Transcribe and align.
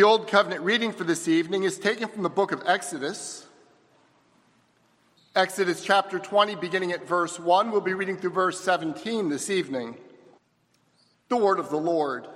The 0.00 0.06
Old 0.06 0.28
Covenant 0.28 0.62
reading 0.62 0.92
for 0.92 1.04
this 1.04 1.28
evening 1.28 1.64
is 1.64 1.78
taken 1.78 2.08
from 2.08 2.22
the 2.22 2.30
book 2.30 2.52
of 2.52 2.62
Exodus. 2.64 3.44
Exodus 5.36 5.84
chapter 5.84 6.18
20, 6.18 6.54
beginning 6.54 6.92
at 6.92 7.06
verse 7.06 7.38
1. 7.38 7.70
We'll 7.70 7.82
be 7.82 7.92
reading 7.92 8.16
through 8.16 8.30
verse 8.30 8.58
17 8.62 9.28
this 9.28 9.50
evening. 9.50 9.98
The 11.28 11.36
word 11.36 11.58
of 11.58 11.68
the 11.68 11.76
Lord. 11.76 12.26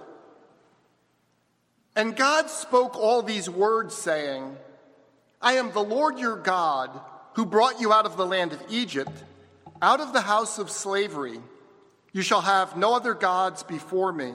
And 1.97 2.15
God 2.15 2.51
spoke 2.51 2.99
all 2.99 3.23
these 3.23 3.49
words, 3.49 3.95
saying, 3.95 4.59
I 5.41 5.55
am 5.55 5.73
the 5.73 5.81
Lord 5.81 6.19
your 6.19 6.37
God, 6.37 6.91
who 7.33 7.47
brought 7.47 7.81
you 7.81 7.95
out 7.95 8.05
of 8.05 8.19
the 8.19 8.27
land 8.27 8.53
of 8.53 8.63
Egypt, 8.69 9.25
out 9.81 10.03
of 10.03 10.13
the 10.13 10.21
house 10.21 10.59
of 10.59 10.71
slavery. 10.71 11.41
You 12.13 12.21
shall 12.21 12.43
have 12.43 12.77
no 12.77 12.95
other 12.95 13.15
gods 13.15 13.63
before 13.63 14.13
me. 14.13 14.35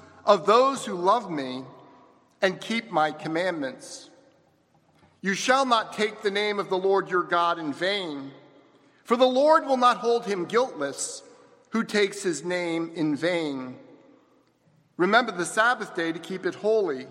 of 0.25 0.45
those 0.45 0.85
who 0.85 0.93
love 0.93 1.29
me 1.29 1.63
and 2.41 2.59
keep 2.59 2.91
my 2.91 3.11
commandments. 3.11 4.09
You 5.21 5.33
shall 5.33 5.65
not 5.65 5.93
take 5.93 6.21
the 6.21 6.31
name 6.31 6.59
of 6.59 6.69
the 6.69 6.77
Lord 6.77 7.09
your 7.09 7.23
God 7.23 7.59
in 7.59 7.73
vain, 7.73 8.31
for 9.03 9.15
the 9.15 9.25
Lord 9.25 9.65
will 9.65 9.77
not 9.77 9.97
hold 9.97 10.25
him 10.25 10.45
guiltless 10.45 11.23
who 11.69 11.83
takes 11.83 12.23
his 12.23 12.43
name 12.43 12.91
in 12.95 13.15
vain. 13.15 13.77
Remember 14.97 15.31
the 15.31 15.45
Sabbath 15.45 15.95
day 15.95 16.11
to 16.11 16.19
keep 16.19 16.45
it 16.45 16.55
holy. 16.55 17.07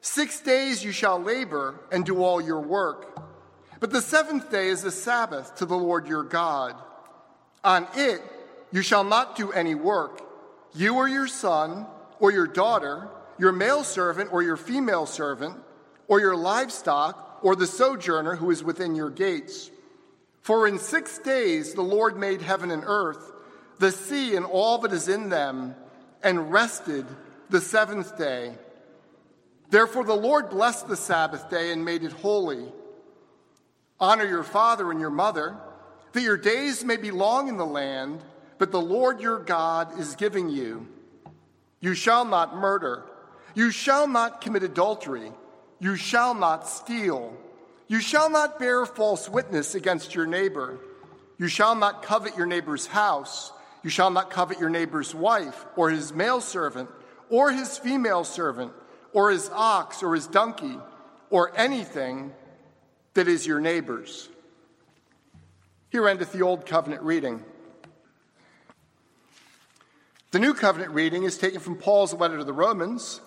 Six 0.00 0.40
days 0.40 0.84
you 0.84 0.92
shall 0.92 1.20
labor 1.20 1.80
and 1.90 2.04
do 2.04 2.22
all 2.22 2.40
your 2.40 2.60
work. 2.60 3.20
But 3.80 3.90
the 3.90 4.00
seventh 4.00 4.50
day 4.50 4.68
is 4.68 4.84
a 4.84 4.90
Sabbath 4.90 5.56
to 5.56 5.66
the 5.66 5.76
Lord 5.76 6.06
your 6.06 6.22
God. 6.22 6.76
On 7.64 7.86
it 7.94 8.22
you 8.70 8.82
shall 8.82 9.04
not 9.04 9.36
do 9.36 9.52
any 9.52 9.74
work, 9.74 10.22
you 10.74 10.96
or 10.96 11.08
your 11.08 11.26
son, 11.26 11.86
or 12.20 12.30
your 12.30 12.46
daughter, 12.46 13.08
your 13.38 13.52
male 13.52 13.84
servant 13.84 14.32
or 14.32 14.42
your 14.42 14.56
female 14.56 15.06
servant, 15.06 15.56
or 16.08 16.20
your 16.20 16.36
livestock, 16.36 17.40
or 17.42 17.56
the 17.56 17.66
sojourner 17.66 18.36
who 18.36 18.50
is 18.50 18.62
within 18.62 18.94
your 18.94 19.10
gates. 19.10 19.70
For 20.42 20.66
in 20.66 20.78
six 20.78 21.18
days 21.18 21.74
the 21.74 21.82
Lord 21.82 22.16
made 22.16 22.42
heaven 22.42 22.70
and 22.70 22.84
earth, 22.86 23.32
the 23.78 23.92
sea 23.92 24.36
and 24.36 24.44
all 24.44 24.78
that 24.78 24.92
is 24.92 25.08
in 25.08 25.28
them, 25.28 25.74
and 26.22 26.52
rested 26.52 27.06
the 27.50 27.60
seventh 27.60 28.16
day. 28.16 28.54
Therefore 29.70 30.04
the 30.04 30.14
Lord 30.14 30.50
blessed 30.50 30.88
the 30.88 30.96
Sabbath 30.96 31.48
day 31.48 31.72
and 31.72 31.84
made 31.84 32.04
it 32.04 32.12
holy. 32.12 32.64
Honor 33.98 34.26
your 34.26 34.42
father 34.42 34.90
and 34.90 35.00
your 35.00 35.10
mother, 35.10 35.56
that 36.12 36.22
your 36.22 36.36
days 36.36 36.84
may 36.84 36.96
be 36.96 37.10
long 37.10 37.48
in 37.48 37.56
the 37.56 37.66
land, 37.66 38.20
but 38.58 38.70
the 38.70 38.80
Lord 38.80 39.20
your 39.20 39.38
God 39.38 39.98
is 39.98 40.14
giving 40.14 40.48
you. 40.48 40.86
You 41.82 41.94
shall 41.94 42.24
not 42.24 42.56
murder. 42.56 43.02
You 43.54 43.70
shall 43.70 44.06
not 44.06 44.40
commit 44.40 44.62
adultery. 44.62 45.32
You 45.80 45.96
shall 45.96 46.32
not 46.32 46.68
steal. 46.68 47.36
You 47.88 48.00
shall 48.00 48.30
not 48.30 48.58
bear 48.58 48.86
false 48.86 49.28
witness 49.28 49.74
against 49.74 50.14
your 50.14 50.26
neighbor. 50.26 50.78
You 51.38 51.48
shall 51.48 51.74
not 51.74 52.02
covet 52.04 52.36
your 52.36 52.46
neighbor's 52.46 52.86
house. 52.86 53.52
You 53.82 53.90
shall 53.90 54.10
not 54.10 54.30
covet 54.30 54.60
your 54.60 54.70
neighbor's 54.70 55.12
wife, 55.12 55.66
or 55.74 55.90
his 55.90 56.14
male 56.14 56.40
servant, 56.40 56.88
or 57.28 57.50
his 57.50 57.76
female 57.78 58.22
servant, 58.22 58.72
or 59.12 59.32
his 59.32 59.50
ox, 59.52 60.04
or 60.04 60.14
his 60.14 60.28
donkey, 60.28 60.78
or 61.30 61.52
anything 61.58 62.32
that 63.14 63.26
is 63.26 63.44
your 63.44 63.60
neighbor's. 63.60 64.28
Here 65.90 66.08
endeth 66.08 66.32
the 66.32 66.42
Old 66.42 66.64
Covenant 66.64 67.02
reading. 67.02 67.44
The 70.32 70.38
New 70.38 70.54
Covenant 70.54 70.92
reading 70.92 71.24
is 71.24 71.36
taken 71.36 71.60
from 71.60 71.76
Paul's 71.76 72.14
letter 72.14 72.38
to 72.38 72.44
the 72.44 72.54
Romans. 72.54 73.20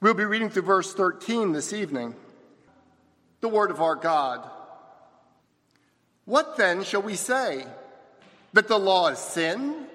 We'll 0.00 0.14
be 0.14 0.24
reading 0.24 0.50
through 0.50 0.62
verse 0.62 0.94
13 0.94 1.50
this 1.50 1.72
evening. 1.72 2.14
The 3.40 3.48
Word 3.48 3.72
of 3.72 3.80
our 3.80 3.96
God. 3.96 4.48
What 6.26 6.56
then 6.56 6.84
shall 6.84 7.02
we 7.02 7.16
say? 7.16 7.66
That 8.52 8.68
the 8.68 8.78
law 8.78 9.08
is 9.08 9.18
sin? 9.18 9.86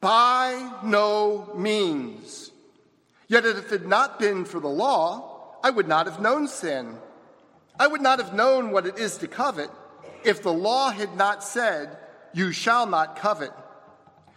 By 0.00 0.78
no 0.84 1.52
means. 1.56 2.52
Yet 3.26 3.44
if 3.46 3.72
it 3.72 3.80
had 3.80 3.88
not 3.88 4.20
been 4.20 4.44
for 4.44 4.60
the 4.60 4.68
law, 4.68 5.56
I 5.64 5.70
would 5.70 5.88
not 5.88 6.06
have 6.06 6.20
known 6.20 6.46
sin. 6.46 6.98
I 7.80 7.88
would 7.88 8.00
not 8.00 8.20
have 8.20 8.32
known 8.32 8.70
what 8.70 8.86
it 8.86 8.96
is 8.96 9.16
to 9.18 9.26
covet 9.26 9.70
if 10.22 10.44
the 10.44 10.52
law 10.52 10.90
had 10.90 11.16
not 11.16 11.42
said, 11.42 11.98
You 12.32 12.52
shall 12.52 12.86
not 12.86 13.16
covet. 13.16 13.50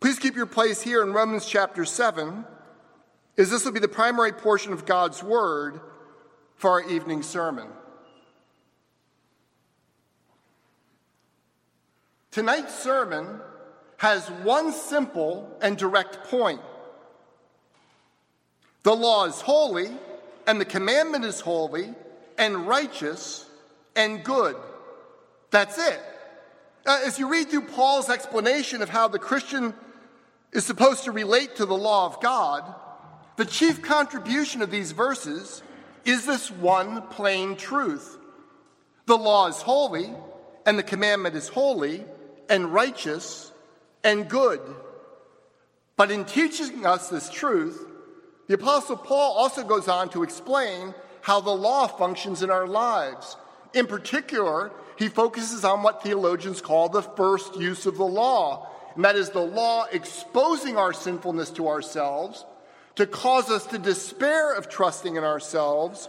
Please 0.00 0.18
keep 0.18 0.36
your 0.36 0.46
place 0.46 0.82
here 0.82 1.02
in 1.02 1.12
Romans 1.12 1.46
chapter 1.46 1.84
7, 1.84 2.44
as 3.38 3.50
this 3.50 3.64
will 3.64 3.72
be 3.72 3.80
the 3.80 3.88
primary 3.88 4.32
portion 4.32 4.72
of 4.72 4.84
God's 4.84 5.22
Word 5.22 5.80
for 6.56 6.70
our 6.70 6.88
evening 6.88 7.22
sermon. 7.22 7.68
Tonight's 12.30 12.78
sermon 12.78 13.40
has 13.96 14.28
one 14.28 14.72
simple 14.72 15.56
and 15.62 15.78
direct 15.78 16.24
point. 16.24 16.60
The 18.82 18.94
law 18.94 19.24
is 19.24 19.40
holy, 19.40 19.88
and 20.46 20.60
the 20.60 20.66
commandment 20.66 21.24
is 21.24 21.40
holy, 21.40 21.94
and 22.36 22.68
righteous, 22.68 23.48
and 23.96 24.22
good. 24.22 24.56
That's 25.50 25.78
it. 25.78 26.00
Uh, 26.84 27.00
as 27.04 27.18
you 27.18 27.28
read 27.28 27.48
through 27.48 27.62
Paul's 27.62 28.10
explanation 28.10 28.82
of 28.82 28.90
how 28.90 29.08
the 29.08 29.18
Christian 29.18 29.72
is 30.52 30.64
supposed 30.64 31.04
to 31.04 31.12
relate 31.12 31.56
to 31.56 31.66
the 31.66 31.76
law 31.76 32.06
of 32.06 32.20
God, 32.20 32.74
the 33.36 33.44
chief 33.44 33.82
contribution 33.82 34.62
of 34.62 34.70
these 34.70 34.92
verses 34.92 35.62
is 36.04 36.24
this 36.24 36.50
one 36.50 37.02
plain 37.08 37.56
truth 37.56 38.16
the 39.06 39.16
law 39.16 39.46
is 39.46 39.62
holy, 39.62 40.12
and 40.66 40.76
the 40.76 40.82
commandment 40.82 41.36
is 41.36 41.48
holy, 41.48 42.04
and 42.50 42.74
righteous, 42.74 43.52
and 44.02 44.28
good. 44.28 44.60
But 45.96 46.10
in 46.10 46.24
teaching 46.24 46.84
us 46.84 47.08
this 47.08 47.30
truth, 47.30 47.86
the 48.48 48.54
Apostle 48.54 48.96
Paul 48.96 49.34
also 49.36 49.62
goes 49.62 49.88
on 49.88 50.08
to 50.10 50.24
explain 50.24 50.92
how 51.22 51.40
the 51.40 51.50
law 51.50 51.86
functions 51.86 52.42
in 52.42 52.50
our 52.50 52.66
lives. 52.66 53.36
In 53.74 53.86
particular, 53.86 54.72
he 54.96 55.08
focuses 55.08 55.64
on 55.64 55.82
what 55.82 56.02
theologians 56.02 56.60
call 56.60 56.88
the 56.88 57.02
first 57.02 57.56
use 57.56 57.86
of 57.86 57.96
the 57.96 58.04
law, 58.04 58.68
and 58.96 59.04
that 59.04 59.14
is 59.14 59.30
the 59.30 59.40
law 59.40 59.84
exposing 59.92 60.76
our 60.76 60.92
sinfulness 60.92 61.50
to 61.50 61.68
ourselves, 61.68 62.44
to 62.96 63.06
cause 63.06 63.50
us 63.50 63.66
to 63.66 63.78
despair 63.78 64.54
of 64.54 64.68
trusting 64.68 65.16
in 65.16 65.22
ourselves 65.22 66.08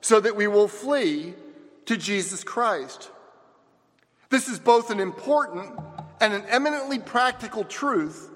so 0.00 0.20
that 0.20 0.36
we 0.36 0.46
will 0.46 0.68
flee 0.68 1.34
to 1.86 1.96
Jesus 1.96 2.44
Christ. 2.44 3.10
This 4.30 4.48
is 4.48 4.60
both 4.60 4.90
an 4.90 5.00
important 5.00 5.72
and 6.20 6.32
an 6.32 6.44
eminently 6.48 7.00
practical 7.00 7.64
truth 7.64 8.30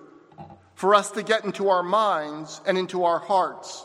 for 0.75 0.95
us 0.97 1.13
to 1.13 1.23
get 1.23 1.45
into 1.45 1.69
our 1.69 1.83
minds 1.83 2.61
and 2.67 2.77
into 2.77 3.05
our 3.05 3.21
hearts. 3.21 3.85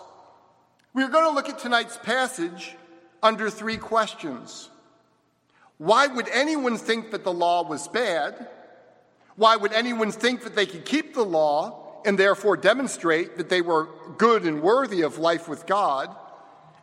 We're 0.94 1.10
going 1.10 1.26
to 1.26 1.36
look 1.36 1.48
at 1.48 1.60
tonight's 1.60 1.98
passage 1.98 2.76
under 3.22 3.52
three 3.52 3.78
questions. 3.78 4.70
Why 5.78 6.08
would 6.08 6.28
anyone 6.30 6.78
think 6.78 7.12
that 7.12 7.24
the 7.24 7.34
law 7.34 7.68
was 7.68 7.88
bad? 7.88 8.48
Why 9.38 9.56
would 9.56 9.72
anyone 9.72 10.12
think 10.12 10.44
that 10.44 10.56
they 10.56 10.66
could 10.66 10.84
keep 10.84 11.14
the 11.14 11.24
law 11.24 12.02
and 12.06 12.18
therefore 12.18 12.58
demonstrate 12.58 13.38
that 13.38 13.50
they 13.50 13.62
were 13.62 13.88
good 14.18 14.44
and 14.44 14.62
worthy 14.62 15.04
of 15.04 15.20
life 15.20 15.48
with 15.48 15.66
God? 15.66 16.14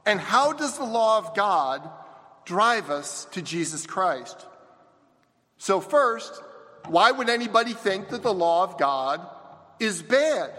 And 0.06 0.20
how 0.20 0.52
does 0.52 0.78
the 0.78 0.84
law 0.84 1.18
of 1.18 1.34
God 1.34 1.88
drive 2.44 2.90
us 2.90 3.26
to 3.32 3.42
Jesus 3.42 3.86
Christ? 3.86 4.46
So, 5.58 5.80
first, 5.80 6.40
why 6.86 7.10
would 7.10 7.28
anybody 7.28 7.72
think 7.72 8.10
that 8.10 8.22
the 8.22 8.34
law 8.34 8.62
of 8.62 8.78
God 8.78 9.20
is 9.80 10.00
bad? 10.02 10.52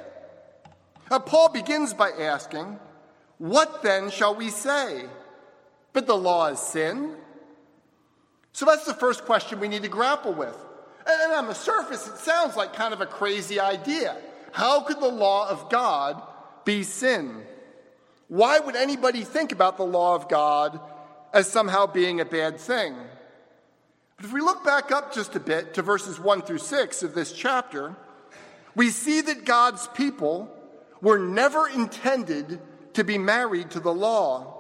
Now, 1.10 1.20
Paul 1.20 1.50
begins 1.50 1.94
by 1.94 2.10
asking, 2.12 2.78
What 3.38 3.84
then 3.84 4.10
shall 4.10 4.36
we 4.36 4.50
say? 4.50 5.06
But 5.94 6.08
the 6.08 6.18
law 6.18 6.48
is 6.48 6.60
sin? 6.60 7.16
So 8.52 8.66
that's 8.66 8.86
the 8.86 8.94
first 8.94 9.26
question 9.26 9.60
we 9.60 9.68
need 9.68 9.84
to 9.84 9.90
grapple 9.90 10.34
with. 10.34 10.58
And 11.06 11.34
on 11.34 11.48
the 11.48 11.54
surface, 11.54 12.08
it 12.08 12.18
sounds 12.18 12.56
like 12.56 12.74
kind 12.74 12.94
of 12.94 13.02
a 13.02 13.06
crazy 13.06 13.60
idea. 13.60 14.18
How 14.52 14.82
could 14.82 15.00
the 15.00 15.08
law 15.08 15.50
of 15.50 15.70
God 15.70 16.22
be 16.64 16.84
sin? 16.84 17.44
Why 18.28 18.60
would 18.60 18.76
anybody 18.76 19.24
think 19.24 19.52
about 19.52 19.78
the 19.78 19.86
law 19.86 20.16
of 20.16 20.28
God 20.28 20.80
as 21.34 21.48
somehow 21.48 21.86
being 21.86 22.22
a 22.22 22.26
bad 22.26 22.60
thing? 22.60 22.96
But 24.18 24.26
if 24.26 24.34
we 24.34 24.42
look 24.42 24.64
back 24.64 24.92
up 24.92 25.14
just 25.14 25.36
a 25.36 25.40
bit 25.40 25.74
to 25.76 25.82
verses 25.82 26.20
1 26.20 26.42
through 26.42 26.60
6 26.60 27.04
of 27.04 27.14
this 27.14 27.34
chapter, 27.34 27.96
we 28.76 28.90
see 28.90 29.22
that 29.22 29.46
God's 29.46 29.88
people 29.90 30.50
were 31.02 31.20
never 31.20 31.68
intended 31.68 32.60
to 32.94 33.04
be 33.04 33.18
married 33.18 33.72
to 33.72 33.80
the 33.80 33.94
law. 33.94 34.54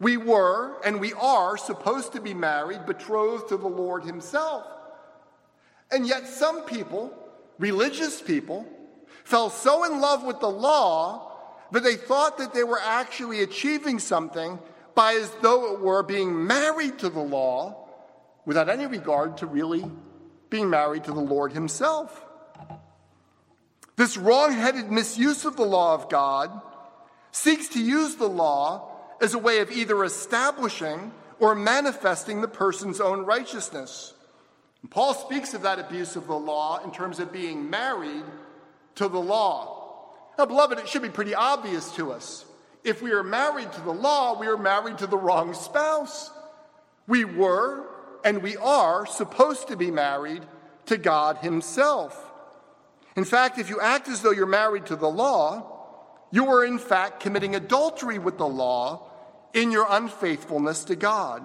We 0.00 0.16
were 0.16 0.80
and 0.84 1.00
we 1.00 1.12
are 1.14 1.56
supposed 1.56 2.12
to 2.12 2.20
be 2.20 2.34
married, 2.34 2.86
betrothed 2.86 3.48
to 3.48 3.56
the 3.56 3.68
Lord 3.68 4.04
Himself. 4.04 4.66
And 5.92 6.06
yet, 6.06 6.26
some 6.26 6.62
people, 6.62 7.12
religious 7.58 8.20
people, 8.20 8.66
fell 9.24 9.50
so 9.50 9.84
in 9.84 10.00
love 10.00 10.24
with 10.24 10.40
the 10.40 10.50
law 10.50 11.30
that 11.70 11.82
they 11.82 11.96
thought 11.96 12.38
that 12.38 12.54
they 12.54 12.64
were 12.64 12.80
actually 12.80 13.42
achieving 13.42 13.98
something 13.98 14.58
by 14.94 15.14
as 15.14 15.30
though 15.42 15.74
it 15.74 15.80
were 15.80 16.02
being 16.02 16.46
married 16.46 16.98
to 17.00 17.10
the 17.10 17.20
law 17.20 17.88
without 18.44 18.68
any 18.68 18.86
regard 18.86 19.36
to 19.38 19.46
really 19.46 19.84
being 20.50 20.68
married 20.68 21.04
to 21.04 21.12
the 21.12 21.20
Lord 21.20 21.52
Himself. 21.52 22.24
This 23.96 24.16
wrong 24.16 24.52
headed 24.52 24.90
misuse 24.90 25.44
of 25.44 25.56
the 25.56 25.64
law 25.64 25.94
of 25.94 26.08
God 26.08 26.50
seeks 27.30 27.68
to 27.68 27.82
use 27.82 28.16
the 28.16 28.28
law 28.28 28.90
as 29.20 29.34
a 29.34 29.38
way 29.38 29.60
of 29.60 29.70
either 29.70 30.04
establishing 30.04 31.12
or 31.38 31.54
manifesting 31.54 32.40
the 32.40 32.48
person's 32.48 33.00
own 33.00 33.24
righteousness. 33.24 34.14
And 34.82 34.90
Paul 34.90 35.14
speaks 35.14 35.54
of 35.54 35.62
that 35.62 35.78
abuse 35.78 36.16
of 36.16 36.26
the 36.26 36.34
law 36.36 36.82
in 36.84 36.90
terms 36.90 37.18
of 37.20 37.32
being 37.32 37.70
married 37.70 38.24
to 38.96 39.08
the 39.08 39.20
law. 39.20 40.14
Now, 40.38 40.46
beloved, 40.46 40.78
it 40.78 40.88
should 40.88 41.02
be 41.02 41.08
pretty 41.08 41.34
obvious 41.34 41.90
to 41.96 42.12
us. 42.12 42.44
If 42.84 43.00
we 43.00 43.12
are 43.12 43.22
married 43.22 43.72
to 43.72 43.80
the 43.80 43.92
law, 43.92 44.38
we 44.38 44.48
are 44.48 44.56
married 44.56 44.98
to 44.98 45.06
the 45.06 45.16
wrong 45.16 45.54
spouse. 45.54 46.30
We 47.06 47.24
were 47.24 47.86
and 48.24 48.42
we 48.42 48.56
are 48.56 49.06
supposed 49.06 49.68
to 49.68 49.76
be 49.76 49.90
married 49.90 50.42
to 50.86 50.96
God 50.96 51.38
Himself. 51.38 52.30
In 53.16 53.24
fact, 53.24 53.58
if 53.58 53.68
you 53.68 53.80
act 53.80 54.08
as 54.08 54.22
though 54.22 54.30
you're 54.30 54.46
married 54.46 54.86
to 54.86 54.96
the 54.96 55.08
law, 55.08 55.68
you 56.30 56.46
are 56.48 56.64
in 56.64 56.78
fact 56.78 57.20
committing 57.20 57.54
adultery 57.54 58.18
with 58.18 58.38
the 58.38 58.46
law 58.46 59.08
in 59.52 59.70
your 59.70 59.86
unfaithfulness 59.88 60.84
to 60.84 60.96
God. 60.96 61.42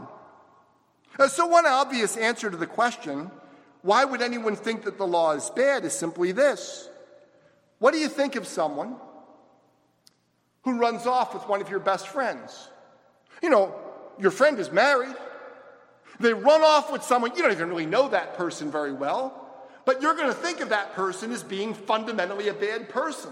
Uh, 1.19 1.28
so, 1.28 1.48
one 1.48 1.66
obvious 1.66 2.16
answer 2.16 2.50
to 2.50 2.58
the 2.58 2.68
question, 2.68 3.31
why 3.81 4.06
would 4.06 4.22
anyone 4.22 4.56
think 4.56 4.84
that 4.84 4.98
the 4.98 5.08
law 5.08 5.31
is 5.31 5.50
bad, 5.50 5.86
is 5.86 5.94
simply 5.94 6.31
this 6.31 6.90
What 7.80 7.94
do 7.94 8.00
you 8.00 8.10
think 8.10 8.36
of 8.36 8.46
someone 8.46 8.96
who 10.64 10.78
runs 10.78 11.06
off 11.06 11.34
with 11.34 11.48
one 11.48 11.62
of 11.62 11.69
your 11.69 11.80
best 11.80 12.08
friends? 12.08 12.69
You 13.42 13.50
know, 13.50 13.75
your 14.19 14.31
friend 14.31 14.60
is 14.60 14.72
married, 14.72 15.16
they 16.19 16.34
run 16.34 16.62
off 16.62 16.92
with 16.92 17.04
someone, 17.04 17.36
you 17.36 17.42
don't 17.42 17.52
even 17.52 17.69
really 17.69 17.86
know 17.86 18.10
that 18.10 18.36
person 18.36 18.72
very 18.72 18.92
well, 18.92 19.44
but 19.86 20.02
you're 20.02 20.16
going 20.16 20.28
to 20.28 20.34
think 20.34 20.60
of 20.60 20.69
that 20.69 20.94
person 20.94 21.31
as 21.31 21.44
being 21.44 21.74
fundamentally 21.74 22.48
a 22.48 22.54
bad 22.54 22.90
person. 22.90 23.31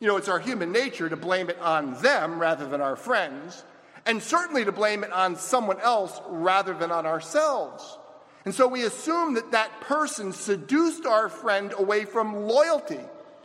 You 0.00 0.08
know, 0.08 0.16
it's 0.16 0.28
our 0.28 0.38
human 0.38 0.72
nature 0.72 1.08
to 1.08 1.16
blame 1.16 1.50
it 1.50 1.58
on 1.60 1.94
them 2.02 2.38
rather 2.38 2.66
than 2.66 2.80
our 2.80 2.96
friends, 2.96 3.64
and 4.06 4.22
certainly 4.22 4.64
to 4.64 4.72
blame 4.72 5.04
it 5.04 5.12
on 5.12 5.36
someone 5.36 5.80
else 5.80 6.20
rather 6.28 6.74
than 6.74 6.90
on 6.90 7.06
ourselves. 7.06 7.98
And 8.44 8.54
so 8.54 8.66
we 8.66 8.84
assume 8.84 9.34
that 9.34 9.52
that 9.52 9.80
person 9.82 10.32
seduced 10.32 11.04
our 11.04 11.28
friend 11.28 11.74
away 11.76 12.04
from 12.04 12.46
loyalty, 12.46 13.00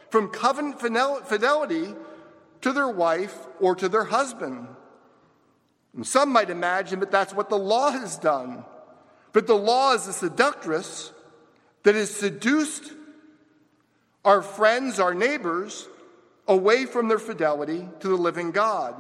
from 0.09 0.29
covenant 0.29 0.79
fidelity 0.79 1.93
to 2.61 2.71
their 2.71 2.87
wife 2.87 3.35
or 3.59 3.75
to 3.75 3.89
their 3.89 4.05
husband. 4.05 4.67
And 5.95 6.07
some 6.07 6.31
might 6.31 6.49
imagine 6.49 7.01
that 7.01 7.11
that's 7.11 7.33
what 7.33 7.49
the 7.49 7.57
law 7.57 7.91
has 7.91 8.17
done. 8.17 8.63
But 9.33 9.47
the 9.47 9.55
law 9.55 9.93
is 9.93 10.07
a 10.07 10.13
seductress 10.13 11.11
that 11.83 11.95
has 11.95 12.09
seduced 12.09 12.91
our 14.23 14.41
friends, 14.41 14.99
our 14.99 15.13
neighbors, 15.13 15.87
away 16.47 16.85
from 16.85 17.07
their 17.07 17.19
fidelity 17.19 17.87
to 17.99 18.07
the 18.07 18.15
living 18.15 18.51
God. 18.51 18.95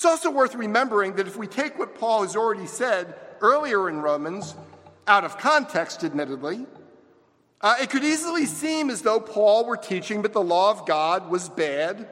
It's 0.00 0.06
also 0.06 0.30
worth 0.30 0.54
remembering 0.54 1.16
that 1.16 1.26
if 1.26 1.36
we 1.36 1.46
take 1.46 1.78
what 1.78 1.94
Paul 1.94 2.22
has 2.22 2.34
already 2.34 2.66
said 2.66 3.16
earlier 3.42 3.86
in 3.90 4.00
Romans, 4.00 4.54
out 5.06 5.24
of 5.24 5.36
context, 5.36 6.04
admittedly, 6.04 6.64
uh, 7.60 7.76
it 7.82 7.90
could 7.90 8.02
easily 8.02 8.46
seem 8.46 8.88
as 8.88 9.02
though 9.02 9.20
Paul 9.20 9.66
were 9.66 9.76
teaching 9.76 10.22
that 10.22 10.32
the 10.32 10.40
law 10.40 10.70
of 10.70 10.86
God 10.86 11.28
was 11.28 11.50
bad 11.50 12.08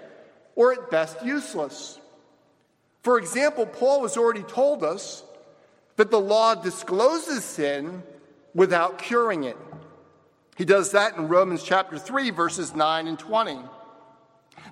or 0.55 0.75
at 0.75 0.91
best 0.91 1.25
useless. 1.25 1.99
For 3.05 3.17
example, 3.17 3.65
Paul 3.65 4.03
has 4.03 4.19
already 4.19 4.43
told 4.43 4.85
us 4.85 5.25
that 5.97 6.11
the 6.11 6.21
law 6.21 6.57
discloses 6.57 7.43
sin 7.43 8.03
without 8.55 8.99
curing 8.99 9.45
it. 9.45 9.57
He 10.59 10.67
does 10.67 10.91
that 10.91 11.17
in 11.17 11.29
Romans 11.29 11.63
chapter 11.63 11.99
3, 11.99 12.33
verses 12.33 12.75
9 12.75 13.07
and 13.07 13.19
20. 13.19 13.57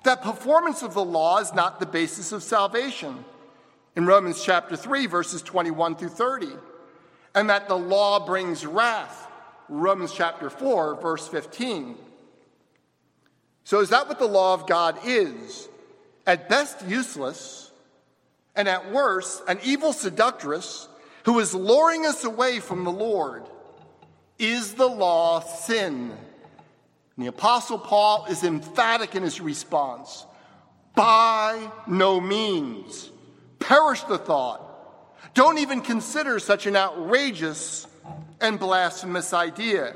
That 0.03 0.21
performance 0.21 0.83
of 0.83 0.93
the 0.93 1.03
law 1.03 1.39
is 1.39 1.53
not 1.53 1.79
the 1.79 1.85
basis 1.85 2.31
of 2.31 2.43
salvation 2.43 3.23
in 3.95 4.05
Romans 4.05 4.43
chapter 4.43 4.75
3, 4.75 5.07
verses 5.07 5.41
21 5.41 5.95
through 5.95 6.09
30. 6.09 6.47
And 7.35 7.49
that 7.49 7.67
the 7.67 7.77
law 7.77 8.25
brings 8.25 8.65
wrath, 8.65 9.27
Romans 9.69 10.13
chapter 10.13 10.49
4, 10.49 10.95
verse 11.01 11.27
15. 11.27 11.97
So, 13.63 13.81
is 13.81 13.89
that 13.89 14.07
what 14.07 14.19
the 14.19 14.27
law 14.27 14.53
of 14.53 14.65
God 14.65 14.97
is? 15.03 15.67
At 16.25 16.47
best, 16.49 16.85
useless 16.87 17.71
and 18.55 18.67
at 18.67 18.91
worst, 18.91 19.43
an 19.47 19.59
evil 19.63 19.93
seductress 19.93 20.87
who 21.25 21.39
is 21.39 21.53
luring 21.53 22.05
us 22.05 22.23
away 22.23 22.59
from 22.59 22.83
the 22.83 22.91
Lord. 22.91 23.43
Is 24.39 24.73
the 24.73 24.87
law 24.87 25.41
sin? 25.41 26.13
And 27.17 27.25
the 27.25 27.29
Apostle 27.29 27.79
Paul 27.79 28.27
is 28.29 28.43
emphatic 28.43 29.15
in 29.15 29.23
his 29.23 29.41
response 29.41 30.25
by 30.95 31.71
no 31.87 32.21
means. 32.21 33.09
Perish 33.59 34.03
the 34.03 34.19
thought. 34.19 34.63
Don't 35.33 35.57
even 35.57 35.81
consider 35.81 36.39
such 36.39 36.67
an 36.67 36.75
outrageous 36.75 37.87
and 38.39 38.59
blasphemous 38.59 39.33
idea. 39.33 39.95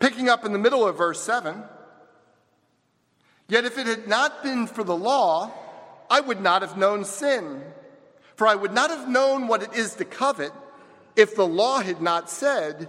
Picking 0.00 0.28
up 0.28 0.44
in 0.44 0.52
the 0.52 0.58
middle 0.58 0.86
of 0.86 0.98
verse 0.98 1.20
7 1.22 1.62
Yet 3.48 3.64
if 3.64 3.76
it 3.78 3.86
had 3.86 4.08
not 4.08 4.42
been 4.42 4.66
for 4.66 4.82
the 4.82 4.96
law, 4.96 5.52
I 6.08 6.20
would 6.20 6.40
not 6.40 6.62
have 6.62 6.76
known 6.76 7.04
sin. 7.04 7.62
For 8.34 8.46
I 8.46 8.54
would 8.54 8.72
not 8.72 8.90
have 8.90 9.08
known 9.08 9.46
what 9.46 9.62
it 9.62 9.74
is 9.74 9.94
to 9.96 10.04
covet 10.04 10.52
if 11.16 11.36
the 11.36 11.46
law 11.46 11.80
had 11.80 12.00
not 12.00 12.30
said, 12.30 12.88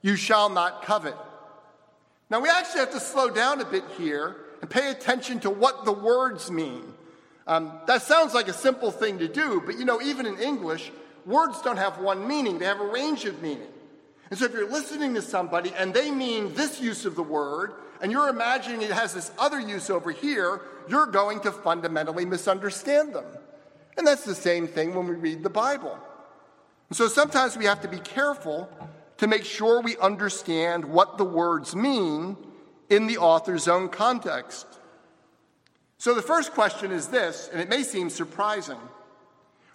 You 0.00 0.16
shall 0.16 0.48
not 0.48 0.84
covet. 0.84 1.16
Now, 2.32 2.40
we 2.40 2.48
actually 2.48 2.80
have 2.80 2.92
to 2.92 3.00
slow 3.00 3.28
down 3.28 3.60
a 3.60 3.64
bit 3.66 3.84
here 3.98 4.36
and 4.62 4.70
pay 4.70 4.90
attention 4.90 5.40
to 5.40 5.50
what 5.50 5.84
the 5.84 5.92
words 5.92 6.50
mean. 6.50 6.94
Um, 7.46 7.78
that 7.86 8.00
sounds 8.00 8.32
like 8.32 8.48
a 8.48 8.54
simple 8.54 8.90
thing 8.90 9.18
to 9.18 9.28
do, 9.28 9.62
but 9.66 9.78
you 9.78 9.84
know, 9.84 10.00
even 10.00 10.24
in 10.24 10.38
English, 10.38 10.90
words 11.26 11.60
don't 11.60 11.76
have 11.76 11.98
one 11.98 12.26
meaning, 12.26 12.58
they 12.58 12.64
have 12.64 12.80
a 12.80 12.86
range 12.86 13.26
of 13.26 13.42
meaning. 13.42 13.68
And 14.30 14.38
so 14.38 14.46
if 14.46 14.54
you're 14.54 14.70
listening 14.70 15.12
to 15.12 15.20
somebody 15.20 15.74
and 15.76 15.92
they 15.92 16.10
mean 16.10 16.54
this 16.54 16.80
use 16.80 17.04
of 17.04 17.16
the 17.16 17.22
word, 17.22 17.74
and 18.00 18.10
you're 18.10 18.30
imagining 18.30 18.80
it 18.80 18.92
has 18.92 19.12
this 19.12 19.30
other 19.38 19.60
use 19.60 19.90
over 19.90 20.10
here, 20.10 20.62
you're 20.88 21.08
going 21.08 21.40
to 21.40 21.52
fundamentally 21.52 22.24
misunderstand 22.24 23.14
them. 23.14 23.26
And 23.98 24.06
that's 24.06 24.24
the 24.24 24.34
same 24.34 24.68
thing 24.68 24.94
when 24.94 25.06
we 25.06 25.16
read 25.16 25.42
the 25.42 25.50
Bible. 25.50 25.98
And 26.88 26.96
so 26.96 27.08
sometimes 27.08 27.58
we 27.58 27.66
have 27.66 27.82
to 27.82 27.88
be 27.88 27.98
careful 27.98 28.70
to 29.22 29.28
make 29.28 29.44
sure 29.44 29.80
we 29.80 29.96
understand 29.98 30.84
what 30.84 31.16
the 31.16 31.22
words 31.22 31.76
mean 31.76 32.36
in 32.90 33.06
the 33.06 33.18
author's 33.18 33.68
own 33.68 33.88
context. 33.88 34.66
So 35.96 36.12
the 36.12 36.20
first 36.20 36.54
question 36.54 36.90
is 36.90 37.06
this, 37.06 37.48
and 37.52 37.60
it 37.60 37.68
may 37.68 37.84
seem 37.84 38.10
surprising. 38.10 38.80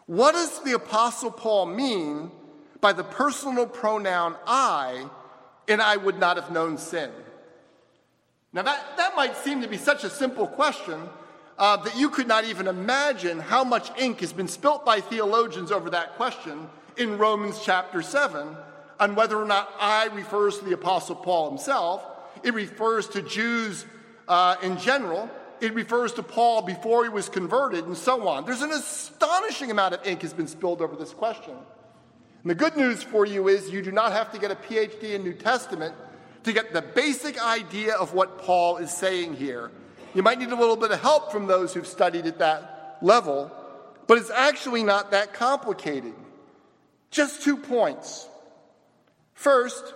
What 0.05 0.33
does 0.33 0.61
the 0.63 0.73
Apostle 0.73 1.31
Paul 1.31 1.67
mean 1.67 2.29
by 2.81 2.91
the 2.91 3.05
personal 3.05 3.65
pronoun 3.65 4.35
I, 4.45 5.09
and 5.69 5.81
I 5.81 5.95
would 5.95 6.19
not 6.19 6.35
have 6.35 6.51
known 6.51 6.77
sin? 6.77 7.09
Now, 8.51 8.63
that, 8.63 8.97
that 8.97 9.15
might 9.15 9.37
seem 9.37 9.61
to 9.61 9.69
be 9.69 9.77
such 9.77 10.03
a 10.03 10.09
simple 10.09 10.47
question 10.47 10.99
uh, 11.57 11.77
that 11.77 11.95
you 11.95 12.09
could 12.09 12.27
not 12.27 12.43
even 12.43 12.67
imagine 12.67 13.39
how 13.39 13.63
much 13.63 13.97
ink 13.97 14.19
has 14.19 14.33
been 14.33 14.49
spilt 14.49 14.85
by 14.85 14.99
theologians 14.99 15.71
over 15.71 15.89
that 15.91 16.17
question 16.17 16.67
in 16.97 17.17
Romans 17.17 17.61
chapter 17.63 18.01
7 18.01 18.57
on 18.99 19.15
whether 19.15 19.37
or 19.37 19.45
not 19.45 19.71
I 19.79 20.07
refers 20.07 20.59
to 20.59 20.65
the 20.65 20.73
Apostle 20.73 21.15
Paul 21.15 21.49
himself. 21.49 22.03
It 22.43 22.53
refers 22.53 23.07
to 23.09 23.21
Jews 23.21 23.85
uh, 24.27 24.55
in 24.61 24.77
general. 24.77 25.29
It 25.59 25.73
refers 25.73 26.13
to 26.13 26.23
Paul 26.23 26.61
before 26.61 27.03
he 27.03 27.09
was 27.09 27.29
converted, 27.29 27.85
and 27.85 27.97
so 27.97 28.27
on. 28.27 28.45
There's 28.45 28.61
an 28.61 28.71
astonishing 28.71 29.71
amount 29.71 29.95
of 29.95 30.05
ink 30.05 30.21
has 30.21 30.33
been 30.33 30.47
spilled 30.47 30.81
over 30.81 30.95
this 30.95 31.13
question. 31.13 31.55
And 32.43 32.51
the 32.51 32.55
good 32.55 32.77
news 32.77 33.01
for 33.03 33.25
you 33.25 33.47
is 33.47 33.71
you 33.71 33.81
do 33.81 33.91
not 33.91 34.11
have 34.11 34.31
to 34.33 34.39
get 34.39 34.51
a 34.51 34.55
PhD 34.55 35.15
in 35.15 35.23
New 35.23 35.33
Testament 35.33 35.95
to 36.43 36.53
get 36.53 36.73
the 36.73 36.81
basic 36.81 37.43
idea 37.43 37.95
of 37.95 38.13
what 38.13 38.39
Paul 38.39 38.77
is 38.77 38.91
saying 38.91 39.35
here. 39.35 39.71
You 40.13 40.23
might 40.23 40.39
need 40.39 40.49
a 40.49 40.55
little 40.55 40.77
bit 40.77 40.91
of 40.91 41.01
help 41.01 41.31
from 41.31 41.47
those 41.47 41.73
who've 41.73 41.87
studied 41.87 42.25
at 42.25 42.39
that 42.39 42.97
level, 43.01 43.51
but 44.07 44.17
it's 44.17 44.29
actually 44.29 44.83
not 44.83 45.11
that 45.11 45.33
complicated. 45.33 46.13
Just 47.11 47.41
two 47.43 47.57
points. 47.57 48.29
First, 49.37 49.93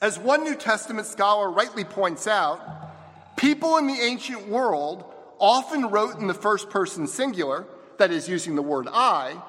as 0.00 0.18
one 0.18 0.42
New 0.42 0.56
Testament 0.56 1.06
scholar 1.06 1.48
rightly 1.48 1.84
points 1.84 2.26
out, 2.26 3.36
people 3.36 3.76
in 3.76 3.86
the 3.86 3.94
ancient 3.94 4.48
world 4.48 5.04
often 5.38 5.86
wrote 5.86 6.18
in 6.18 6.26
the 6.26 6.34
first 6.34 6.68
person 6.68 7.06
singular, 7.06 7.64
that 7.98 8.10
is, 8.10 8.28
using 8.28 8.56
the 8.56 8.60
word 8.60 8.88
I, 8.90 9.40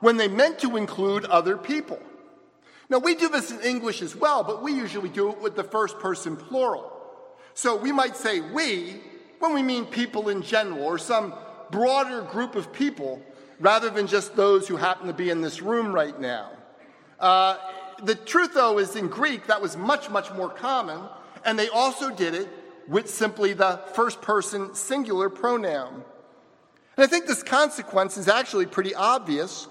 when 0.00 0.18
they 0.18 0.28
meant 0.28 0.58
to 0.58 0.76
include 0.76 1.24
other 1.24 1.56
people. 1.56 1.98
Now, 2.90 2.98
we 2.98 3.14
do 3.14 3.30
this 3.30 3.50
in 3.50 3.62
English 3.62 4.02
as 4.02 4.14
well, 4.14 4.44
but 4.44 4.62
we 4.62 4.74
usually 4.74 5.08
do 5.08 5.30
it 5.30 5.40
with 5.40 5.56
the 5.56 5.64
first 5.64 5.98
person 5.98 6.36
plural. 6.36 6.92
So 7.54 7.74
we 7.76 7.92
might 7.92 8.14
say 8.14 8.42
we 8.42 9.00
when 9.38 9.54
we 9.54 9.62
mean 9.62 9.86
people 9.86 10.28
in 10.28 10.42
general 10.42 10.84
or 10.84 10.98
some 10.98 11.32
broader 11.70 12.20
group 12.20 12.56
of 12.56 12.74
people 12.74 13.22
rather 13.58 13.88
than 13.88 14.06
just 14.06 14.36
those 14.36 14.68
who 14.68 14.76
happen 14.76 15.06
to 15.06 15.14
be 15.14 15.30
in 15.30 15.40
this 15.40 15.62
room 15.62 15.94
right 15.94 16.20
now. 16.20 16.50
Uh, 17.18 17.56
the 18.04 18.14
truth, 18.14 18.54
though, 18.54 18.78
is 18.78 18.96
in 18.96 19.08
Greek 19.08 19.46
that 19.46 19.60
was 19.60 19.76
much, 19.76 20.10
much 20.10 20.32
more 20.32 20.48
common, 20.48 21.00
and 21.44 21.58
they 21.58 21.68
also 21.68 22.10
did 22.10 22.34
it 22.34 22.48
with 22.88 23.08
simply 23.08 23.52
the 23.52 23.80
first 23.94 24.20
person 24.20 24.74
singular 24.74 25.30
pronoun. 25.30 26.04
And 26.96 27.04
I 27.04 27.06
think 27.06 27.26
this 27.26 27.42
consequence 27.42 28.16
is 28.16 28.28
actually 28.28 28.66
pretty 28.66 28.94
obvious 28.94 29.68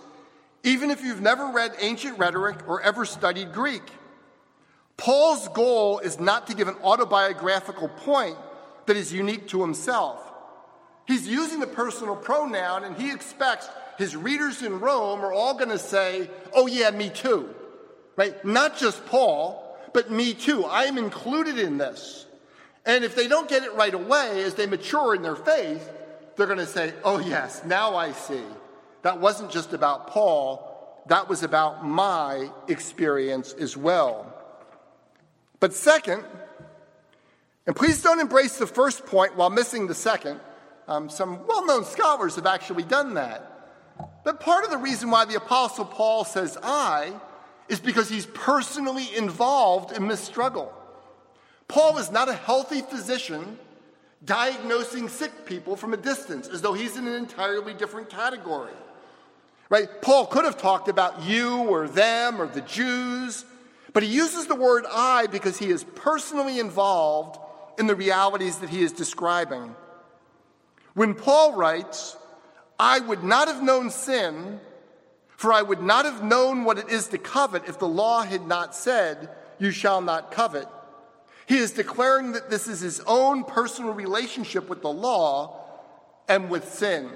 even 0.64 0.92
if 0.92 1.04
you've 1.04 1.22
never 1.22 1.52
read 1.52 1.76
ancient 1.80 2.18
rhetoric 2.18 2.68
or 2.68 2.82
ever 2.82 3.06
studied 3.06 3.52
Greek. 3.52 3.84
Paul's 4.96 5.48
goal 5.50 6.00
is 6.00 6.20
not 6.20 6.48
to 6.48 6.56
give 6.56 6.68
an 6.68 6.76
autobiographical 6.84 7.90
point 7.90 8.38
that 8.86 8.96
is 8.96 9.12
unique 9.12 9.48
to 9.50 9.62
himself. 9.62 10.22
He's 11.06 11.28
using 11.28 11.60
the 11.60 11.68
personal 11.68 12.16
pronoun, 12.16 12.86
and 12.86 12.96
he 12.96 13.12
expects 13.12 13.68
his 13.98 14.16
readers 14.16 14.62
in 14.62 14.80
Rome 14.80 15.20
are 15.22 15.34
all 15.34 15.54
going 15.54 15.70
to 15.70 15.80
say, 15.80 16.30
Oh, 16.54 16.68
yeah, 16.68 16.92
me 16.92 17.10
too. 17.10 17.54
Right? 18.16 18.44
Not 18.46 18.78
just 18.78 19.06
Paul, 19.06 19.78
but 19.94 20.12
me 20.12 20.34
too. 20.34 20.66
I 20.66 20.84
am 20.84 20.98
included 20.98 21.58
in 21.58 21.78
this. 21.78 22.26
And 22.86 23.04
if 23.04 23.16
they 23.16 23.28
don't 23.28 23.48
get 23.48 23.64
it 23.64 23.74
right 23.74 23.94
away, 23.94 24.44
as 24.44 24.56
they 24.56 24.66
mature 24.66 25.16
in 25.16 25.22
their 25.22 25.36
faith, 25.36 25.90
they're 26.36 26.48
going 26.48 26.60
to 26.60 26.66
say, 26.66 26.94
Oh, 27.04 27.20
yes, 27.20 27.64
now 27.66 27.96
I 27.96 28.12
see 28.12 28.44
that 29.04 29.20
wasn't 29.20 29.52
just 29.52 29.74
about 29.74 30.08
Paul, 30.08 31.04
that 31.08 31.30
was 31.30 31.44
about 31.44 31.86
my 31.86 32.50
experience 32.68 33.54
as 33.54 33.78
well. 33.78 34.34
But 35.60 35.74
second, 35.74 36.24
and 37.68 37.76
please 37.76 38.02
don't 38.02 38.20
embrace 38.20 38.58
the 38.58 38.68
first 38.68 39.06
point 39.06 39.36
while 39.36 39.50
missing 39.50 39.88
the 39.88 39.96
second. 39.96 40.40
Um, 40.88 41.10
some 41.10 41.46
well 41.48 41.66
known 41.66 41.86
scholars 41.86 42.36
have 42.36 42.46
actually 42.46 42.84
done 42.84 43.14
that. 43.14 43.50
But 44.24 44.40
part 44.40 44.64
of 44.66 44.72
the 44.72 44.78
reason 44.78 45.12
why 45.12 45.26
the 45.26 45.36
Apostle 45.36 45.86
Paul 45.86 46.26
says 46.26 46.58
I 46.62 47.14
is 47.70 47.80
because 47.80 48.10
he's 48.10 48.26
personally 48.26 49.16
involved 49.16 49.96
in 49.96 50.08
this 50.08 50.20
struggle. 50.20 50.74
Paul 51.68 51.98
is 51.98 52.12
not 52.12 52.30
a 52.30 52.34
healthy 52.34 52.82
physician 52.82 53.58
diagnosing 54.26 55.10
sick 55.10 55.46
people 55.46 55.76
from 55.76 55.94
a 55.94 55.98
distance 55.98 56.48
as 56.48 56.62
though 56.62 56.74
he's 56.74 56.98
in 56.98 57.08
an 57.08 57.14
entirely 57.14 57.74
different 57.74 58.10
category. 58.10 58.72
Right? 59.70 59.90
Paul 60.02 60.28
could 60.28 60.46
have 60.46 60.58
talked 60.58 60.88
about 60.88 61.24
you 61.24 61.58
or 61.64 61.88
them 61.88 62.42
or 62.42 62.48
the 62.48 62.62
Jews, 62.62 63.44
but 63.92 64.04
he 64.04 64.10
uses 64.10 64.48
the 64.48 64.56
word 64.56 64.86
I 64.90 65.28
because 65.28 65.58
he 65.58 65.70
is 65.70 65.84
personally 65.84 66.60
involved 66.60 67.40
in 67.80 67.88
the 67.88 67.96
realities 67.96 68.60
that 68.60 68.70
he 68.70 68.84
is 68.84 68.92
describing. 68.92 69.76
When 70.94 71.16
Paul 71.16 71.54
writes, 71.54 72.16
I 72.80 73.00
would 73.00 73.24
not 73.24 73.48
have 73.48 73.64
known 73.64 73.90
sin, 73.90 74.60
for 75.44 75.52
I 75.52 75.62
would 75.62 75.84
not 75.84 76.06
have 76.06 76.24
known 76.24 76.64
what 76.64 76.78
it 76.78 76.88
is 76.88 77.10
to 77.10 77.18
covet 77.18 77.68
if 77.68 77.78
the 77.78 77.86
law 77.86 78.24
had 78.24 78.48
not 78.48 78.74
said, 78.74 79.28
You 79.60 79.72
shall 79.72 80.00
not 80.00 80.32
covet. 80.32 80.70
He 81.48 81.58
is 81.58 81.72
declaring 81.72 82.32
that 82.32 82.50
this 82.50 82.70
is 82.70 82.80
his 82.80 83.02
own 83.02 83.44
personal 83.44 83.92
relationship 83.92 84.70
with 84.70 84.82
the 84.82 84.94
law 84.94 85.60
and 86.30 86.50
with 86.50 86.74
sin. 86.74 87.10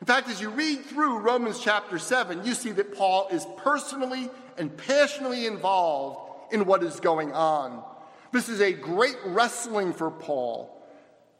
In 0.00 0.06
fact, 0.06 0.28
as 0.28 0.40
you 0.40 0.48
read 0.50 0.84
through 0.84 1.18
Romans 1.18 1.58
chapter 1.58 1.98
7, 1.98 2.46
you 2.46 2.54
see 2.54 2.70
that 2.70 2.94
Paul 2.94 3.26
is 3.32 3.44
personally 3.56 4.30
and 4.56 4.76
passionately 4.76 5.46
involved 5.46 6.54
in 6.54 6.66
what 6.66 6.84
is 6.84 7.00
going 7.00 7.32
on. 7.32 7.82
This 8.30 8.48
is 8.48 8.60
a 8.60 8.72
great 8.72 9.16
wrestling 9.24 9.92
for 9.92 10.12
Paul. 10.12 10.70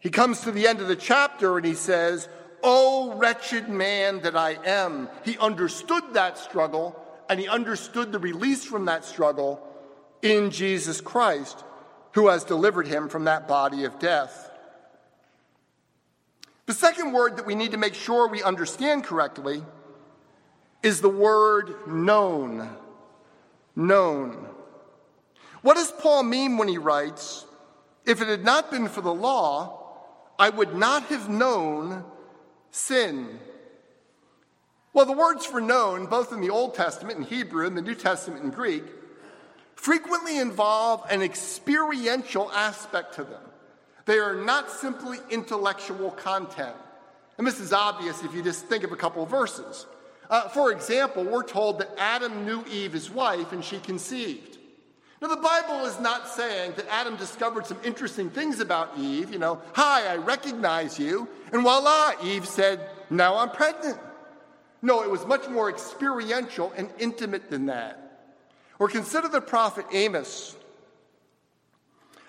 He 0.00 0.10
comes 0.10 0.40
to 0.40 0.50
the 0.50 0.66
end 0.66 0.80
of 0.80 0.88
the 0.88 0.96
chapter 0.96 1.56
and 1.56 1.64
he 1.64 1.74
says, 1.74 2.28
Oh, 2.62 3.14
wretched 3.14 3.68
man 3.68 4.20
that 4.20 4.36
I 4.36 4.58
am. 4.64 5.08
He 5.24 5.38
understood 5.38 6.02
that 6.12 6.38
struggle 6.38 7.00
and 7.28 7.40
he 7.40 7.48
understood 7.48 8.12
the 8.12 8.18
release 8.18 8.64
from 8.64 8.84
that 8.86 9.04
struggle 9.04 9.60
in 10.22 10.50
Jesus 10.50 11.00
Christ, 11.00 11.64
who 12.12 12.28
has 12.28 12.44
delivered 12.44 12.86
him 12.86 13.08
from 13.08 13.24
that 13.24 13.48
body 13.48 13.84
of 13.84 13.98
death. 13.98 14.50
The 16.66 16.74
second 16.74 17.12
word 17.12 17.36
that 17.36 17.46
we 17.46 17.54
need 17.54 17.72
to 17.72 17.78
make 17.78 17.94
sure 17.94 18.28
we 18.28 18.42
understand 18.42 19.04
correctly 19.04 19.62
is 20.82 21.00
the 21.00 21.08
word 21.08 21.74
known. 21.86 22.68
Known. 23.74 24.48
What 25.62 25.74
does 25.74 25.92
Paul 25.92 26.22
mean 26.22 26.56
when 26.56 26.68
he 26.68 26.78
writes, 26.78 27.44
If 28.04 28.20
it 28.20 28.28
had 28.28 28.44
not 28.44 28.70
been 28.70 28.88
for 28.88 29.00
the 29.00 29.14
law, 29.14 29.82
I 30.38 30.48
would 30.50 30.74
not 30.74 31.04
have 31.04 31.28
known 31.28 32.04
sin? 32.70 33.38
Well, 34.92 35.06
the 35.06 35.12
words 35.12 35.44
for 35.44 35.60
known, 35.60 36.06
both 36.06 36.32
in 36.32 36.40
the 36.40 36.50
Old 36.50 36.74
Testament 36.74 37.18
in 37.18 37.24
Hebrew 37.24 37.66
and 37.66 37.76
the 37.76 37.82
New 37.82 37.94
Testament 37.94 38.42
in 38.42 38.50
Greek, 38.50 38.84
frequently 39.74 40.38
involve 40.38 41.04
an 41.10 41.20
experiential 41.22 42.50
aspect 42.52 43.14
to 43.16 43.24
them. 43.24 43.42
They 44.06 44.18
are 44.18 44.34
not 44.34 44.70
simply 44.70 45.18
intellectual 45.30 46.12
content. 46.12 46.76
And 47.38 47.46
this 47.46 47.60
is 47.60 47.72
obvious 47.72 48.22
if 48.22 48.34
you 48.34 48.42
just 48.42 48.66
think 48.66 48.84
of 48.84 48.92
a 48.92 48.96
couple 48.96 49.22
of 49.22 49.28
verses. 49.28 49.86
Uh, 50.30 50.48
for 50.48 50.72
example, 50.72 51.24
we're 51.24 51.42
told 51.42 51.78
that 51.80 51.90
Adam 51.98 52.46
knew 52.46 52.64
Eve, 52.70 52.94
his 52.94 53.10
wife, 53.10 53.52
and 53.52 53.64
she 53.64 53.78
conceived. 53.78 54.55
Now, 55.20 55.28
the 55.28 55.36
Bible 55.36 55.86
is 55.86 55.98
not 55.98 56.28
saying 56.28 56.74
that 56.76 56.86
Adam 56.90 57.16
discovered 57.16 57.66
some 57.66 57.78
interesting 57.82 58.28
things 58.28 58.60
about 58.60 58.98
Eve, 58.98 59.32
you 59.32 59.38
know, 59.38 59.62
hi, 59.72 60.12
I 60.12 60.16
recognize 60.16 60.98
you, 60.98 61.26
and 61.52 61.62
voila, 61.62 62.12
Eve 62.22 62.46
said, 62.46 62.90
now 63.08 63.36
I'm 63.36 63.50
pregnant. 63.50 63.98
No, 64.82 65.02
it 65.02 65.10
was 65.10 65.24
much 65.26 65.48
more 65.48 65.70
experiential 65.70 66.72
and 66.76 66.90
intimate 66.98 67.50
than 67.50 67.66
that. 67.66 68.28
Or 68.78 68.88
consider 68.88 69.28
the 69.28 69.40
prophet 69.40 69.86
Amos. 69.90 70.54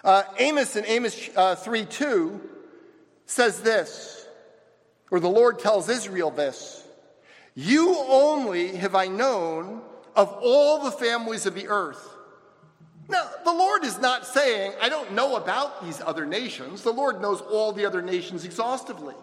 Uh, 0.03 0.23
Amos 0.39 0.77
in 0.77 0.85
Amos 0.85 1.29
uh, 1.35 1.55
3 1.55 1.85
2 1.85 2.41
says 3.25 3.61
this, 3.61 4.25
or 5.11 5.19
the 5.19 5.29
Lord 5.29 5.59
tells 5.59 5.89
Israel 5.89 6.31
this 6.31 6.87
You 7.53 7.97
only 8.07 8.77
have 8.77 8.95
I 8.95 9.07
known 9.07 9.81
of 10.15 10.33
all 10.41 10.83
the 10.83 10.91
families 10.91 11.45
of 11.45 11.53
the 11.53 11.67
earth. 11.67 12.16
The 13.07 13.53
Lord 13.53 13.85
is 13.85 13.99
not 13.99 14.25
saying, 14.25 14.73
I 14.81 14.89
don't 14.89 15.13
know 15.13 15.35
about 15.37 15.83
these 15.83 16.01
other 16.01 16.25
nations. 16.25 16.83
The 16.83 16.91
Lord 16.91 17.21
knows 17.21 17.41
all 17.41 17.71
the 17.71 17.85
other 17.85 18.01
nations 18.01 18.43
exhaustively. 18.43 19.15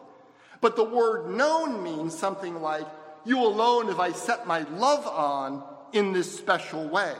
But 0.61 0.76
the 0.76 0.85
word 0.85 1.31
known 1.31 1.83
means 1.83 2.17
something 2.17 2.62
like, 2.62 2.87
You 3.25 3.43
alone 3.43 3.88
have 3.88 4.00
I 4.00 4.12
set 4.12 4.47
my 4.47 4.62
love 4.76 5.07
on 5.07 5.62
in 5.93 6.12
this 6.12 6.35
special 6.35 6.88
way. 6.88 7.14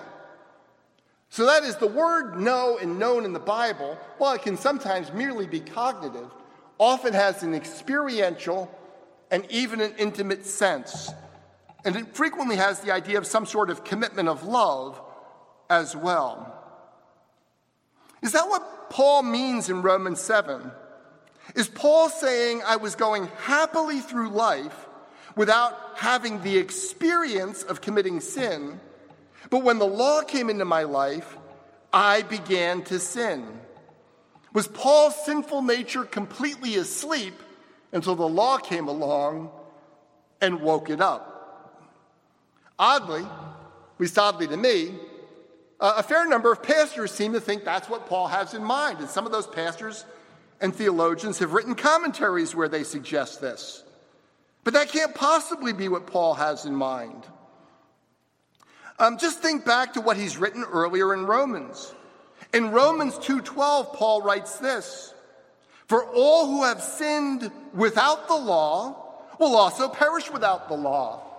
So 1.29 1.47
that 1.47 1.65
is 1.65 1.77
the 1.77 1.87
word 1.87 2.41
know 2.41 2.79
and 2.81 2.99
known 2.99 3.25
in 3.25 3.33
the 3.33 3.41
Bible, 3.41 3.99
while 4.19 4.35
it 4.35 4.43
can 4.43 4.57
sometimes 4.57 5.13
merely 5.13 5.47
be 5.47 5.61
cognitive, 5.61 6.31
often 6.79 7.13
has 7.13 7.43
an 7.43 7.55
experiential 7.55 8.71
and 9.31 9.45
even 9.51 9.81
an 9.81 9.95
intimate 9.99 10.47
sense. 10.47 11.11
And 11.85 11.97
it 11.97 12.15
frequently 12.15 12.57
has 12.57 12.81
the 12.81 12.93
idea 12.93 13.19
of 13.19 13.27
some 13.27 13.47
sort 13.47 13.69
of 13.69 13.85
commitment 13.85 14.29
of 14.29 14.45
love 14.45 15.01
as 15.69 15.97
well. 15.97 16.51
Is 18.23 18.33
that 18.33 18.49
what 18.49 18.91
Paul 18.91 19.23
means 19.23 19.69
in 19.69 19.83
Romans 19.83 20.21
7? 20.21 20.71
Is 21.55 21.69
Paul 21.69 22.09
saying 22.09 22.63
I 22.65 22.77
was 22.77 22.95
going 22.95 23.27
happily 23.43 24.01
through 24.01 24.31
life 24.31 24.89
without 25.37 25.77
having 25.97 26.43
the 26.43 26.57
experience 26.57 27.63
of 27.63 27.81
committing 27.81 28.21
sin, 28.21 28.81
but 29.51 29.63
when 29.63 29.79
the 29.79 29.87
law 29.87 30.23
came 30.23 30.49
into 30.49 30.65
my 30.65 30.85
life, 30.85 31.37
I 31.93 32.23
began 32.23 32.83
to 32.85 32.99
sin? 32.99 33.61
Was 34.55 34.69
Paul's 34.69 35.23
sinful 35.25 35.63
nature 35.63 36.05
completely 36.05 36.77
asleep 36.77 37.35
until 37.93 38.15
the 38.15 38.29
law 38.29 38.59
came 38.59 38.89
along 38.89 39.51
and 40.41 40.61
woke 40.61 40.89
it 40.91 41.01
up? 41.01 41.35
Oddly, 42.79 43.23
at 43.23 44.01
least 44.01 44.19
oddly 44.19 44.47
to 44.47 44.57
me, 44.57 44.95
a 45.97 46.03
fair 46.03 46.27
number 46.27 46.51
of 46.51 46.63
pastors 46.63 47.13
seem 47.13 47.35
to 47.35 47.41
think 47.41 47.65
that's 47.65 47.89
what 47.89 48.07
Paul 48.07 48.29
has 48.29 48.55
in 48.55 48.65
mind. 48.65 49.01
And 49.01 49.09
some 49.09 49.27
of 49.27 49.33
those 49.33 49.47
pastors 49.47 50.05
and 50.61 50.75
theologians 50.75 51.39
have 51.41 51.53
written 51.53 51.75
commentaries 51.75 52.55
where 52.55 52.69
they 52.69 52.85
suggest 52.85 53.41
this. 53.41 53.85
But 54.63 54.73
that 54.75 54.89
can't 54.89 55.15
possibly 55.15 55.75
be 55.75 55.89
what 55.89 56.07
Paul 56.07 56.35
has 56.35 56.65
in 56.65 56.75
mind. 56.75 57.27
Um, 58.99 59.19
just 59.19 59.41
think 59.41 59.67
back 59.67 59.93
to 59.95 60.01
what 60.01 60.17
he's 60.17 60.39
written 60.39 60.65
earlier 60.65 61.13
in 61.13 61.27
Romans. 61.27 61.93
In 62.55 62.71
Romans 62.71 63.19
2:12, 63.19 63.93
Paul 63.93 64.23
writes 64.23 64.57
this: 64.59 65.13
"For 65.87 66.05
all 66.05 66.47
who 66.47 66.65
have 66.65 66.83
sinned 66.83 67.51
without 67.75 68.29
the 68.29 68.37
law 68.37 68.97
will 69.39 69.57
also 69.57 69.89
perish 69.89 70.31
without 70.31 70.69
the 70.69 70.77
law." 70.77 71.34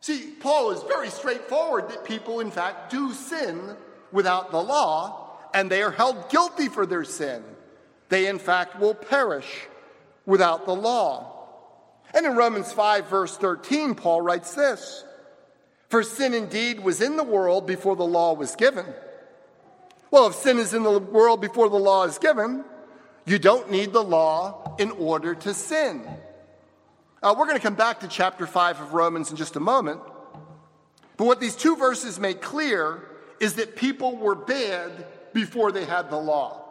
See, 0.00 0.32
Paul 0.40 0.70
is 0.70 0.82
very 0.84 1.10
straightforward 1.10 1.88
that 1.90 2.04
people, 2.04 2.40
in 2.40 2.50
fact, 2.50 2.90
do 2.90 3.12
sin 3.12 3.76
without 4.12 4.50
the 4.50 4.62
law, 4.62 5.38
and 5.52 5.70
they 5.70 5.82
are 5.82 5.90
held 5.90 6.30
guilty 6.30 6.68
for 6.68 6.86
their 6.86 7.04
sin. 7.04 7.42
They, 8.08 8.26
in 8.26 8.38
fact, 8.38 8.78
will 8.78 8.94
perish 8.94 9.66
without 10.24 10.66
the 10.66 10.74
law. 10.74 11.34
And 12.14 12.24
in 12.24 12.36
Romans 12.36 12.72
5, 12.72 13.06
verse 13.08 13.36
13, 13.36 13.94
Paul 13.94 14.22
writes 14.22 14.54
this 14.54 15.04
For 15.88 16.02
sin 16.02 16.32
indeed 16.32 16.80
was 16.80 17.00
in 17.00 17.16
the 17.16 17.24
world 17.24 17.66
before 17.66 17.96
the 17.96 18.06
law 18.06 18.32
was 18.34 18.56
given. 18.56 18.86
Well, 20.10 20.28
if 20.28 20.34
sin 20.34 20.58
is 20.58 20.72
in 20.72 20.84
the 20.84 20.98
world 20.98 21.40
before 21.40 21.68
the 21.68 21.76
law 21.76 22.04
is 22.04 22.18
given, 22.18 22.64
you 23.26 23.38
don't 23.38 23.70
need 23.70 23.92
the 23.92 24.02
law 24.02 24.74
in 24.78 24.90
order 24.92 25.34
to 25.34 25.52
sin. 25.52 26.08
Uh, 27.20 27.34
we're 27.36 27.46
going 27.46 27.56
to 27.56 27.62
come 27.62 27.74
back 27.74 28.00
to 28.00 28.08
chapter 28.08 28.46
5 28.46 28.80
of 28.80 28.94
Romans 28.94 29.30
in 29.30 29.36
just 29.36 29.56
a 29.56 29.60
moment. 29.60 30.00
But 31.16 31.26
what 31.26 31.40
these 31.40 31.56
two 31.56 31.74
verses 31.74 32.20
make 32.20 32.40
clear 32.40 33.02
is 33.40 33.54
that 33.54 33.74
people 33.74 34.16
were 34.16 34.36
bad 34.36 35.06
before 35.32 35.72
they 35.72 35.84
had 35.84 36.10
the 36.10 36.16
law. 36.16 36.64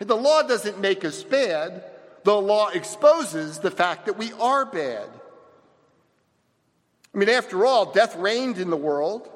And 0.00 0.10
the 0.10 0.16
law 0.16 0.42
doesn't 0.42 0.80
make 0.80 1.04
us 1.04 1.22
bad, 1.22 1.84
the 2.24 2.34
law 2.34 2.68
exposes 2.68 3.60
the 3.60 3.70
fact 3.70 4.06
that 4.06 4.18
we 4.18 4.32
are 4.34 4.64
bad. 4.64 5.08
I 7.14 7.18
mean, 7.18 7.28
after 7.28 7.64
all, 7.64 7.92
death 7.92 8.16
reigned 8.16 8.58
in 8.58 8.70
the 8.70 8.76
world. 8.76 9.28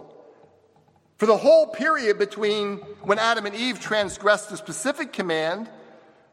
For 1.19 1.27
the 1.27 1.37
whole 1.37 1.69
period 1.69 2.19
between 2.19 2.79
when 3.03 3.19
Adam 3.19 3.47
and 3.47 3.55
Eve 3.55 3.81
transgressed 3.81 4.51
a 4.51 4.57
specific 4.57 5.13
command 5.13 5.69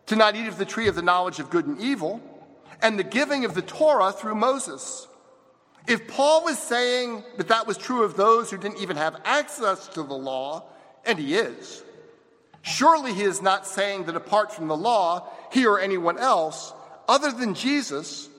to 0.07 0.15
not 0.15 0.35
eat 0.35 0.47
of 0.47 0.57
the 0.57 0.65
tree 0.65 0.87
of 0.87 0.95
the 0.95 1.01
knowledge 1.01 1.39
of 1.39 1.49
good 1.49 1.67
and 1.67 1.79
evil, 1.79 2.21
and 2.83 2.99
the 2.99 3.03
giving 3.03 3.45
of 3.45 3.55
the 3.55 3.61
Torah 3.61 4.11
through 4.11 4.35
Moses. 4.35 5.07
If 5.87 6.07
Paul 6.07 6.43
was 6.43 6.59
saying 6.59 7.23
that 7.37 7.47
that 7.47 7.65
was 7.65 7.77
true 7.77 8.03
of 8.03 8.15
those 8.15 8.51
who 8.51 8.57
didn't 8.57 8.81
even 8.81 8.97
have 8.97 9.19
access 9.25 9.87
to 9.89 10.03
the 10.03 10.13
law, 10.13 10.65
and 11.05 11.17
he 11.17 11.35
is, 11.35 11.81
surely 12.61 13.13
he 13.13 13.23
is 13.23 13.41
not 13.41 13.65
saying 13.65 14.05
that 14.05 14.15
apart 14.15 14.51
from 14.51 14.67
the 14.67 14.77
law, 14.77 15.29
he 15.51 15.65
or 15.65 15.79
anyone 15.79 16.19
else, 16.19 16.73
other 17.07 17.31
than 17.31 17.53
Jesus, 17.53 18.29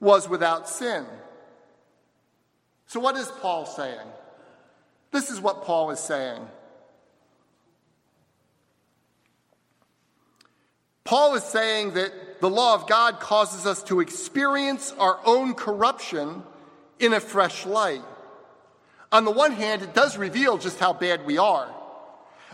was 0.00 0.28
without 0.28 0.68
sin. 0.68 1.04
So, 2.86 3.00
what 3.00 3.16
is 3.16 3.30
Paul 3.40 3.66
saying? 3.66 4.06
This 5.10 5.30
is 5.30 5.40
what 5.40 5.64
Paul 5.64 5.90
is 5.90 6.00
saying. 6.00 6.40
Paul 11.04 11.34
is 11.34 11.42
saying 11.42 11.94
that 11.94 12.12
the 12.42 12.50
law 12.50 12.74
of 12.74 12.88
God 12.88 13.20
causes 13.20 13.66
us 13.66 13.84
to 13.84 14.00
experience 14.00 14.92
our 14.98 15.20
own 15.24 15.54
corruption 15.54 16.42
in 16.98 17.12
a 17.12 17.20
fresh 17.20 17.64
light. 17.64 18.02
On 19.12 19.24
the 19.24 19.30
one 19.30 19.52
hand, 19.52 19.82
it 19.82 19.94
does 19.94 20.18
reveal 20.18 20.58
just 20.58 20.80
how 20.80 20.92
bad 20.92 21.24
we 21.24 21.38
are. 21.38 21.72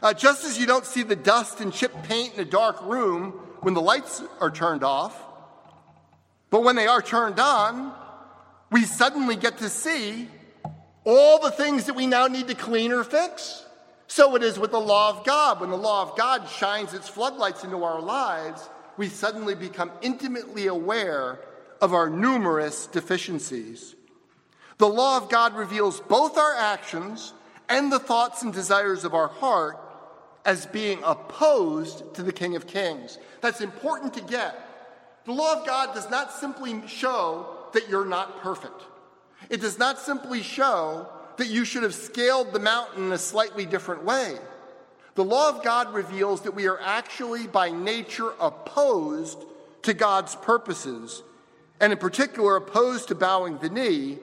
Uh, 0.03 0.13
just 0.13 0.45
as 0.45 0.59
you 0.59 0.67
don't 0.67 0.85
see 0.85 1.03
the 1.05 1.17
dust 1.17 1.63
and 1.63 1.73
chipped 1.73 2.03
paint 2.03 2.35
in 2.35 2.41
a 2.41 2.45
dark 2.45 2.83
room 2.83 3.31
when 3.63 3.73
the 3.73 3.81
lights 3.81 4.23
are 4.41 4.51
turned 4.51 4.85
off, 4.85 5.19
but 6.51 6.63
when 6.63 6.77
they 6.77 6.87
are 6.87 7.01
turned 7.01 7.41
on, 7.41 7.95
we 8.71 8.85
suddenly 8.85 9.37
get 9.37 9.57
to 9.57 9.71
see 9.71 10.29
all 11.05 11.41
the 11.41 11.51
things 11.51 11.87
that 11.87 11.95
we 11.95 12.07
now 12.07 12.27
need 12.27 12.49
to 12.49 12.55
clean 12.55 12.93
or 12.93 13.05
fix. 13.05 13.65
So 14.07 14.37
it 14.37 14.43
is 14.43 14.59
with 14.59 14.73
the 14.73 14.81
law 14.81 15.19
of 15.19 15.25
God. 15.25 15.63
When 15.63 15.71
the 15.71 15.77
law 15.79 16.03
of 16.03 16.15
God 16.15 16.47
shines 16.47 16.93
its 16.93 17.09
floodlights 17.09 17.65
into 17.65 17.85
our 17.85 18.03
lives, 18.03 18.69
we 18.99 19.09
suddenly 19.09 19.55
become 19.55 19.91
intimately 20.03 20.67
aware 20.67 21.39
of 21.81 21.95
our 21.95 22.11
numerous 22.11 22.87
deficiencies. 22.89 23.95
The 24.79 24.89
law 24.89 25.17
of 25.17 25.31
God 25.31 25.55
reveals 25.55 26.01
both 26.01 26.37
our 26.37 26.55
actions 26.55 27.33
and 27.69 27.91
the 27.91 28.01
thoughts 28.01 28.43
and 28.43 28.53
desires 28.53 29.05
of 29.05 29.15
our 29.15 29.29
heart 29.29 29.79
as 30.45 30.67
being 30.67 31.01
opposed 31.05 32.15
to 32.15 32.23
the 32.23 32.33
King 32.33 32.57
of 32.57 32.67
Kings. 32.67 33.19
That's 33.41 33.61
important 33.61 34.15
to 34.15 34.21
get. 34.21 34.57
The 35.25 35.33
law 35.33 35.61
of 35.61 35.67
God 35.67 35.95
does 35.95 36.11
not 36.11 36.33
simply 36.33 36.87
show 36.89 37.55
that 37.75 37.89
you're 37.89 38.05
not 38.05 38.41
perfect, 38.41 38.83
it 39.49 39.61
does 39.61 39.79
not 39.79 39.99
simply 39.99 40.43
show 40.43 41.09
that 41.37 41.47
you 41.47 41.65
should 41.65 41.85
have 41.85 41.95
scaled 41.95 42.53
the 42.53 42.59
mountain 42.59 43.07
in 43.07 43.13
a 43.13 43.19
slightly 43.19 43.65
different 43.65 44.05
way. 44.05 44.39
The 45.19 45.25
law 45.25 45.49
of 45.49 45.65
God 45.65 45.93
reveals 45.95 46.43
that 46.43 46.55
we 46.55 46.69
are 46.69 46.79
actually 46.81 47.49
by 47.49 47.71
nature 47.71 48.31
opposed 48.39 49.43
to 49.83 49.93
God's 49.93 50.37
purposes, 50.37 51.25
and 51.81 51.93
in 51.93 51.99
particular, 51.99 52.55
opposed 52.55 53.09
to 53.09 53.17
bowing 53.17 53.59
the 53.59 53.69
knee 53.69 54.19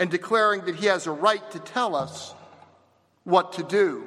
and 0.00 0.10
declaring 0.10 0.64
that 0.64 0.74
He 0.74 0.86
has 0.86 1.06
a 1.06 1.12
right 1.12 1.48
to 1.52 1.60
tell 1.60 1.94
us 1.94 2.34
what 3.22 3.52
to 3.52 3.62
do. 3.62 4.04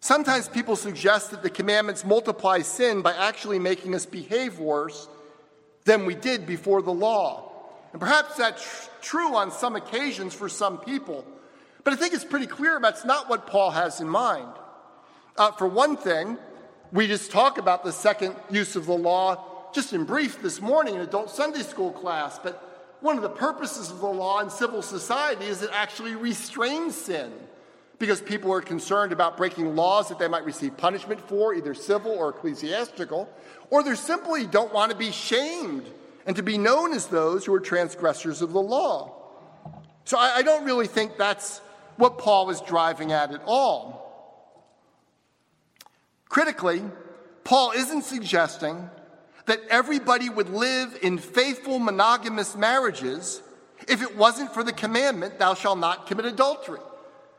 Sometimes 0.00 0.48
people 0.48 0.74
suggest 0.74 1.30
that 1.30 1.44
the 1.44 1.48
commandments 1.48 2.04
multiply 2.04 2.62
sin 2.62 3.02
by 3.02 3.12
actually 3.14 3.60
making 3.60 3.94
us 3.94 4.04
behave 4.04 4.58
worse 4.58 5.06
than 5.84 6.06
we 6.06 6.16
did 6.16 6.44
before 6.44 6.82
the 6.82 6.92
law. 6.92 7.52
And 7.92 8.00
perhaps 8.00 8.34
that's 8.34 8.90
true 9.00 9.36
on 9.36 9.52
some 9.52 9.76
occasions 9.76 10.34
for 10.34 10.48
some 10.48 10.78
people. 10.78 11.24
But 11.84 11.92
I 11.92 11.96
think 11.96 12.14
it's 12.14 12.24
pretty 12.24 12.46
clear 12.46 12.78
that's 12.80 13.04
not 13.04 13.28
what 13.28 13.46
Paul 13.46 13.70
has 13.70 14.00
in 14.00 14.08
mind. 14.08 14.52
Uh, 15.36 15.52
for 15.52 15.66
one 15.66 15.96
thing, 15.96 16.36
we 16.92 17.06
just 17.06 17.30
talk 17.30 17.58
about 17.58 17.84
the 17.84 17.92
second 17.92 18.34
use 18.50 18.76
of 18.76 18.86
the 18.86 18.96
law 18.96 19.46
just 19.72 19.92
in 19.92 20.04
brief 20.04 20.42
this 20.42 20.60
morning 20.60 20.96
in 20.96 21.00
adult 21.00 21.30
Sunday 21.30 21.62
school 21.62 21.92
class. 21.92 22.38
But 22.38 22.96
one 23.00 23.16
of 23.16 23.22
the 23.22 23.30
purposes 23.30 23.90
of 23.90 24.00
the 24.00 24.08
law 24.08 24.40
in 24.40 24.50
civil 24.50 24.82
society 24.82 25.46
is 25.46 25.62
it 25.62 25.70
actually 25.72 26.14
restrains 26.14 26.94
sin 26.94 27.32
because 27.98 28.20
people 28.20 28.52
are 28.52 28.60
concerned 28.60 29.12
about 29.12 29.36
breaking 29.36 29.76
laws 29.76 30.08
that 30.08 30.18
they 30.18 30.28
might 30.28 30.44
receive 30.44 30.76
punishment 30.76 31.20
for, 31.28 31.54
either 31.54 31.74
civil 31.74 32.12
or 32.12 32.30
ecclesiastical, 32.30 33.28
or 33.70 33.82
they 33.82 33.94
simply 33.94 34.46
don't 34.46 34.72
want 34.72 34.90
to 34.90 34.96
be 34.96 35.12
shamed 35.12 35.86
and 36.26 36.34
to 36.36 36.42
be 36.42 36.58
known 36.58 36.92
as 36.92 37.06
those 37.06 37.44
who 37.44 37.54
are 37.54 37.60
transgressors 37.60 38.42
of 38.42 38.52
the 38.52 38.60
law. 38.60 39.12
So 40.04 40.18
I, 40.18 40.36
I 40.36 40.42
don't 40.42 40.64
really 40.64 40.86
think 40.86 41.16
that's 41.16 41.60
what 42.00 42.18
Paul 42.18 42.50
is 42.50 42.60
driving 42.62 43.12
at 43.12 43.32
at 43.32 43.42
all. 43.46 44.00
Critically, 46.28 46.82
Paul 47.44 47.72
isn't 47.72 48.02
suggesting 48.02 48.88
that 49.46 49.60
everybody 49.68 50.28
would 50.28 50.48
live 50.48 50.98
in 51.02 51.18
faithful 51.18 51.78
monogamous 51.78 52.56
marriages 52.56 53.42
if 53.88 54.02
it 54.02 54.16
wasn't 54.16 54.52
for 54.52 54.62
the 54.62 54.72
commandment, 54.72 55.38
thou 55.38 55.54
shalt 55.54 55.78
not 55.78 56.06
commit 56.06 56.26
adultery. 56.26 56.80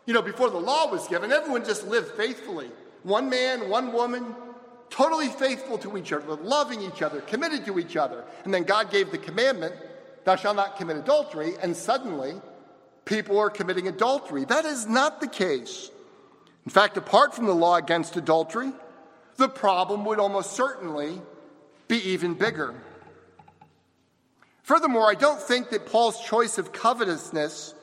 You 0.06 0.14
know, 0.14 0.22
before 0.22 0.50
the 0.50 0.58
law 0.58 0.92
was 0.92 1.08
given, 1.08 1.32
everyone 1.32 1.64
just 1.64 1.88
lived 1.88 2.12
faithfully. 2.12 2.70
One 3.04 3.30
man, 3.30 3.70
one 3.70 3.94
woman, 3.94 4.36
totally 4.90 5.30
faithful 5.30 5.78
to 5.80 5.98
each 5.98 6.12
other, 6.12 6.36
loving 6.36 6.82
each 6.82 7.02
other, 7.02 7.22
committed 7.22 7.66
to 7.66 7.80
each 7.80 7.96
other. 7.96 8.26
And 8.44 8.54
then 8.54 8.64
God 8.64 8.92
gave 8.92 9.12
the 9.12 9.18
commandment, 9.18 9.76
Thou 10.24 10.36
shalt 10.36 10.56
not 10.56 10.78
commit 10.78 10.98
adultery, 10.98 11.54
and 11.62 11.76
suddenly 11.76 12.34
people 13.06 13.40
are 13.40 13.50
committing 13.50 13.88
adultery. 13.88 14.46
That 14.46 14.66
is 14.66 14.88
not 14.88 15.20
the 15.20 15.28
case. 15.28 15.90
In 16.66 16.72
fact, 16.72 16.98
apart 16.98 17.34
from 17.34 17.46
the 17.46 17.56
law 17.56 17.76
against 17.76 18.16
adultery, 18.18 18.72
the 19.38 19.50
problem 19.50 20.06
would 20.06 20.20
almost 20.20 20.52
certainly 20.52 21.22
be 21.88 21.98
even 22.12 22.36
bigger. 22.36 22.76
Furthermore, 24.64 25.10
I 25.10 25.16
don't 25.16 25.42
think 25.42 25.70
that 25.72 25.88
Paul's 25.88 26.24
choice 26.24 26.58
of 26.58 26.72
covetousness 26.72 27.74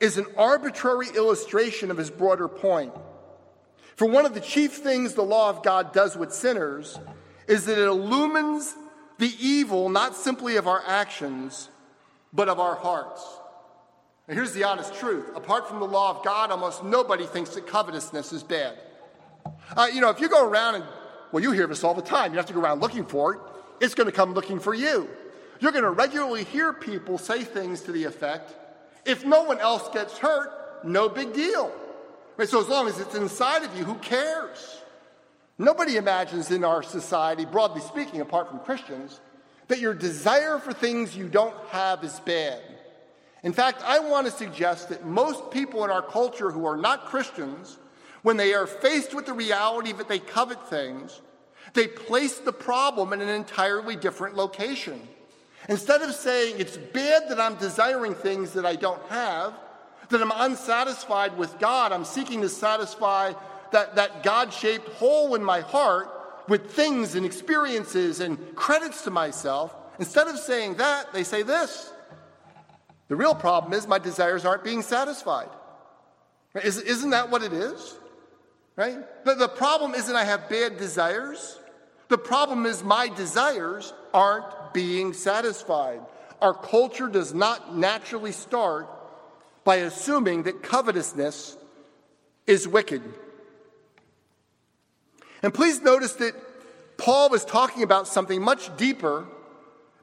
is 0.00 0.18
an 0.18 0.26
arbitrary 0.36 1.08
illustration 1.14 1.90
of 1.90 1.96
his 1.96 2.10
broader 2.10 2.48
point. 2.48 2.92
For 3.96 4.06
one 4.06 4.26
of 4.26 4.34
the 4.34 4.40
chief 4.40 4.74
things 4.74 5.14
the 5.14 5.22
law 5.22 5.48
of 5.48 5.62
God 5.62 5.92
does 5.92 6.16
with 6.16 6.32
sinners 6.32 6.98
is 7.46 7.66
that 7.66 7.78
it 7.78 7.86
illumines 7.86 8.74
the 9.18 9.32
evil 9.40 9.88
not 9.88 10.16
simply 10.16 10.56
of 10.56 10.66
our 10.66 10.82
actions, 10.86 11.70
but 12.32 12.48
of 12.48 12.58
our 12.58 12.74
hearts. 12.74 13.24
And 14.26 14.36
here's 14.36 14.52
the 14.52 14.64
honest 14.64 14.94
truth 14.94 15.26
apart 15.36 15.68
from 15.68 15.80
the 15.80 15.86
law 15.86 16.10
of 16.16 16.24
God, 16.24 16.50
almost 16.50 16.84
nobody 16.84 17.26
thinks 17.26 17.50
that 17.50 17.66
covetousness 17.66 18.32
is 18.32 18.42
bad. 18.42 18.78
Uh, 19.76 19.88
you 19.92 20.00
know, 20.00 20.10
if 20.10 20.20
you 20.20 20.28
go 20.28 20.48
around 20.48 20.76
and, 20.76 20.84
well, 21.32 21.42
you 21.42 21.52
hear 21.52 21.66
this 21.66 21.84
all 21.84 21.94
the 21.94 22.02
time, 22.02 22.32
you 22.32 22.38
have 22.38 22.46
to 22.46 22.54
go 22.54 22.60
around 22.60 22.80
looking 22.80 23.04
for 23.04 23.34
it, 23.34 23.40
it's 23.80 23.94
going 23.94 24.06
to 24.06 24.12
come 24.12 24.32
looking 24.32 24.60
for 24.60 24.74
you. 24.74 25.08
You're 25.60 25.72
going 25.72 25.84
to 25.84 25.90
regularly 25.90 26.44
hear 26.44 26.72
people 26.72 27.18
say 27.18 27.44
things 27.44 27.82
to 27.82 27.92
the 27.92 28.04
effect 28.04 28.54
if 29.04 29.24
no 29.24 29.42
one 29.42 29.58
else 29.58 29.88
gets 29.92 30.18
hurt, 30.18 30.84
no 30.84 31.08
big 31.08 31.34
deal. 31.34 31.72
Right? 32.36 32.48
So 32.48 32.60
as 32.60 32.68
long 32.68 32.88
as 32.88 32.98
it's 32.98 33.14
inside 33.14 33.62
of 33.62 33.76
you, 33.76 33.84
who 33.84 33.94
cares? 33.96 34.80
Nobody 35.58 35.96
imagines 35.96 36.50
in 36.50 36.64
our 36.64 36.82
society, 36.82 37.44
broadly 37.44 37.80
speaking, 37.80 38.20
apart 38.20 38.48
from 38.48 38.60
Christians, 38.60 39.20
that 39.68 39.78
your 39.78 39.94
desire 39.94 40.58
for 40.58 40.72
things 40.72 41.16
you 41.16 41.28
don't 41.28 41.56
have 41.68 42.02
is 42.02 42.18
bad. 42.20 42.60
In 43.44 43.52
fact, 43.52 43.82
I 43.84 43.98
want 43.98 44.26
to 44.26 44.32
suggest 44.32 44.88
that 44.88 45.06
most 45.06 45.50
people 45.50 45.84
in 45.84 45.90
our 45.90 46.02
culture 46.02 46.50
who 46.50 46.64
are 46.64 46.78
not 46.78 47.04
Christians, 47.04 47.78
when 48.22 48.38
they 48.38 48.54
are 48.54 48.66
faced 48.66 49.14
with 49.14 49.26
the 49.26 49.34
reality 49.34 49.92
that 49.92 50.08
they 50.08 50.18
covet 50.18 50.66
things, 50.68 51.20
they 51.74 51.86
place 51.86 52.38
the 52.38 52.52
problem 52.52 53.12
in 53.12 53.20
an 53.20 53.28
entirely 53.28 53.96
different 53.96 54.34
location. 54.34 55.00
Instead 55.68 56.00
of 56.00 56.14
saying, 56.14 56.56
it's 56.58 56.78
bad 56.78 57.28
that 57.28 57.38
I'm 57.38 57.56
desiring 57.56 58.14
things 58.14 58.54
that 58.54 58.64
I 58.64 58.76
don't 58.76 59.02
have, 59.08 59.52
that 60.08 60.22
I'm 60.22 60.32
unsatisfied 60.34 61.36
with 61.36 61.58
God, 61.58 61.92
I'm 61.92 62.04
seeking 62.04 62.40
to 62.40 62.48
satisfy 62.48 63.34
that, 63.72 63.96
that 63.96 64.22
God 64.22 64.54
shaped 64.54 64.88
hole 64.94 65.34
in 65.34 65.44
my 65.44 65.60
heart 65.60 66.08
with 66.48 66.70
things 66.70 67.14
and 67.14 67.26
experiences 67.26 68.20
and 68.20 68.38
credits 68.54 69.04
to 69.04 69.10
myself. 69.10 69.74
Instead 69.98 70.28
of 70.28 70.38
saying 70.38 70.76
that, 70.76 71.12
they 71.12 71.24
say 71.24 71.42
this. 71.42 71.90
The 73.08 73.16
real 73.16 73.34
problem 73.34 73.72
is 73.72 73.86
my 73.86 73.98
desires 73.98 74.44
aren't 74.44 74.64
being 74.64 74.82
satisfied. 74.82 75.48
Isn't 76.62 77.10
that 77.10 77.30
what 77.30 77.42
it 77.42 77.52
is? 77.52 77.98
Right? 78.76 78.98
The, 79.24 79.34
the 79.34 79.48
problem 79.48 79.94
isn't 79.94 80.14
I 80.14 80.24
have 80.24 80.48
bad 80.48 80.78
desires. 80.78 81.58
The 82.08 82.18
problem 82.18 82.66
is 82.66 82.82
my 82.82 83.08
desires 83.08 83.92
aren't 84.12 84.72
being 84.72 85.12
satisfied. 85.12 86.00
Our 86.40 86.54
culture 86.54 87.08
does 87.08 87.32
not 87.34 87.76
naturally 87.76 88.32
start 88.32 88.88
by 89.64 89.76
assuming 89.76 90.44
that 90.44 90.62
covetousness 90.62 91.56
is 92.46 92.68
wicked. 92.68 93.02
And 95.42 95.52
please 95.52 95.80
notice 95.80 96.14
that 96.14 96.34
Paul 96.96 97.30
was 97.30 97.44
talking 97.44 97.82
about 97.82 98.08
something 98.08 98.42
much 98.42 98.74
deeper 98.76 99.26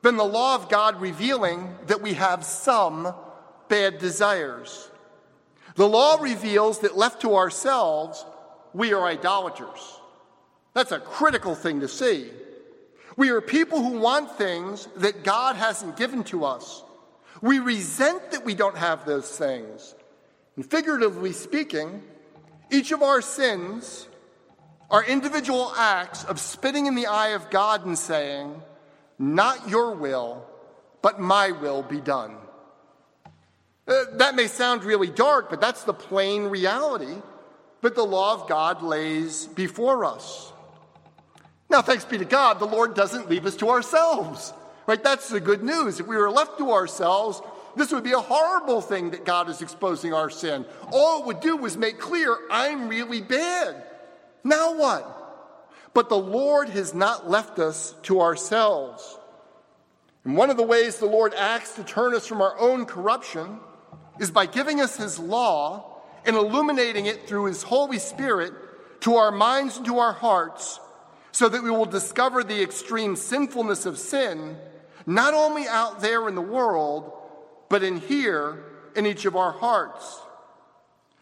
than 0.02 0.18
the 0.18 0.24
law 0.24 0.56
of 0.56 0.70
God 0.70 1.00
revealing 1.00 1.76
that 1.88 2.02
we 2.02 2.14
have 2.14 2.44
some 2.44 3.14
bad 3.68 4.00
desires. 4.00 4.90
The 5.76 5.88
law 5.88 6.18
reveals 6.20 6.80
that 6.80 6.98
left 6.98 7.22
to 7.22 7.36
ourselves, 7.36 8.26
we 8.74 8.94
are 8.94 9.06
idolaters. 9.06 10.00
That's 10.74 10.92
a 10.92 11.00
critical 11.00 11.56
thing 11.56 11.82
to 11.82 11.88
see. 11.88 12.32
We 13.18 13.30
are 13.30 13.42
people 13.42 13.82
who 13.82 14.00
want 14.00 14.38
things 14.38 14.88
that 14.98 15.24
God 15.24 15.56
hasn't 15.56 15.98
given 15.98 16.24
to 16.26 16.46
us. 16.46 16.84
We 17.42 17.60
resent 17.60 18.32
that 18.32 18.46
we 18.46 18.56
don't 18.56 18.78
have 18.78 19.06
those 19.06 19.30
things. 19.30 19.96
And 20.56 20.70
figuratively 20.70 21.34
speaking, 21.34 22.04
each 22.70 22.92
of 22.92 23.02
our 23.02 23.22
sins 23.22 24.08
are 24.90 25.04
individual 25.04 25.74
acts 25.78 26.24
of 26.26 26.40
spitting 26.40 26.86
in 26.86 26.96
the 26.96 27.08
eye 27.08 27.30
of 27.30 27.50
God 27.50 27.86
and 27.86 27.98
saying, 27.98 28.62
Not 29.22 29.70
your 29.70 29.94
will, 29.94 30.44
but 31.04 31.20
my 31.20 31.52
will 31.52 31.84
be 31.84 32.02
done. 32.02 32.36
Uh, 33.88 34.06
that 34.14 34.34
may 34.34 34.48
sound 34.48 34.84
really 34.84 35.10
dark, 35.10 35.48
but 35.48 35.62
that's 35.62 35.84
the 35.84 35.94
plain 35.94 36.46
reality 36.46 37.22
that 37.82 37.94
the 37.94 38.04
law 38.04 38.34
of 38.34 38.50
God 38.50 38.82
lays 38.82 39.46
before 39.46 40.06
us. 40.06 40.52
Now, 41.70 41.84
thanks 41.84 42.04
be 42.04 42.18
to 42.18 42.26
God, 42.26 42.60
the 42.60 42.66
Lord 42.66 42.96
doesn't 42.96 43.30
leave 43.30 43.46
us 43.46 43.56
to 43.58 43.70
ourselves. 43.70 44.54
Right? 44.88 45.04
That's 45.04 45.30
the 45.30 45.40
good 45.40 45.62
news. 45.62 46.00
If 46.00 46.08
we 46.08 46.18
were 46.18 46.32
left 46.32 46.58
to 46.58 46.72
ourselves, 46.72 47.44
this 47.76 47.92
would 47.92 48.04
be 48.04 48.14
a 48.14 48.20
horrible 48.20 48.82
thing 48.82 49.12
that 49.12 49.24
God 49.24 49.50
is 49.50 49.62
exposing 49.62 50.16
our 50.16 50.32
sin. 50.32 50.66
All 50.92 51.22
it 51.22 51.28
would 51.28 51.42
do 51.42 51.58
was 51.58 51.78
make 51.78 52.00
clear, 52.00 52.36
I'm 52.50 52.88
really 52.90 53.22
bad. 53.22 53.84
Now 54.44 54.76
what? 54.76 55.21
But 55.94 56.10
the 56.10 56.18
Lord 56.18 56.70
has 56.70 56.94
not 56.94 57.30
left 57.30 57.60
us 57.60 57.96
to 58.04 58.22
ourselves. 58.22 59.18
And 60.24 60.38
one 60.38 60.50
of 60.50 60.58
the 60.58 60.64
ways 60.64 60.98
the 60.98 61.06
Lord 61.06 61.34
acts 61.34 61.76
to 61.76 61.84
turn 61.84 62.14
us 62.14 62.28
from 62.28 62.42
our 62.42 62.58
own 62.60 62.86
corruption 62.86 63.60
is 64.20 64.32
by 64.32 64.46
giving 64.46 64.80
us 64.80 64.98
His 64.98 65.20
law 65.20 66.02
and 66.26 66.36
illuminating 66.36 67.08
it 67.08 67.28
through 67.28 67.46
His 67.46 67.64
Holy 67.64 68.00
Spirit 68.00 68.54
to 69.02 69.16
our 69.16 69.32
minds 69.32 69.78
and 69.78 69.86
to 69.88 70.00
our 70.00 70.14
hearts 70.14 70.80
so 71.32 71.50
that 71.50 71.64
we 71.64 71.72
will 71.72 71.86
discover 71.86 72.44
the 72.44 72.62
extreme 72.62 73.16
sinfulness 73.16 73.86
of 73.86 73.98
sin, 73.98 74.58
not 75.06 75.34
only 75.34 75.68
out 75.68 76.02
there 76.02 76.28
in 76.28 76.36
the 76.36 76.42
world, 76.42 77.12
but 77.70 77.84
in 77.84 77.98
here 77.98 78.64
in 78.96 79.06
each 79.06 79.26
of 79.26 79.36
our 79.36 79.52
hearts. 79.52 80.20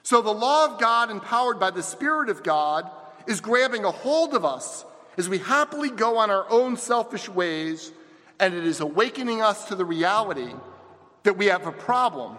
So 0.03 0.21
the 0.21 0.32
law 0.32 0.65
of 0.65 0.79
God, 0.79 1.12
empowered 1.12 1.60
by 1.60 1.69
the 1.69 1.84
Spirit 1.84 2.29
of 2.29 2.43
God, 2.43 2.89
is 3.29 3.41
grabbing 3.41 3.85
a 3.85 3.91
hold 3.91 4.33
of 4.33 4.43
us 4.43 4.83
as 5.15 5.29
we 5.29 5.37
happily 5.37 5.91
go 5.91 6.17
on 6.17 6.31
our 6.31 6.49
own 6.49 6.75
selfish 6.75 7.29
ways, 7.29 7.91
and 8.39 8.55
it 8.55 8.65
is 8.65 8.79
awakening 8.79 9.39
us 9.39 9.65
to 9.65 9.75
the 9.75 9.85
reality 9.85 10.51
that 11.21 11.37
we 11.37 11.45
have 11.45 11.67
a 11.67 11.71
problem. 11.71 12.35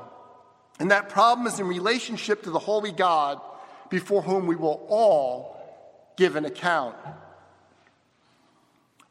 And 0.80 0.90
that 0.90 1.08
problem 1.08 1.46
is 1.46 1.60
in 1.60 1.68
relationship 1.68 2.42
to 2.42 2.50
the 2.50 2.58
Holy 2.58 2.90
God 2.90 3.40
before 3.88 4.22
whom 4.22 4.48
we 4.48 4.56
will 4.56 4.84
all 4.88 5.56
give 6.16 6.34
an 6.34 6.44
account. 6.44 6.96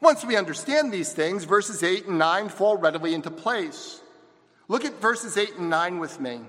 Once 0.00 0.22
we 0.22 0.36
understand 0.36 0.92
these 0.92 1.14
things, 1.14 1.44
verses 1.44 1.82
8 1.82 2.08
and 2.08 2.18
9 2.18 2.50
fall 2.50 2.76
readily 2.76 3.14
into 3.14 3.30
place. 3.30 4.02
Look 4.68 4.84
at 4.84 5.00
verses 5.00 5.38
8 5.38 5.56
and 5.56 5.70
9 5.70 5.98
with 5.98 6.20
me. 6.20 6.40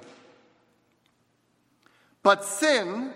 But 2.22 2.44
sin, 2.44 3.14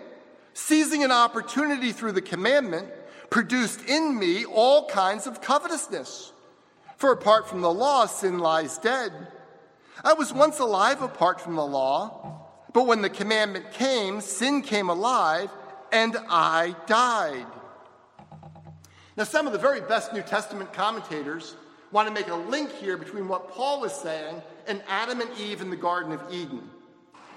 seizing 0.56 1.04
an 1.04 1.12
opportunity 1.12 1.92
through 1.92 2.12
the 2.12 2.22
commandment, 2.22 2.88
produced 3.28 3.82
in 3.84 4.18
me 4.18 4.46
all 4.46 4.88
kinds 4.88 5.26
of 5.26 5.42
covetousness. 5.42 6.32
For 6.96 7.12
apart 7.12 7.46
from 7.46 7.60
the 7.60 7.70
law, 7.70 8.06
sin 8.06 8.38
lies 8.38 8.78
dead. 8.78 9.12
I 10.02 10.14
was 10.14 10.32
once 10.32 10.58
alive 10.58 11.02
apart 11.02 11.42
from 11.42 11.56
the 11.56 11.66
law, 11.66 12.48
but 12.72 12.86
when 12.86 13.02
the 13.02 13.10
commandment 13.10 13.70
came, 13.72 14.22
sin 14.22 14.62
came 14.62 14.88
alive, 14.88 15.50
and 15.92 16.16
I 16.30 16.74
died. 16.86 17.46
Now, 19.14 19.24
some 19.24 19.46
of 19.46 19.52
the 19.52 19.58
very 19.58 19.82
best 19.82 20.14
New 20.14 20.22
Testament 20.22 20.72
commentators 20.72 21.54
want 21.92 22.08
to 22.08 22.14
make 22.14 22.28
a 22.28 22.34
link 22.34 22.72
here 22.72 22.96
between 22.96 23.28
what 23.28 23.50
Paul 23.50 23.84
is 23.84 23.92
saying 23.92 24.40
and 24.66 24.82
Adam 24.88 25.20
and 25.20 25.30
Eve 25.38 25.60
in 25.60 25.68
the 25.68 25.76
Garden 25.76 26.12
of 26.12 26.20
Eden. 26.30 26.62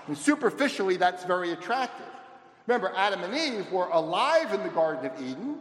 And 0.07 0.17
superficially, 0.17 0.95
that's 0.95 1.25
very 1.25 1.51
attractive. 1.51 2.08
Remember, 2.69 2.93
Adam 2.95 3.23
and 3.23 3.33
Eve 3.33 3.71
were 3.71 3.87
alive 3.87 4.53
in 4.53 4.61
the 4.61 4.69
Garden 4.69 5.03
of 5.03 5.19
Eden, 5.19 5.57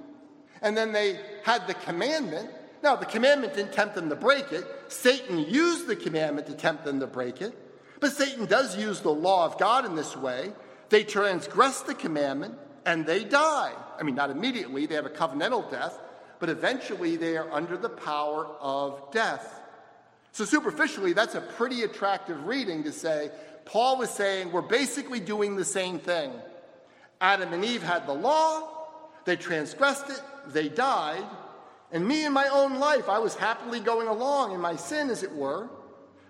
and 0.60 0.76
then 0.76 0.92
they 0.92 1.18
had 1.42 1.66
the 1.66 1.72
commandment. 1.72 2.50
Now, 2.82 2.96
the 2.96 3.06
commandment 3.06 3.54
didn't 3.54 3.72
tempt 3.72 3.94
them 3.94 4.10
to 4.10 4.14
break 4.14 4.52
it. 4.52 4.66
Satan 4.88 5.38
used 5.38 5.86
the 5.86 5.96
commandment 5.96 6.48
to 6.48 6.52
tempt 6.52 6.84
them 6.84 7.00
to 7.00 7.06
break 7.06 7.40
it. 7.40 7.56
But 7.98 8.12
Satan 8.12 8.44
does 8.44 8.76
use 8.76 9.00
the 9.00 9.10
law 9.10 9.46
of 9.46 9.56
God 9.56 9.86
in 9.86 9.96
this 9.96 10.18
way. 10.18 10.52
They 10.90 11.02
transgress 11.02 11.80
the 11.80 11.94
commandment 11.94 12.58
and 12.84 13.06
they 13.06 13.24
die. 13.24 13.72
I 13.98 14.02
mean, 14.02 14.14
not 14.14 14.28
immediately, 14.28 14.84
they 14.84 14.94
have 14.94 15.06
a 15.06 15.08
covenantal 15.08 15.70
death, 15.70 15.98
but 16.40 16.50
eventually 16.50 17.16
they 17.16 17.38
are 17.38 17.50
under 17.50 17.78
the 17.78 17.88
power 17.88 18.48
of 18.60 19.12
death. 19.12 19.62
So, 20.32 20.44
superficially, 20.44 21.14
that's 21.14 21.36
a 21.36 21.40
pretty 21.40 21.84
attractive 21.84 22.44
reading 22.46 22.82
to 22.82 22.92
say 22.92 23.30
Paul 23.64 23.96
was 23.96 24.10
saying 24.10 24.52
we're 24.52 24.60
basically 24.60 25.20
doing 25.20 25.56
the 25.56 25.64
same 25.64 25.98
thing. 25.98 26.32
Adam 27.20 27.52
and 27.52 27.64
Eve 27.64 27.82
had 27.82 28.06
the 28.06 28.12
law, 28.12 28.68
they 29.24 29.36
transgressed 29.36 30.08
it, 30.10 30.22
they 30.48 30.68
died. 30.68 31.24
And 31.90 32.06
me 32.06 32.24
in 32.24 32.32
my 32.32 32.48
own 32.48 32.78
life, 32.78 33.08
I 33.08 33.18
was 33.18 33.34
happily 33.34 33.80
going 33.80 34.08
along 34.08 34.52
in 34.52 34.60
my 34.60 34.76
sin, 34.76 35.10
as 35.10 35.22
it 35.22 35.32
were, 35.32 35.68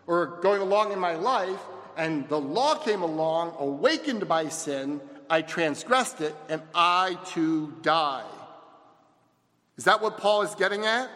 or 0.07 0.39
going 0.41 0.63
along 0.63 0.93
in 0.93 0.99
my 0.99 1.17
life, 1.17 1.61
and 1.97 2.29
the 2.29 2.41
law 2.41 2.77
came 2.77 3.03
along, 3.03 3.55
awakened 3.59 4.29
by 4.29 4.49
sin, 4.49 5.01
I 5.29 5.43
transgressed 5.43 6.21
it, 6.21 6.35
and 6.49 6.63
I 6.75 7.19
too 7.27 7.75
die. 7.83 8.25
Is 9.77 9.85
that 9.85 10.01
what 10.01 10.19
Paul 10.19 10.43
is 10.43 10.55
getting 10.55 10.87
at? 10.87 11.11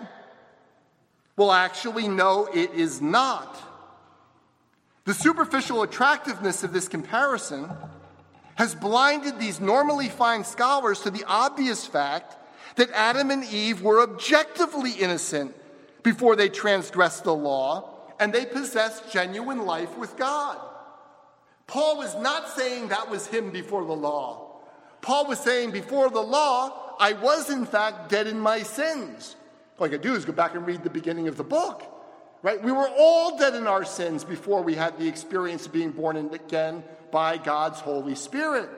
Well, 1.36 1.50
actually, 1.50 2.08
no, 2.08 2.46
it 2.52 2.72
is 2.74 3.00
not. 3.00 3.60
The 5.04 5.14
superficial 5.14 5.82
attractiveness 5.82 6.62
of 6.62 6.72
this 6.72 6.88
comparison 6.88 7.70
has 8.56 8.74
blinded 8.74 9.38
these 9.38 9.60
normally 9.60 10.08
fine 10.08 10.44
scholars 10.44 11.00
to 11.00 11.10
the 11.10 11.24
obvious 11.26 11.86
fact 11.86 12.36
that 12.76 12.90
Adam 12.90 13.30
and 13.30 13.44
Eve 13.44 13.82
were 13.82 14.02
objectively 14.02 14.92
innocent 14.92 15.54
before 16.02 16.36
they 16.36 16.48
transgressed 16.48 17.24
the 17.24 17.34
law 17.34 17.90
and 18.18 18.32
they 18.32 18.46
possessed 18.46 19.12
genuine 19.12 19.64
life 19.64 19.96
with 19.98 20.16
God. 20.16 20.58
Paul 21.66 21.98
was 21.98 22.14
not 22.16 22.48
saying 22.50 22.88
that 22.88 23.10
was 23.10 23.26
him 23.26 23.50
before 23.50 23.84
the 23.84 23.92
law. 23.92 24.60
Paul 25.00 25.26
was 25.26 25.40
saying, 25.40 25.72
before 25.72 26.10
the 26.10 26.20
law, 26.20 26.94
I 27.00 27.14
was 27.14 27.50
in 27.50 27.66
fact 27.66 28.08
dead 28.08 28.26
in 28.26 28.38
my 28.38 28.62
sins. 28.62 29.36
All 29.78 29.86
I 29.86 29.88
could 29.88 30.02
do 30.02 30.14
is 30.14 30.24
go 30.24 30.32
back 30.32 30.54
and 30.54 30.66
read 30.66 30.84
the 30.84 30.90
beginning 30.90 31.28
of 31.28 31.36
the 31.36 31.44
book, 31.44 31.82
right? 32.42 32.62
We 32.62 32.72
were 32.72 32.88
all 32.88 33.38
dead 33.38 33.54
in 33.54 33.66
our 33.66 33.84
sins 33.84 34.24
before 34.24 34.62
we 34.62 34.74
had 34.74 34.98
the 34.98 35.08
experience 35.08 35.66
of 35.66 35.72
being 35.72 35.90
born 35.90 36.16
again 36.16 36.84
by 37.10 37.38
God's 37.38 37.80
Holy 37.80 38.14
Spirit. 38.14 38.68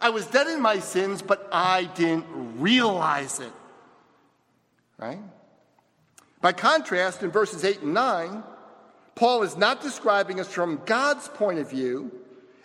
I 0.00 0.10
was 0.10 0.26
dead 0.26 0.46
in 0.46 0.60
my 0.60 0.78
sins, 0.78 1.22
but 1.22 1.48
I 1.52 1.84
didn't 1.84 2.26
realize 2.58 3.38
it. 3.38 3.52
Right? 4.98 5.20
By 6.40 6.52
contrast, 6.52 7.22
in 7.22 7.30
verses 7.30 7.64
8 7.64 7.82
and 7.82 7.94
9, 7.94 8.42
Paul 9.14 9.42
is 9.42 9.56
not 9.56 9.82
describing 9.82 10.40
us 10.40 10.48
from 10.48 10.80
God's 10.86 11.28
point 11.28 11.58
of 11.58 11.68
view 11.68 12.10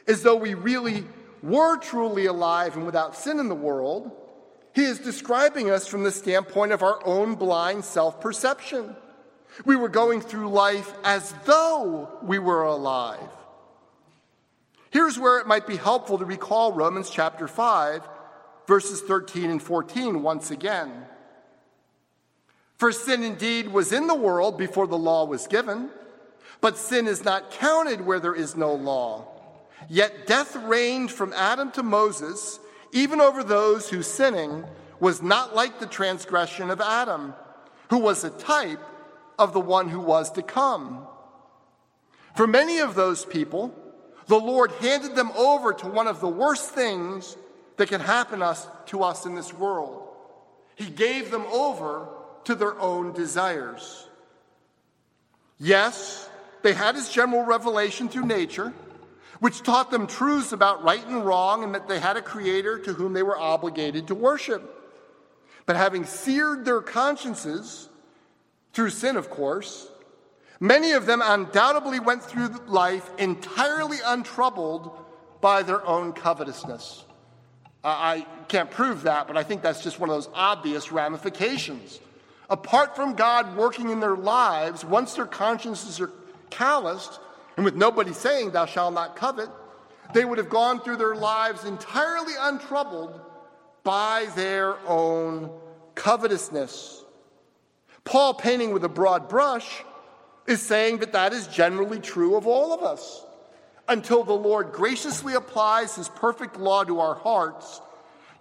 as 0.08 0.24
though 0.24 0.36
we 0.36 0.54
really 0.54 1.04
were 1.44 1.78
truly 1.78 2.26
alive 2.26 2.78
and 2.78 2.86
without 2.86 3.16
sin 3.16 3.40
in 3.40 3.50
the 3.50 3.56
world. 3.56 4.12
He 4.74 4.84
is 4.84 5.00
describing 5.00 5.70
us 5.70 5.88
from 5.88 6.04
the 6.04 6.12
standpoint 6.12 6.72
of 6.72 6.84
our 6.84 7.06
own 7.06 7.36
blind 7.36 7.84
self 7.84 8.22
perception. 8.22 8.96
We 9.64 9.76
were 9.76 9.90
going 9.90 10.22
through 10.22 10.50
life 10.50 10.94
as 11.04 11.34
though 11.46 12.10
we 12.22 12.40
were 12.40 12.64
alive. 12.64 13.30
Here's 14.90 15.20
where 15.20 15.40
it 15.40 15.48
might 15.48 15.68
be 15.68 15.78
helpful 15.78 16.18
to 16.18 16.26
recall 16.26 16.74
Romans 16.74 17.10
chapter 17.10 17.48
5, 17.48 18.02
verses 18.68 19.02
13 19.02 19.50
and 19.50 19.62
14 19.62 20.22
once 20.22 20.52
again. 20.52 21.06
For 22.78 22.92
sin 22.92 23.24
indeed 23.24 23.70
was 23.70 23.94
in 23.94 24.08
the 24.08 24.16
world 24.16 24.58
before 24.58 24.88
the 24.88 24.98
law 24.98 25.26
was 25.26 25.48
given, 25.48 25.90
but 26.62 26.78
sin 26.78 27.08
is 27.08 27.24
not 27.24 27.52
counted 27.52 28.02
where 28.02 28.20
there 28.20 28.36
is 28.36 28.56
no 28.56 28.74
law. 28.74 29.28
Yet 29.90 30.28
death 30.28 30.56
reigned 30.56 31.12
from 31.12 31.34
Adam 31.34 31.72
to 31.74 31.84
Moses, 31.84 32.60
even 32.92 33.22
over 33.22 33.44
those 33.44 33.90
whose 33.90 34.08
sinning 34.08 34.66
was 35.00 35.22
not 35.22 35.56
like 35.56 35.80
the 35.80 35.86
transgression 35.86 36.70
of 36.70 36.82
Adam, 36.82 37.34
who 37.90 38.00
was 38.00 38.24
a 38.24 38.30
type 38.30 38.80
of 39.38 39.54
the 39.54 39.60
one 39.60 39.90
who 39.90 40.00
was 40.00 40.32
to 40.32 40.42
come. 40.42 41.08
For 42.36 42.48
many 42.48 42.80
of 42.80 42.96
those 42.96 43.26
people, 43.26 43.74
the 44.28 44.40
Lord 44.40 44.72
handed 44.74 45.16
them 45.16 45.32
over 45.32 45.74
to 45.74 45.88
one 45.88 46.08
of 46.08 46.20
the 46.20 46.28
worst 46.28 46.72
things 46.72 47.38
that 47.78 47.90
can 47.90 48.02
happen 48.02 48.42
us, 48.42 48.68
to 48.88 49.04
us 49.04 49.26
in 49.26 49.36
this 49.36 49.54
world. 49.54 50.08
He 50.76 50.86
gave 50.86 51.32
them 51.32 51.46
over 51.52 52.08
to 52.46 52.56
their 52.56 52.80
own 52.80 53.14
desires. 53.14 54.08
Yes, 55.58 56.30
they 56.64 56.74
had 56.74 56.96
his 56.96 57.10
general 57.10 57.44
revelation 57.44 58.10
through 58.10 58.26
nature, 58.26 58.74
which 59.40 59.62
taught 59.62 59.92
them 59.92 60.08
truths 60.08 60.52
about 60.52 60.84
right 60.84 61.06
and 61.06 61.26
wrong 61.26 61.64
and 61.64 61.76
that 61.76 61.88
they 61.88 62.00
had 62.00 62.18
a 62.18 62.22
creator 62.22 62.80
to 62.80 62.94
whom 62.94 63.14
they 63.14 63.24
were 63.24 63.38
obligated 63.38 64.08
to 64.08 64.16
worship. 64.16 64.72
But 65.66 65.76
having 65.76 66.06
seared 66.06 66.66
their 66.66 66.82
consciences, 66.82 67.90
through 68.76 68.92
sin, 68.92 69.18
of 69.18 69.32
course, 69.32 69.90
Many 70.60 70.94
of 70.94 71.06
them 71.06 71.22
undoubtedly 71.24 72.00
went 72.00 72.24
through 72.24 72.50
life 72.68 73.10
entirely 73.18 73.98
untroubled 74.06 74.92
by 75.42 75.64
their 75.64 75.86
own 75.86 76.14
covetousness. 76.14 77.04
I 77.84 78.26
can't 78.48 78.72
prove 78.72 79.04
that, 79.04 79.28
but 79.28 79.38
I 79.38 79.44
think 79.44 79.62
that's 79.62 79.84
just 79.84 80.00
one 80.00 80.10
of 80.10 80.16
those 80.16 80.30
obvious 80.34 80.92
ramifications. 80.92 82.00
Apart 82.50 82.96
from 82.96 83.14
God 83.14 83.56
working 83.56 83.90
in 83.90 84.00
their 84.00 84.16
lives, 84.16 84.84
once 84.84 85.14
their 85.14 85.28
consciences 85.28 86.00
are 86.00 86.12
calloused, 86.50 87.20
and 87.58 87.66
with 87.66 87.76
nobody 87.76 88.14
saying, 88.14 88.52
Thou 88.52 88.66
shalt 88.66 88.94
not 88.94 89.16
covet, 89.16 89.50
they 90.14 90.26
would 90.26 90.38
have 90.40 90.50
gone 90.50 90.80
through 90.80 90.98
their 90.98 91.16
lives 91.16 91.64
entirely 91.64 92.34
untroubled 92.40 93.20
by 93.84 94.28
their 94.36 94.80
own 94.88 95.52
covetousness. 95.94 97.05
Paul, 98.06 98.36
painting 98.36 98.72
with 98.72 98.84
a 98.84 98.90
broad 98.90 99.28
brush, 99.28 99.84
is 100.48 100.62
saying 100.62 101.00
that 101.00 101.14
that 101.14 101.34
is 101.34 101.48
generally 101.48 102.00
true 102.00 102.36
of 102.36 102.48
all 102.48 102.72
of 102.72 102.84
us 102.84 103.26
until 103.88 104.24
the 104.24 104.34
Lord 104.34 104.72
graciously 104.72 105.34
applies 105.34 105.96
his 105.96 106.08
perfect 106.10 106.58
law 106.58 106.84
to 106.84 107.00
our 107.00 107.16
hearts 107.16 107.82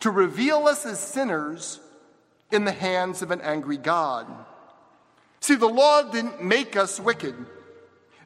to 0.00 0.11
reveal 0.11 0.66
us 0.66 0.85
as 0.87 1.00
sinners 1.00 1.81
in 2.53 2.64
the 2.64 2.72
hands 2.72 3.22
of 3.22 3.31
an 3.31 3.40
angry 3.40 3.79
God. 3.79 4.27
See, 5.40 5.55
the 5.55 5.66
law 5.66 6.03
didn't 6.03 6.42
make 6.42 6.77
us 6.77 7.00
wicked, 7.00 7.35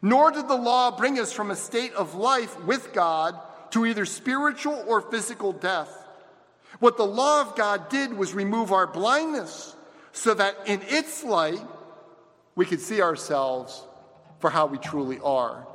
nor 0.03 0.31
did 0.31 0.49
the 0.49 0.57
law 0.57 0.97
bring 0.97 1.19
us 1.19 1.33
from 1.33 1.51
a 1.51 1.57
state 1.57 1.93
of 1.95 2.15
life 2.15 2.61
with 2.65 2.93
God 2.93 3.39
to 3.71 3.87
either 3.87 4.07
spiritual 4.07 4.85
or 4.87 5.01
physical 5.01 5.53
death. 5.53 6.07
What 6.81 6.97
the 6.97 7.07
law 7.07 7.41
of 7.41 7.57
God 7.57 7.89
did 7.89 8.13
was 8.13 8.35
remove 8.35 8.73
our 8.73 8.87
blindness 8.87 9.75
so 10.19 10.35
that 10.35 10.57
in 10.67 10.81
its 10.89 11.23
light, 11.23 11.63
we 12.57 12.67
could 12.67 12.81
see 12.81 13.01
ourselves 13.01 13.87
for 14.41 14.51
how 14.51 14.67
we 14.67 14.77
truly 14.77 15.21
are. 15.21 15.67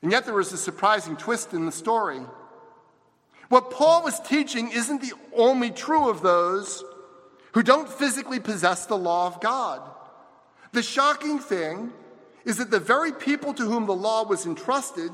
And 0.00 0.10
yet, 0.10 0.24
there 0.24 0.34
was 0.34 0.52
a 0.52 0.56
surprising 0.56 1.16
twist 1.16 1.52
in 1.52 1.66
the 1.66 1.72
story. 1.72 2.20
What 3.50 3.70
Paul 3.70 4.02
was 4.02 4.18
teaching 4.20 4.70
isn't 4.72 5.02
the 5.02 5.12
only 5.36 5.70
true 5.70 6.08
of 6.08 6.22
those 6.22 6.82
who 7.52 7.62
don't 7.62 7.88
physically 7.88 8.40
possess 8.40 8.86
the 8.86 8.96
law 8.96 9.26
of 9.26 9.40
God. 9.40 9.82
The 10.72 10.82
shocking 10.82 11.38
thing 11.38 11.92
is 12.46 12.56
that 12.56 12.70
the 12.70 12.80
very 12.80 13.12
people 13.12 13.52
to 13.54 13.64
whom 13.64 13.84
the 13.84 13.94
law 13.94 14.24
was 14.24 14.46
entrusted 14.46 15.12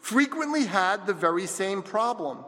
frequently 0.00 0.64
had 0.64 1.06
the 1.06 1.12
very 1.12 1.46
same 1.46 1.82
problem. 1.82 2.38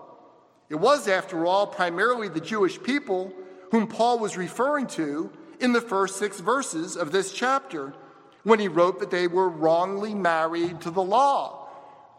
It 0.71 0.77
was, 0.77 1.07
after 1.07 1.47
all, 1.47 1.67
primarily 1.67 2.29
the 2.29 2.41
Jewish 2.41 2.83
people 2.83 3.33
whom 3.71 3.87
Paul 3.87 4.19
was 4.19 4.37
referring 4.37 4.87
to 4.89 5.31
in 5.61 5.73
the 5.73 5.81
first 5.81 6.17
six 6.17 6.41
verses 6.41 6.97
of 6.97 7.13
this 7.13 7.33
chapter 7.33 7.95
when 8.43 8.61
he 8.61 8.69
wrote 8.69 9.01
that 9.01 9.11
they 9.11 9.27
were 9.27 9.49
wrongly 9.49 10.15
married 10.15 10.81
to 10.83 10.91
the 10.91 11.03
law. 11.03 11.69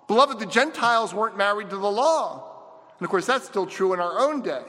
Beloved, 0.07 0.39
the 0.39 0.45
Gentiles 0.45 1.13
weren't 1.13 1.37
married 1.37 1.69
to 1.69 1.77
the 1.77 1.91
law. 1.91 2.43
And 2.99 3.05
of 3.05 3.09
course, 3.09 3.25
that's 3.25 3.45
still 3.45 3.65
true 3.65 3.93
in 3.93 3.99
our 3.99 4.19
own 4.19 4.41
day. 4.41 4.63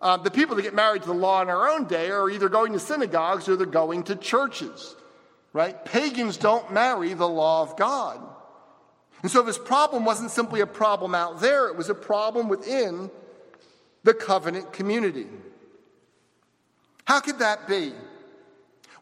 Uh, 0.00 0.16
the 0.16 0.30
people 0.30 0.56
that 0.56 0.62
get 0.62 0.74
married 0.74 1.02
to 1.02 1.08
the 1.08 1.14
law 1.14 1.42
in 1.42 1.48
our 1.48 1.68
own 1.68 1.84
day 1.84 2.10
are 2.10 2.28
either 2.28 2.48
going 2.48 2.72
to 2.72 2.80
synagogues 2.80 3.48
or 3.48 3.56
they're 3.56 3.66
going 3.66 4.02
to 4.04 4.16
churches, 4.16 4.96
right? 5.52 5.84
Pagans 5.84 6.36
don't 6.36 6.72
marry 6.72 7.14
the 7.14 7.28
law 7.28 7.62
of 7.62 7.76
God. 7.76 8.20
And 9.22 9.30
so 9.30 9.42
this 9.42 9.58
problem 9.58 10.04
wasn't 10.04 10.32
simply 10.32 10.60
a 10.60 10.66
problem 10.66 11.14
out 11.14 11.40
there, 11.40 11.68
it 11.68 11.76
was 11.76 11.88
a 11.88 11.94
problem 11.94 12.48
within 12.48 13.10
the 14.02 14.14
covenant 14.14 14.72
community. 14.72 15.26
How 17.04 17.20
could 17.20 17.40
that 17.40 17.68
be? 17.68 17.92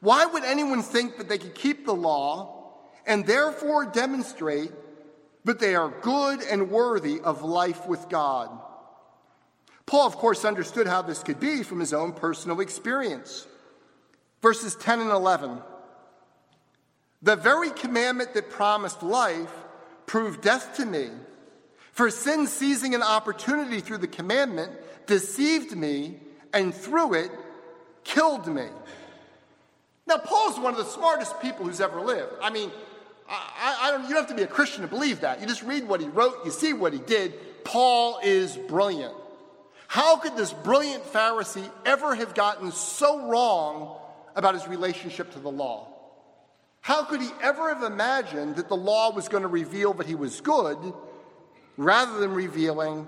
Why 0.01 0.25
would 0.25 0.45
anyone 0.45 0.83
think 0.83 1.19
that 1.19 1.29
they 1.29 1.39
could 1.39 1.55
keep 1.55 1.85
the 1.85 1.95
law 1.95 2.75
and 3.07 3.27
therefore 3.27 3.85
demonstrate 3.87 4.73
that 5.45 5.59
they 5.59 5.75
are 5.75 5.91
good 6.01 6.43
and 6.43 6.71
worthy 6.71 7.21
of 7.21 7.43
life 7.43 7.87
with 7.87 8.09
God? 8.09 8.51
Paul, 9.87 10.07
of 10.07 10.17
course, 10.17 10.45
understood 10.45 10.87
how 10.87 11.03
this 11.03 11.23
could 11.23 11.41
be 11.41 11.63
from 11.63 11.81
his 11.81 11.93
own 11.93 12.13
personal 12.13 12.61
experience. 12.61 13.47
Verses 14.41 14.75
10 14.77 15.01
and 15.01 15.11
11. 15.11 15.59
The 17.23 17.37
very 17.37 17.71
commandment 17.71 18.33
that 18.35 18.51
promised 18.51 19.03
life 19.03 19.53
proved 20.07 20.41
death 20.41 20.77
to 20.77 20.87
me. 20.87 21.11
For 21.93 22.09
sin, 22.09 22.47
seizing 22.47 22.95
an 22.95 23.03
opportunity 23.03 23.81
through 23.81 23.99
the 23.99 24.07
commandment, 24.07 24.73
deceived 25.07 25.77
me, 25.77 26.21
and 26.55 26.75
through 26.75 27.15
it, 27.15 27.31
killed 28.05 28.47
me. 28.47 28.67
Now, 30.07 30.19
Paul's 30.19 30.59
one 30.59 30.73
of 30.73 30.79
the 30.79 30.85
smartest 30.85 31.41
people 31.41 31.67
who's 31.67 31.81
ever 31.81 32.01
lived. 32.01 32.33
I 32.43 32.51
mean, 32.51 32.71
I, 33.29 33.79
I 33.83 33.91
don't, 33.93 34.03
you 34.03 34.09
don't 34.09 34.23
have 34.23 34.29
to 34.29 34.35
be 34.35 34.43
a 34.43 34.49
Christian 34.49 34.83
to 34.83 34.89
believe 34.89 35.21
that. 35.21 35.41
You 35.41 35.47
just 35.47 35.63
read 35.63 35.87
what 35.87 36.01
he 36.01 36.09
wrote, 36.09 36.45
you 36.45 36.51
see 36.51 36.73
what 36.73 36.93
he 36.93 36.99
did. 36.99 37.65
Paul 37.65 38.19
is 38.23 38.57
brilliant. 38.57 39.15
How 39.87 40.17
could 40.17 40.37
this 40.37 40.53
brilliant 40.53 41.05
Pharisee 41.05 41.69
ever 41.85 42.15
have 42.15 42.35
gotten 42.35 42.73
so 42.73 43.29
wrong 43.29 43.97
about 44.35 44.55
his 44.55 44.67
relationship 44.67 45.33
to 45.33 45.39
the 45.39 45.51
law? 45.51 45.89
How 46.81 47.05
could 47.05 47.21
he 47.21 47.29
ever 47.43 47.75
have 47.75 47.83
imagined 47.83 48.57
that 48.57 48.69
the 48.69 48.77
law 48.77 49.13
was 49.13 49.29
going 49.29 49.43
to 49.43 49.49
reveal 49.49 49.93
that 49.95 50.07
he 50.07 50.15
was 50.15 50.41
good 50.41 50.79
rather 51.77 52.19
than 52.19 52.33
revealing 52.33 53.07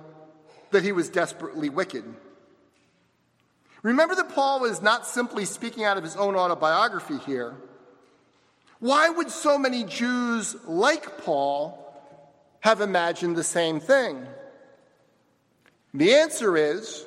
that 0.71 0.83
he 0.83 0.93
was 0.93 1.09
desperately 1.09 1.69
wicked? 1.69 2.05
Remember 3.83 4.15
that 4.15 4.31
Paul 4.31 4.61
was 4.61 4.81
not 4.81 5.07
simply 5.07 5.45
speaking 5.45 5.85
out 5.85 5.97
of 5.97 6.05
his 6.05 6.17
own 6.17 6.37
autobiography 6.37 7.19
here. 7.19 7.55
Why 8.79 9.09
would 9.09 9.31
so 9.31 9.59
many 9.59 9.85
Jews 9.85 10.57
like 10.67 11.19
Paul 11.19 11.79
have 12.61 12.81
imagined 12.81 13.37
the 13.37 13.45
same 13.45 13.81
thing? 13.81 14.25
The 15.95 16.15
answer 16.15 16.57
is 16.57 17.05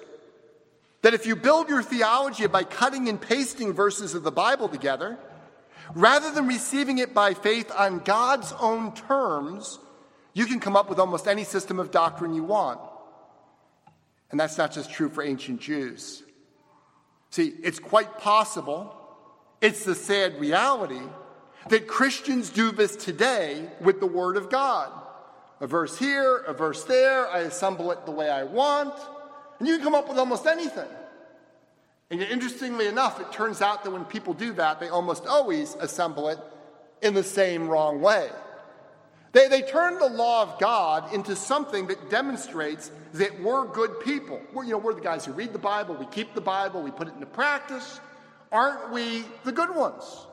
that 1.01 1.13
if 1.13 1.25
you 1.25 1.35
build 1.35 1.69
your 1.69 1.81
theology 1.81 2.47
by 2.47 2.63
cutting 2.63 3.09
and 3.09 3.19
pasting 3.19 3.73
verses 3.73 4.13
of 4.13 4.23
the 4.23 4.31
Bible 4.31 4.67
together, 4.67 5.17
rather 5.93 6.31
than 6.31 6.47
receiving 6.47 6.97
it 6.97 7.13
by 7.13 7.33
faith 7.33 7.71
on 7.77 7.99
God's 7.99 8.51
own 8.59 8.93
terms, 8.93 9.79
you 10.33 10.45
can 10.45 10.59
come 10.59 10.75
up 10.75 10.89
with 10.89 10.99
almost 10.99 11.27
any 11.27 11.45
system 11.45 11.79
of 11.79 11.91
doctrine 11.91 12.33
you 12.33 12.43
want. 12.43 12.79
And 14.31 14.39
that's 14.39 14.57
not 14.57 14.73
just 14.73 14.91
true 14.91 15.09
for 15.09 15.23
ancient 15.23 15.61
Jews. 15.61 16.23
See, 17.35 17.53
it's 17.63 17.79
quite 17.79 18.17
possible, 18.17 18.95
it's 19.59 19.83
the 19.83 19.93
sad 19.93 20.39
reality 20.39 21.01
that 21.67 21.85
Christians 21.85 22.49
do 22.49 22.71
this 22.71 22.95
today 22.95 23.67
with 23.81 23.99
the 23.99 24.05
Word 24.05 24.37
of 24.37 24.49
God. 24.49 24.89
A 25.59 25.67
verse 25.67 25.99
here, 25.99 26.37
a 26.47 26.53
verse 26.53 26.85
there, 26.85 27.27
I 27.27 27.39
assemble 27.39 27.91
it 27.91 28.05
the 28.05 28.13
way 28.13 28.29
I 28.29 28.43
want, 28.43 28.93
and 29.59 29.67
you 29.67 29.75
can 29.75 29.83
come 29.83 29.95
up 29.95 30.07
with 30.07 30.17
almost 30.17 30.45
anything. 30.45 30.87
And 32.09 32.21
interestingly 32.21 32.87
enough, 32.87 33.19
it 33.19 33.33
turns 33.33 33.61
out 33.61 33.83
that 33.83 33.91
when 33.91 34.05
people 34.05 34.33
do 34.33 34.53
that, 34.53 34.79
they 34.79 34.87
almost 34.87 35.25
always 35.27 35.75
assemble 35.81 36.29
it 36.29 36.39
in 37.01 37.13
the 37.13 37.23
same 37.23 37.67
wrong 37.67 37.99
way. 37.99 38.29
They, 39.35 39.49
they 39.49 39.63
turn 39.63 39.99
the 39.99 40.07
law 40.07 40.43
of 40.43 40.59
God 40.61 41.13
into 41.13 41.35
something 41.35 41.87
that 41.87 42.09
demonstrates 42.09 42.89
that 43.15 43.37
we're 43.41 43.67
good 43.67 43.99
people. 43.99 44.39
We're, 44.53 44.63
you 44.63 44.71
know, 44.71 44.77
we're 44.77 44.93
the 44.93 45.01
guys 45.01 45.25
who 45.25 45.33
read 45.33 45.51
the 45.51 45.59
Bible, 45.59 45.93
we 45.93 46.05
keep 46.05 46.33
the 46.33 46.39
Bible, 46.39 46.81
we 46.81 46.89
put 46.89 47.09
it 47.09 47.15
into 47.15 47.25
practice. 47.25 47.99
Aren't 48.49 48.93
we 48.93 49.25
the 49.43 49.51
good 49.51 49.75
ones? 49.75 50.25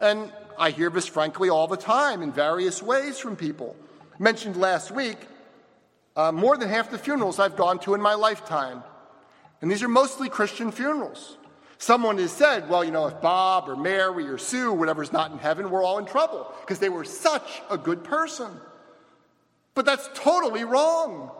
And 0.00 0.32
I 0.58 0.70
hear 0.70 0.88
this, 0.88 1.06
frankly, 1.06 1.50
all 1.50 1.66
the 1.66 1.76
time 1.76 2.22
in 2.22 2.32
various 2.32 2.82
ways 2.82 3.18
from 3.18 3.36
people. 3.36 3.76
Mentioned 4.18 4.56
last 4.56 4.90
week, 4.90 5.18
uh, 6.16 6.32
more 6.32 6.56
than 6.56 6.70
half 6.70 6.90
the 6.90 6.96
funerals 6.96 7.38
I've 7.38 7.56
gone 7.56 7.78
to 7.80 7.92
in 7.92 8.00
my 8.00 8.14
lifetime. 8.14 8.82
And 9.60 9.70
these 9.70 9.82
are 9.82 9.88
mostly 9.88 10.30
Christian 10.30 10.72
funerals. 10.72 11.36
Someone 11.84 12.16
has 12.16 12.32
said, 12.32 12.68
well, 12.70 12.82
you 12.82 12.90
know, 12.90 13.06
if 13.08 13.20
Bob 13.20 13.68
or 13.68 13.76
Mary 13.76 14.26
or 14.26 14.38
Sue, 14.38 14.72
whatever's 14.72 15.12
not 15.12 15.32
in 15.32 15.38
heaven, 15.38 15.70
we're 15.70 15.84
all 15.84 15.98
in 15.98 16.06
trouble 16.06 16.50
because 16.62 16.78
they 16.78 16.88
were 16.88 17.04
such 17.04 17.60
a 17.68 17.76
good 17.76 18.02
person. 18.02 18.50
But 19.74 19.84
that's 19.84 20.08
totally 20.14 20.64
wrong. 20.64 21.30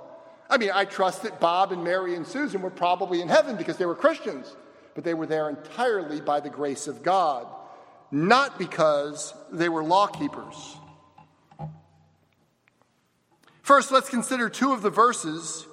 I 0.51 0.59
mean, 0.59 0.71
I 0.75 0.85
trust 0.85 1.23
that 1.23 1.41
Bob 1.41 1.73
and 1.73 1.83
Mary 1.83 2.15
and 2.15 2.27
Susan 2.27 2.61
were 2.61 2.69
probably 2.69 3.23
in 3.23 3.29
heaven 3.29 3.57
because 3.57 3.79
they 3.79 3.87
were 3.87 3.95
Christians, 3.95 4.55
but 4.95 5.03
they 5.03 5.15
were 5.15 5.25
there 5.25 5.49
entirely 5.49 6.21
by 6.21 6.41
the 6.41 6.51
grace 6.51 6.89
of 6.89 7.03
God 7.03 7.47
not 8.15 8.59
because 8.59 9.35
they 9.51 9.69
were 9.69 9.83
law 9.83 10.07
keepers. 10.07 10.77
First, 13.63 13.91
let's 13.91 14.09
consider 14.09 14.49
two 14.49 14.73
of 14.73 14.83
the 14.83 14.91
verses 14.91 15.67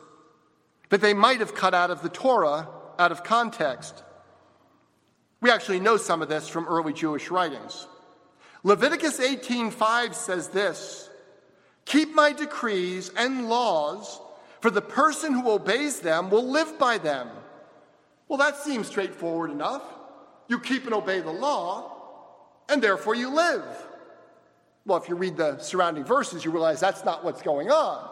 that 0.89 1.01
they 1.01 1.13
might 1.13 1.39
have 1.39 1.53
cut 1.53 1.75
out 1.75 1.91
of 1.91 2.01
the 2.01 2.09
Torah 2.09 2.67
out 2.97 3.11
of 3.11 3.23
context. 3.23 4.01
We 5.41 5.49
actually 5.49 5.79
know 5.79 5.97
some 5.97 6.21
of 6.21 6.29
this 6.29 6.47
from 6.47 6.67
early 6.67 6.93
Jewish 6.93 7.29
writings. 7.31 7.87
Leviticus 8.63 9.19
18:5 9.19 10.15
says 10.15 10.49
this: 10.49 11.09
"Keep 11.85 12.13
my 12.13 12.31
decrees 12.31 13.09
and 13.17 13.49
laws, 13.49 14.21
for 14.59 14.69
the 14.69 14.81
person 14.81 15.33
who 15.33 15.49
obeys 15.49 15.99
them 15.99 16.29
will 16.29 16.47
live 16.47 16.77
by 16.77 16.99
them." 16.99 17.29
Well, 18.27 18.37
that 18.37 18.57
seems 18.57 18.87
straightforward 18.87 19.49
enough. 19.49 19.81
You 20.47 20.59
keep 20.59 20.85
and 20.85 20.93
obey 20.93 21.19
the 21.21 21.31
law, 21.31 21.91
and 22.69 22.81
therefore 22.81 23.15
you 23.15 23.29
live. 23.29 23.65
Well, 24.85 24.97
if 24.97 25.09
you 25.09 25.15
read 25.15 25.37
the 25.37 25.59
surrounding 25.59 26.03
verses, 26.03 26.45
you 26.45 26.51
realize 26.51 26.79
that's 26.79 27.03
not 27.03 27.23
what's 27.23 27.41
going 27.41 27.71
on. 27.71 28.09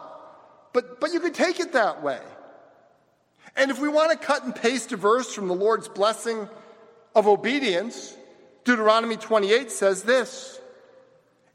But, 0.72 1.00
but 1.00 1.12
you 1.12 1.20
could 1.20 1.34
take 1.34 1.58
it 1.58 1.72
that 1.72 2.02
way. 2.02 2.20
And 3.56 3.70
if 3.70 3.80
we 3.80 3.88
want 3.88 4.12
to 4.12 4.16
cut 4.16 4.44
and 4.44 4.54
paste 4.54 4.92
a 4.92 4.96
verse 4.96 5.32
from 5.34 5.48
the 5.48 5.54
Lord's 5.54 5.88
blessing 5.88 6.48
of 7.14 7.26
obedience, 7.26 8.16
Deuteronomy 8.64 9.16
28 9.16 9.70
says 9.70 10.02
this 10.02 10.60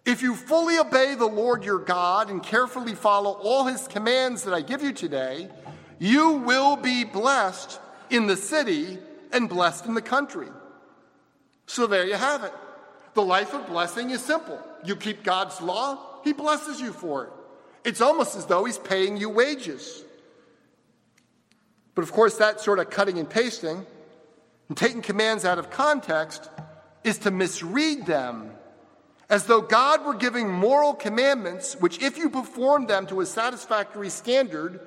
If 0.06 0.22
you 0.22 0.36
fully 0.36 0.78
obey 0.78 1.15
the 1.15 1.26
Lord 1.26 1.63
your 1.63 1.80
God 1.80 2.30
and 2.30 2.44
carefully 2.44 2.96
follow 2.96 3.32
all 3.32 3.65
his 3.65 3.88
commands 3.88 4.44
that 4.44 4.54
I 4.54 4.62
give 4.62 4.84
you 4.84 4.91
today, 4.91 5.50
you 6.00 6.34
will 6.34 6.76
be 6.76 7.04
blessed 7.04 7.80
in 8.10 8.28
the 8.28 8.36
city 8.36 8.98
and 9.32 9.50
blessed 9.50 9.86
in 9.86 9.94
the 9.94 10.02
country. 10.02 10.48
So 11.68 11.88
there 11.88 12.06
you 12.06 12.15
have 12.15 12.44
it. 12.44 12.54
The 13.13 13.24
life 13.24 13.54
of 13.54 13.68
blessing 13.68 14.10
is 14.10 14.22
simple. 14.22 14.60
You 14.84 14.96
keep 14.96 15.24
God's 15.24 15.62
law, 15.62 16.22
He 16.24 16.34
blesses 16.34 16.82
you 16.82 16.91
for 16.91 17.26
it. 17.26 17.30
It's 17.86 18.02
almost 18.02 18.36
as 18.36 18.46
though 18.46 18.65
He's 18.65 18.78
paying 18.78 19.18
you 19.18 19.30
wages. 19.30 20.04
But 21.96 22.02
of 22.02 22.12
course, 22.12 22.38
that 22.38 22.60
sort 22.60 22.80
of 22.80 22.89
cutting 22.89 23.20
and 23.20 23.30
pasting 23.30 23.86
and 24.67 24.78
taking 24.78 25.01
commands 25.01 25.45
out 25.45 25.60
of 25.60 25.69
context 25.69 26.49
is 27.04 27.19
to 27.19 27.32
misread 27.32 28.06
them 28.06 28.51
as 29.30 29.45
though 29.45 29.62
God 29.62 30.06
were 30.06 30.13
giving 30.13 30.51
moral 30.51 30.93
commandments 30.93 31.75
which, 31.80 32.01
if 32.01 32.17
you 32.17 32.30
perform 32.30 32.86
them 32.86 33.08
to 33.08 33.21
a 33.21 33.25
satisfactory 33.25 34.10
standard, 34.10 34.80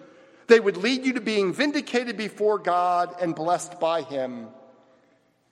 they 0.46 0.60
would 0.60 0.76
lead 0.76 1.04
you 1.04 1.14
to 1.14 1.20
being 1.20 1.52
vindicated 1.52 2.16
before 2.16 2.58
God 2.58 3.14
and 3.20 3.34
blessed 3.34 3.80
by 3.80 4.02
Him. 4.02 4.48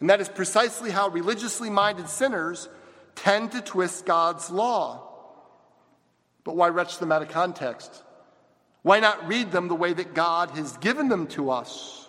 And 0.00 0.10
that 0.10 0.20
is 0.20 0.28
precisely 0.28 0.90
how 0.90 1.08
religiously 1.08 1.70
minded 1.70 2.08
sinners 2.08 2.68
tend 3.14 3.52
to 3.52 3.60
twist 3.60 4.06
God's 4.06 4.50
law. 4.50 5.02
But 6.44 6.56
why 6.56 6.68
wrench 6.68 6.98
them 6.98 7.10
out 7.10 7.22
of 7.22 7.28
context? 7.28 8.02
Why 8.82 9.00
not 9.00 9.26
read 9.26 9.50
them 9.50 9.68
the 9.68 9.74
way 9.74 9.92
that 9.92 10.14
God 10.14 10.50
has 10.50 10.76
given 10.76 11.08
them 11.08 11.26
to 11.28 11.50
us? 11.50 12.05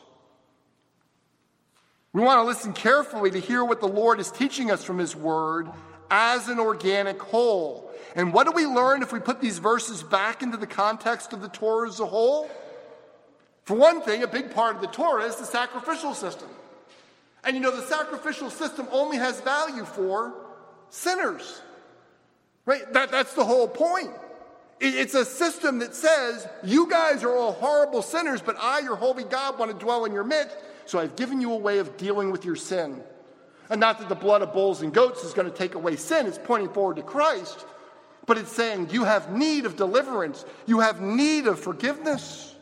We 2.13 2.22
want 2.22 2.39
to 2.39 2.43
listen 2.43 2.74
carefully 2.74 3.32
to 3.32 3.39
hear 3.39 3.63
what 3.63 3.80
the 3.80 3.88
Lord 3.88 4.20
is 4.20 4.32
teaching 4.32 4.72
us 4.72 4.84
from 4.84 4.98
His 4.98 5.15
Word 5.15 5.70
as 6.10 6.48
an 6.48 6.60
organic 6.60 7.22
whole. 7.22 7.91
And 8.15 8.34
what 8.34 8.48
do 8.48 8.54
we 8.54 8.65
learn 8.65 9.04
if 9.04 9.12
we 9.12 9.20
put 9.20 9.41
these 9.41 9.60
verses 9.60 10.02
back 10.02 10.41
into 10.41 10.58
the 10.58 10.67
context 10.67 11.34
of 11.34 11.41
the 11.41 11.50
Torah 11.50 11.88
as 11.88 12.00
a 12.00 12.06
whole? 12.06 12.50
For 13.65 13.76
one 13.76 14.02
thing, 14.02 14.24
a 14.24 14.28
big 14.28 14.52
part 14.52 14.76
of 14.76 14.82
the 14.82 14.88
Torah 14.88 15.26
is 15.26 15.36
the 15.36 15.46
sacrificial 15.46 16.13
system. 16.13 16.48
And 17.43 17.56
you 17.56 17.62
know, 17.62 17.76
the 17.76 17.86
sacrificial 17.86 18.50
system 18.50 18.88
only 18.91 19.17
has 19.17 19.41
value 19.41 19.86
for 19.86 20.34
sinners. 20.89 21.62
Right? 22.65 22.91
That, 22.93 23.12
that's 23.12 23.34
the 23.34 23.46
whole 23.46 23.67
point. 23.67 24.12
It, 24.80 24.96
it's 24.96 25.13
a 25.13 25.26
system 25.26 25.80
that 25.80 25.96
says, 25.96 26.48
you 26.63 26.89
guys 26.89 27.24
are 27.24 27.36
all 27.36 27.54
horrible 27.54 28.02
sinners, 28.02 28.41
but 28.41 28.56
I, 28.60 28.80
your 28.80 28.96
holy 28.96 29.24
God, 29.24 29.60
want 29.60 29.72
to 29.72 29.78
dwell 29.78 30.06
in 30.06 30.13
your 30.13 30.24
midst, 30.24 30.56
so 30.88 31.00
I've 31.00 31.15
given 31.15 31.41
you 31.41 31.52
a 31.52 31.58
way 31.58 31.80
of 31.80 31.97
dealing 31.97 32.32
with 32.32 32.45
your 32.45 32.56
sin. 32.56 33.04
And 33.69 33.80
not 33.80 34.00
that 34.00 34.08
the 34.08 34.15
blood 34.15 34.41
of 34.41 34.54
bulls 34.54 34.82
and 34.82 34.93
goats 34.93 35.23
is 35.23 35.34
going 35.34 35.50
to 35.50 35.56
take 35.56 35.76
away 35.76 35.97
sin, 35.97 36.26
it's 36.26 36.39
pointing 36.41 36.69
forward 36.69 36.95
to 36.95 37.04
Christ, 37.04 37.65
but 38.26 38.38
it's 38.38 38.52
saying 38.52 38.90
you 38.92 39.04
have 39.04 39.31
need 39.31 39.65
of 39.65 39.75
deliverance, 39.75 40.46
you 40.65 40.79
have 40.79 41.02
need 41.02 41.48
of 41.48 41.60
forgiveness. 41.60 42.56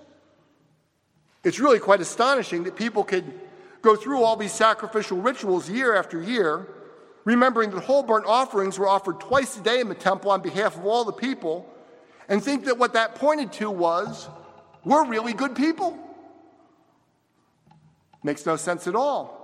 It's 1.43 1.59
really 1.59 1.79
quite 1.79 2.01
astonishing 2.01 2.63
that 2.63 2.75
people 2.75 3.03
could 3.03 3.39
go 3.83 3.95
through 3.95 4.23
all 4.23 4.35
these 4.35 4.51
sacrificial 4.51 5.21
rituals 5.21 5.69
year 5.69 5.95
after 5.95 6.19
year, 6.19 6.67
remembering 7.23 7.69
that 7.69 7.83
whole 7.83 8.01
burnt 8.01 8.25
offerings 8.25 8.79
were 8.79 8.87
offered 8.87 9.19
twice 9.19 9.55
a 9.57 9.61
day 9.61 9.79
in 9.79 9.89
the 9.89 9.95
temple 9.95 10.31
on 10.31 10.41
behalf 10.41 10.75
of 10.75 10.87
all 10.87 11.05
the 11.05 11.13
people, 11.13 11.71
and 12.27 12.43
think 12.43 12.65
that 12.65 12.79
what 12.79 12.93
that 12.93 13.13
pointed 13.13 13.51
to 13.53 13.69
was 13.69 14.27
we're 14.83 15.05
really 15.05 15.33
good 15.33 15.55
people. 15.55 15.99
Makes 18.25 18.47
no 18.47 18.55
sense 18.55 18.87
at 18.87 18.95
all. 18.95 19.39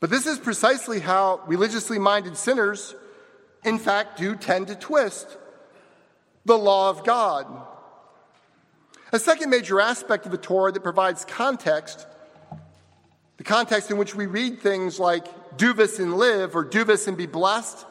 But 0.00 0.10
this 0.10 0.26
is 0.26 0.38
precisely 0.38 1.00
how 1.00 1.40
religiously 1.46 1.98
minded 1.98 2.36
sinners, 2.36 2.94
in 3.64 3.78
fact, 3.78 4.18
do 4.18 4.36
tend 4.36 4.66
to 4.66 4.74
twist 4.74 5.38
the 6.44 6.58
law 6.58 6.90
of 6.90 7.02
God. 7.02 7.46
A 9.12 9.18
second 9.18 9.48
major 9.48 9.80
aspect 9.80 10.26
of 10.26 10.32
the 10.32 10.36
Torah 10.36 10.72
that 10.72 10.82
provides 10.82 11.24
context 11.24 12.06
the 13.38 13.44
context 13.44 13.90
in 13.90 13.96
which 13.96 14.14
we 14.14 14.26
read 14.26 14.60
things 14.60 15.00
like 15.00 15.56
do 15.56 15.72
this 15.72 15.98
and 15.98 16.14
live 16.18 16.54
or 16.54 16.64
do 16.64 16.84
this 16.84 17.08
and 17.08 17.16
be 17.16 17.26
blessed 17.26 17.86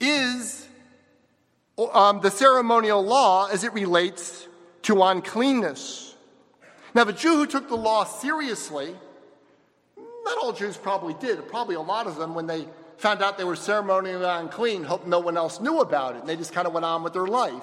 is 0.00 0.66
um, 1.92 2.20
the 2.22 2.30
ceremonial 2.30 3.02
law 3.02 3.48
as 3.48 3.64
it 3.64 3.74
relates 3.74 4.48
to 4.82 5.02
uncleanness. 5.02 6.07
Now, 6.98 7.04
the 7.04 7.12
Jew 7.12 7.36
who 7.36 7.46
took 7.46 7.68
the 7.68 7.76
law 7.76 8.02
seriously, 8.02 8.92
not 9.96 10.38
all 10.42 10.52
Jews 10.52 10.76
probably 10.76 11.14
did, 11.20 11.46
probably 11.46 11.76
a 11.76 11.80
lot 11.80 12.08
of 12.08 12.16
them, 12.16 12.34
when 12.34 12.48
they 12.48 12.66
found 12.96 13.22
out 13.22 13.38
they 13.38 13.44
were 13.44 13.54
ceremonially 13.54 14.24
unclean, 14.24 14.82
hoped 14.82 15.06
no 15.06 15.20
one 15.20 15.36
else 15.36 15.60
knew 15.60 15.78
about 15.78 16.16
it, 16.16 16.22
and 16.22 16.28
they 16.28 16.34
just 16.34 16.52
kind 16.52 16.66
of 16.66 16.72
went 16.72 16.84
on 16.84 17.04
with 17.04 17.12
their 17.12 17.28
life. 17.28 17.62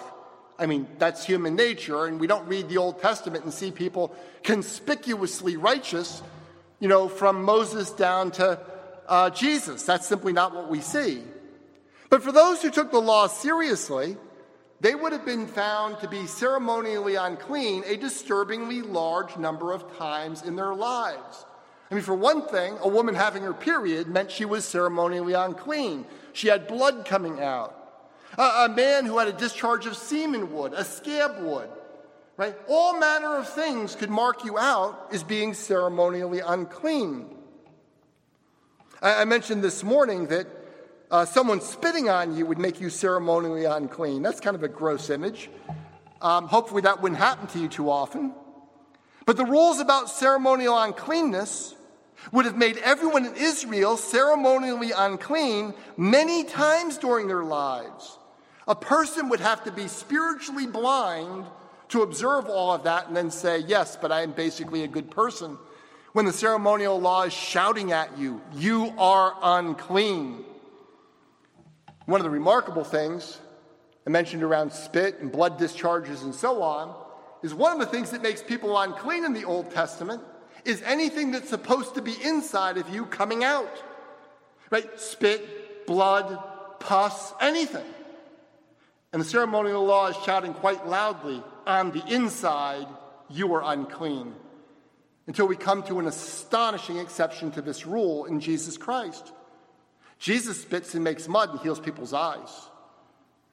I 0.57 0.67
mean, 0.67 0.87
that's 0.99 1.25
human 1.25 1.53
nature, 1.53 2.05
and 2.05 2.17
we 2.17 2.27
don't 2.27 2.47
read 2.47 2.69
the 2.69 2.77
Old 2.77 3.01
Testament 3.01 3.43
and 3.43 3.53
see 3.53 3.71
people 3.71 4.15
conspicuously 4.41 5.57
righteous, 5.57 6.23
you 6.79 6.87
know, 6.87 7.09
from 7.09 7.43
Moses 7.43 7.91
down 7.91 8.31
to 8.31 8.57
uh, 9.05 9.31
Jesus. 9.31 9.83
That's 9.83 10.07
simply 10.07 10.31
not 10.31 10.55
what 10.55 10.69
we 10.69 10.79
see. 10.79 11.21
But 12.09 12.23
for 12.23 12.31
those 12.31 12.61
who 12.61 12.71
took 12.71 12.89
the 12.89 13.01
law 13.01 13.27
seriously, 13.27 14.15
they 14.81 14.93
would 14.93 15.13
have 15.13 15.25
been 15.25 15.47
found 15.47 15.99
to 15.99 16.07
be 16.07 16.27
ceremonially 16.27 17.15
unclean 17.15 17.83
a 17.85 17.95
disturbingly 17.95 18.81
large 18.81 19.37
number 19.37 19.71
of 19.71 19.97
times 19.97 20.41
in 20.41 20.55
their 20.55 20.75
lives. 20.75 21.45
I 21.89 21.95
mean, 21.95 22.03
for 22.03 22.15
one 22.15 22.47
thing, 22.47 22.77
a 22.81 22.87
woman 22.87 23.15
having 23.15 23.43
her 23.43 23.53
period 23.53 24.07
meant 24.07 24.31
she 24.31 24.45
was 24.45 24.65
ceremonially 24.65 25.33
unclean. 25.33 26.05
She 26.33 26.47
had 26.47 26.67
blood 26.67 27.05
coming 27.05 27.41
out. 27.41 27.73
A, 28.37 28.65
a 28.65 28.69
man 28.69 29.05
who 29.05 29.17
had 29.17 29.27
a 29.27 29.33
discharge 29.33 29.85
of 29.85 29.95
semen 29.95 30.51
would, 30.53 30.73
a 30.73 30.83
scab 30.83 31.41
would, 31.41 31.69
right? 32.37 32.55
All 32.67 32.99
manner 32.99 33.37
of 33.37 33.47
things 33.47 33.95
could 33.95 34.09
mark 34.09 34.43
you 34.43 34.57
out 34.57 35.07
as 35.13 35.23
being 35.23 35.53
ceremonially 35.53 36.39
unclean. 36.39 37.29
I, 39.01 39.21
I 39.21 39.25
mentioned 39.25 39.63
this 39.63 39.83
morning 39.83 40.27
that 40.27 40.47
uh, 41.11 41.25
someone 41.25 41.61
spitting 41.61 42.09
on 42.09 42.35
you 42.35 42.45
would 42.45 42.57
make 42.57 42.81
you 42.81 42.89
ceremonially 42.89 43.65
unclean. 43.65 44.21
That's 44.21 44.39
kind 44.39 44.55
of 44.55 44.63
a 44.63 44.67
gross 44.67 45.09
image. 45.09 45.49
Um, 46.21 46.47
hopefully, 46.47 46.81
that 46.83 47.01
wouldn't 47.01 47.19
happen 47.19 47.47
to 47.47 47.59
you 47.59 47.67
too 47.67 47.89
often. 47.89 48.33
But 49.25 49.37
the 49.37 49.45
rules 49.45 49.79
about 49.79 50.09
ceremonial 50.09 50.77
uncleanness 50.79 51.75
would 52.31 52.45
have 52.45 52.57
made 52.57 52.77
everyone 52.77 53.25
in 53.25 53.35
Israel 53.35 53.97
ceremonially 53.97 54.91
unclean 54.91 55.73
many 55.97 56.43
times 56.43 56.97
during 56.97 57.27
their 57.27 57.43
lives. 57.43 58.17
A 58.67 58.75
person 58.75 59.29
would 59.29 59.39
have 59.39 59.63
to 59.65 59.71
be 59.71 59.87
spiritually 59.87 60.65
blind 60.65 61.45
to 61.89 62.01
observe 62.01 62.47
all 62.47 62.73
of 62.73 62.83
that 62.83 63.07
and 63.07 63.15
then 63.15 63.29
say, 63.29 63.59
Yes, 63.59 63.95
but 63.95 64.11
I 64.11 64.21
am 64.21 64.31
basically 64.31 64.83
a 64.83 64.87
good 64.87 65.11
person. 65.11 65.57
When 66.13 66.25
the 66.25 66.33
ceremonial 66.33 66.99
law 66.99 67.23
is 67.23 67.33
shouting 67.33 67.91
at 67.91 68.17
you, 68.17 68.41
You 68.53 68.93
are 68.97 69.35
unclean. 69.41 70.43
One 72.05 72.21
of 72.21 72.25
the 72.25 72.29
remarkable 72.29 72.83
things 72.83 73.39
I 74.05 74.09
mentioned 74.09 74.43
around 74.43 74.71
spit 74.71 75.19
and 75.19 75.31
blood 75.31 75.57
discharges 75.57 76.21
and 76.21 76.33
so 76.33 76.61
on 76.61 76.95
is 77.41 77.53
one 77.53 77.73
of 77.73 77.79
the 77.79 77.85
things 77.85 78.11
that 78.11 78.21
makes 78.21 78.43
people 78.43 78.77
unclean 78.77 79.25
in 79.25 79.33
the 79.33 79.45
Old 79.45 79.71
Testament 79.71 80.21
is 80.63 80.81
anything 80.83 81.31
that's 81.31 81.49
supposed 81.49 81.95
to 81.95 82.01
be 82.01 82.15
inside 82.23 82.77
of 82.77 82.89
you 82.89 83.05
coming 83.05 83.43
out. 83.43 83.83
Right? 84.69 84.99
Spit, 84.99 85.85
blood, 85.87 86.37
pus, 86.79 87.33
anything. 87.39 87.85
And 89.13 89.21
the 89.21 89.25
ceremonial 89.25 89.85
law 89.85 90.07
is 90.07 90.17
shouting 90.25 90.53
quite 90.53 90.87
loudly 90.87 91.41
on 91.65 91.91
the 91.91 92.05
inside, 92.07 92.87
you 93.29 93.53
are 93.53 93.63
unclean. 93.63 94.33
Until 95.27 95.47
we 95.47 95.55
come 95.55 95.83
to 95.83 95.99
an 95.99 96.07
astonishing 96.07 96.97
exception 96.97 97.51
to 97.51 97.61
this 97.61 97.87
rule 97.87 98.25
in 98.25 98.39
Jesus 98.39 98.77
Christ. 98.77 99.31
Jesus 100.19 100.61
spits 100.61 100.93
and 100.95 101.03
makes 101.03 101.27
mud 101.27 101.51
and 101.51 101.59
heals 101.59 101.79
people's 101.79 102.13
eyes, 102.13 102.49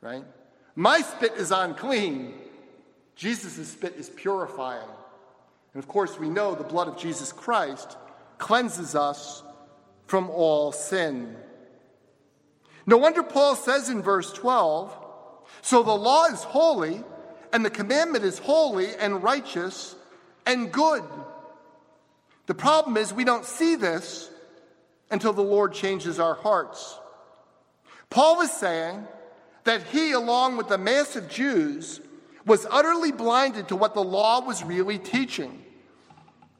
right? 0.00 0.24
My 0.74 1.00
spit 1.00 1.34
is 1.34 1.50
unclean. 1.50 2.34
Jesus' 3.16 3.68
spit 3.68 3.94
is 3.96 4.08
purifying. 4.08 4.88
And 5.74 5.82
of 5.82 5.88
course, 5.88 6.18
we 6.18 6.28
know 6.28 6.54
the 6.54 6.64
blood 6.64 6.88
of 6.88 6.98
Jesus 6.98 7.32
Christ 7.32 7.96
cleanses 8.38 8.94
us 8.94 9.42
from 10.06 10.30
all 10.30 10.72
sin. 10.72 11.36
No 12.86 12.96
wonder 12.96 13.22
Paul 13.22 13.54
says 13.56 13.88
in 13.88 14.02
verse 14.02 14.32
12 14.32 15.02
so 15.60 15.82
the 15.82 15.92
law 15.92 16.26
is 16.26 16.42
holy, 16.42 17.02
and 17.52 17.64
the 17.64 17.70
commandment 17.70 18.24
is 18.24 18.38
holy 18.38 18.94
and 18.96 19.22
righteous 19.22 19.94
and 20.46 20.72
good. 20.72 21.04
The 22.46 22.54
problem 22.54 22.96
is 22.96 23.12
we 23.12 23.24
don't 23.24 23.44
see 23.44 23.76
this 23.76 24.28
until 25.12 25.32
the 25.32 25.42
Lord 25.42 25.72
changes 25.72 26.18
our 26.18 26.34
hearts. 26.34 26.98
Paul 28.10 28.38
was 28.38 28.50
saying 28.50 29.06
that 29.64 29.84
he, 29.84 30.12
along 30.12 30.56
with 30.56 30.68
the 30.68 30.78
mass 30.78 31.14
of 31.14 31.28
Jews, 31.28 32.00
was 32.44 32.66
utterly 32.70 33.12
blinded 33.12 33.68
to 33.68 33.76
what 33.76 33.94
the 33.94 34.02
law 34.02 34.44
was 34.44 34.64
really 34.64 34.98
teaching. 34.98 35.62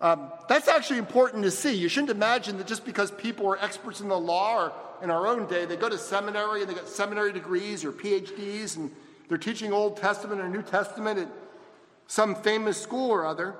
Um, 0.01 0.31
that's 0.49 0.69
actually 0.69 0.99
important 0.99 1.45
to 1.45 1.51
see. 1.51 1.75
You 1.75 1.89
shouldn't 1.89 2.11
imagine 2.11 2.59
that 2.59 2.67
just 2.67 2.85
because 2.85 3.11
people 3.11 3.47
are 3.49 3.59
experts 3.59 4.01
in 4.01 4.09
the 4.09 4.19
law 4.19 4.65
or 4.65 4.73
in 5.03 5.11
our 5.11 5.27
own 5.27 5.47
day, 5.47 5.65
they 5.65 5.77
go 5.77 5.89
to 5.89 5.99
seminary 5.99 6.61
and 6.61 6.71
they 6.71 6.75
get 6.75 6.89
seminary 6.89 7.33
degrees 7.33 7.85
or 7.85 7.93
PhDs 7.93 8.77
and 8.77 8.91
they're 9.29 9.39
teaching 9.39 9.73
Old 9.73 9.97
Testament 9.97 10.41
or 10.41 10.49
New 10.49 10.63
Testament 10.63 11.19
at 11.19 11.29
some 12.07 12.35
famous 12.35 12.81
school 12.81 13.11
or 13.11 13.25
other. 13.25 13.55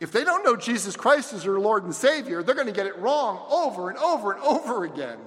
If 0.00 0.12
they 0.12 0.24
don't 0.24 0.44
know 0.44 0.56
Jesus 0.56 0.96
Christ 0.96 1.32
as 1.32 1.44
their 1.44 1.58
Lord 1.58 1.84
and 1.84 1.94
Savior, 1.94 2.42
they're 2.42 2.54
going 2.54 2.66
to 2.66 2.72
get 2.72 2.86
it 2.86 2.98
wrong 2.98 3.44
over 3.50 3.88
and 3.88 3.98
over 3.98 4.32
and 4.32 4.42
over 4.42 4.84
again. 4.84 5.18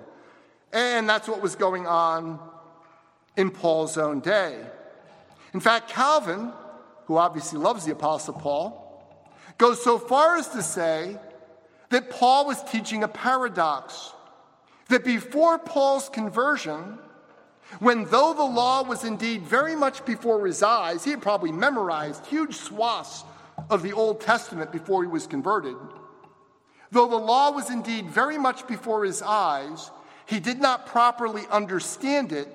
And 0.73 1.07
that's 1.09 1.27
what 1.27 1.41
was 1.41 1.55
going 1.55 1.87
on 1.87 2.39
in 3.37 3.49
Paul's 3.49 3.97
own 3.97 4.19
day. 4.19 4.59
In 5.53 5.59
fact, 5.59 5.89
Calvin, 5.89 6.51
who 7.05 7.17
obviously 7.17 7.59
loves 7.59 7.85
the 7.85 7.93
Apostle 7.93 8.33
Paul, 8.33 8.83
goes 9.57 9.81
so 9.83 9.97
far 9.97 10.35
as 10.35 10.49
to 10.49 10.61
say 10.61 11.17
that 11.89 12.09
Paul 12.09 12.45
was 12.45 12.61
teaching 12.63 13.03
a 13.03 13.07
paradox. 13.07 14.13
That 14.89 15.03
before 15.03 15.57
Paul's 15.57 16.09
conversion, 16.09 16.99
when 17.79 18.05
though 18.05 18.33
the 18.33 18.43
law 18.43 18.83
was 18.83 19.03
indeed 19.03 19.43
very 19.43 19.75
much 19.75 20.05
before 20.05 20.45
his 20.45 20.63
eyes, 20.63 21.03
he 21.03 21.11
had 21.11 21.21
probably 21.21 21.51
memorized 21.51 22.25
huge 22.25 22.55
swaths 22.55 23.23
of 23.69 23.83
the 23.83 23.93
Old 23.93 24.21
Testament 24.21 24.71
before 24.71 25.03
he 25.03 25.09
was 25.09 25.27
converted. 25.27 25.75
Though 26.91 27.07
the 27.07 27.15
law 27.15 27.51
was 27.51 27.69
indeed 27.69 28.09
very 28.09 28.37
much 28.37 28.67
before 28.67 29.03
his 29.03 29.21
eyes, 29.21 29.91
he 30.25 30.39
did 30.39 30.59
not 30.59 30.85
properly 30.85 31.43
understand 31.51 32.31
it, 32.31 32.47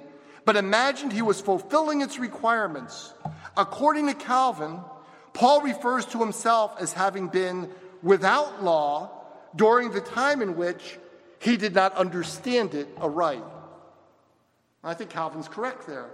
but 0.44 0.56
imagined 0.56 1.12
he 1.12 1.22
was 1.22 1.40
fulfilling 1.40 2.00
its 2.00 2.18
requirements. 2.18 3.12
According 3.56 4.06
to 4.08 4.14
Calvin, 4.14 4.80
Paul 5.34 5.62
refers 5.62 6.06
to 6.06 6.18
himself 6.18 6.74
as 6.80 6.92
having 6.92 7.28
been 7.28 7.70
without 8.02 8.62
law 8.62 9.10
during 9.54 9.90
the 9.90 10.00
time 10.00 10.42
in 10.42 10.56
which 10.56 10.98
he 11.38 11.56
did 11.56 11.74
not 11.74 11.94
understand 11.94 12.74
it 12.74 12.88
aright. 13.00 13.44
I 14.82 14.94
think 14.94 15.10
Calvin's 15.10 15.48
correct 15.48 15.86
there. 15.86 16.10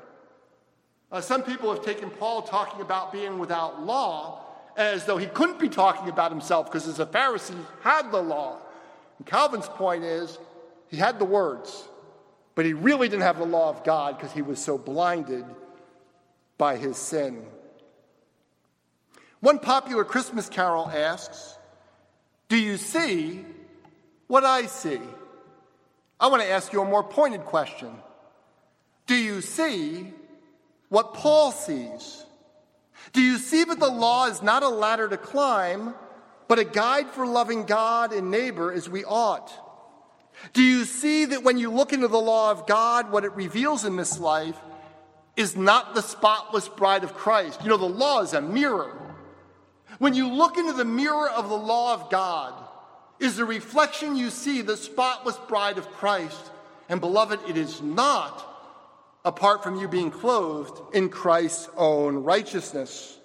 Uh, 1.11 1.21
some 1.21 1.43
people 1.43 1.73
have 1.73 1.85
taken 1.85 2.11
Paul 2.11 2.43
talking 2.43 2.83
about 2.83 3.13
being 3.13 3.39
without 3.39 3.85
law 3.85 4.45
as 4.79 5.05
though 5.05 5.17
he 5.17 5.27
couldn't 5.27 5.59
be 5.59 5.69
talking 5.69 6.09
about 6.09 6.31
himself 6.31 6.67
because 6.67 6.87
as 6.87 7.01
a 7.01 7.07
Pharisee 7.07 7.51
he 7.51 7.63
had 7.83 8.13
the 8.13 8.23
law. 8.23 8.57
And 9.19 9.27
Calvin's 9.27 9.69
point 9.69 10.05
is 10.05 10.39
he 10.89 10.97
had 10.97 11.19
the 11.19 11.25
words, 11.25 11.89
but 12.55 12.65
he 12.65 12.73
really 12.73 13.09
didn't 13.09 13.25
have 13.25 13.39
the 13.39 13.45
law 13.45 13.69
of 13.69 13.83
God 13.83 14.17
because 14.17 14.33
he 14.33 14.41
was 14.41 14.63
so 14.63 14.79
blinded 14.79 15.45
by 16.57 16.77
his 16.77 16.97
sin. 16.97 17.45
One 19.41 19.59
popular 19.59 20.05
Christmas 20.05 20.49
carol 20.49 20.89
asks, 20.89 21.59
Do 22.49 22.57
you 22.57 22.77
see 22.77 23.45
what 24.29 24.45
I 24.45 24.67
see? 24.67 25.01
I 26.21 26.29
want 26.29 26.43
to 26.43 26.49
ask 26.49 26.73
you 26.73 26.83
a 26.83 26.85
more 26.85 27.05
pointed 27.05 27.45
question. 27.45 27.91
Do 29.07 29.17
you 29.17 29.41
see 29.41 30.13
what 30.89 31.15
Paul 31.15 31.51
sees? 31.51 32.25
Do 33.13 33.23
you 33.23 33.39
see 33.39 33.65
that 33.65 33.81
the 33.81 33.91
law 33.91 34.27
is 34.27 34.43
not 34.43 34.63
a 34.63 34.69
ladder 34.69 35.09
to 35.09 35.17
climb, 35.17 35.95
but 36.47 36.59
a 36.59 36.65
guide 36.65 37.09
for 37.11 37.27
loving 37.27 37.65
God 37.65 38.13
and 38.13 38.31
neighbor 38.31 38.73
as 38.73 38.89
we 38.89 39.05
ought? 39.05 39.53
Do 40.53 40.63
you 40.63 40.85
see 40.85 41.25
that 41.27 41.43
when 41.43 41.59
you 41.59 41.71
look 41.71 41.93
into 41.93 42.09
the 42.09 42.19
law 42.19 42.51
of 42.51 42.67
God, 42.67 43.11
what 43.11 43.25
it 43.25 43.33
reveals 43.33 43.85
in 43.85 43.97
this 43.97 44.21
life 44.21 44.57
is 45.37 45.57
not 45.57 45.95
the 45.95 46.03
spotless 46.03 46.69
bride 46.69 47.05
of 47.05 47.15
Christ? 47.15 47.63
You 47.63 47.69
know, 47.69 47.77
the 47.77 47.87
law 47.87 48.21
is 48.21 48.35
a 48.35 48.41
mirror. 48.41 48.97
When 49.99 50.15
you 50.15 50.29
look 50.29 50.59
into 50.59 50.73
the 50.73 50.85
mirror 50.85 51.29
of 51.29 51.49
the 51.49 51.57
law 51.57 51.95
of 51.95 52.11
God, 52.11 52.55
is 53.19 53.37
the 53.37 53.45
reflection 53.45 54.17
you 54.17 54.31
see 54.31 54.63
the 54.63 54.77
spotless 54.77 55.37
bride 55.49 55.79
of 55.79 55.91
Christ. 55.93 56.51
And 56.89 57.01
beloved, 57.01 57.41
it 57.49 57.57
is 57.57 57.83
not 57.83 58.58
apart 59.29 59.63
from 59.63 59.79
you 59.79 59.87
being 59.87 60.11
clothed 60.11 60.97
in 60.97 61.11
Christ's 61.11 61.69
own 61.77 62.25
righteousness. 62.25 63.19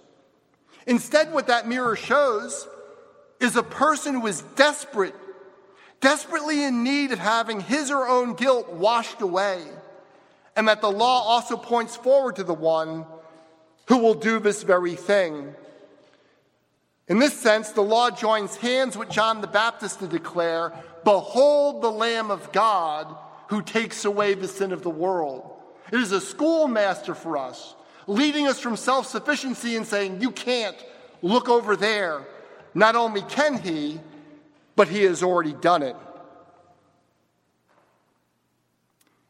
Instead, 0.86 1.32
what 1.32 1.48
that 1.48 1.66
mirror 1.66 1.96
shows 1.96 2.68
is 3.40 3.56
a 3.56 3.64
person 3.64 4.16
who 4.16 4.28
is 4.28 4.42
desperate, 4.58 5.16
desperately 6.02 6.64
in 6.64 6.84
need 6.84 7.14
of 7.14 7.20
having 7.20 7.62
his 7.62 7.90
or 7.90 8.06
own 8.06 8.34
guilt 8.34 8.70
washed 8.74 9.22
away. 9.22 9.64
and 10.56 10.68
that 10.68 10.82
the 10.82 10.92
law 10.92 11.24
also 11.24 11.58
points 11.58 11.96
forward 11.96 12.36
to 12.36 12.44
the 12.44 12.54
one 12.54 13.06
who 13.88 13.98
will 13.98 14.14
do 14.14 14.40
this 14.40 14.62
very 14.64 14.96
thing. 14.96 15.56
In 17.08 17.18
this 17.20 17.34
sense, 17.34 17.72
the 17.72 17.82
law 17.82 18.12
joins 18.12 18.56
hands 18.58 18.96
with 18.96 19.10
John 19.10 19.42
the 19.42 19.48
Baptist 19.48 20.00
to 20.00 20.08
declare, 20.08 20.72
Behold 21.04 21.82
the 21.82 21.92
Lamb 21.92 22.30
of 22.30 22.52
God 22.52 23.16
who 23.48 23.62
takes 23.62 24.06
away 24.06 24.36
the 24.36 24.48
sin 24.48 24.72
of 24.72 24.84
the 24.84 24.90
world. 24.90 25.53
It 25.94 26.00
is 26.00 26.12
a 26.12 26.20
schoolmaster 26.20 27.14
for 27.14 27.38
us, 27.38 27.76
leading 28.08 28.48
us 28.48 28.60
from 28.60 28.76
self 28.78 29.06
sufficiency 29.06 29.76
and 29.76 29.86
saying, 29.86 30.22
You 30.22 30.32
can't, 30.32 30.76
look 31.22 31.48
over 31.48 31.76
there. 31.76 32.26
Not 32.74 32.96
only 32.96 33.22
can 33.22 33.60
he, 33.60 34.00
but 34.76 34.88
he 34.88 35.04
has 35.04 35.22
already 35.22 35.54
done 35.54 35.84
it. 35.84 35.96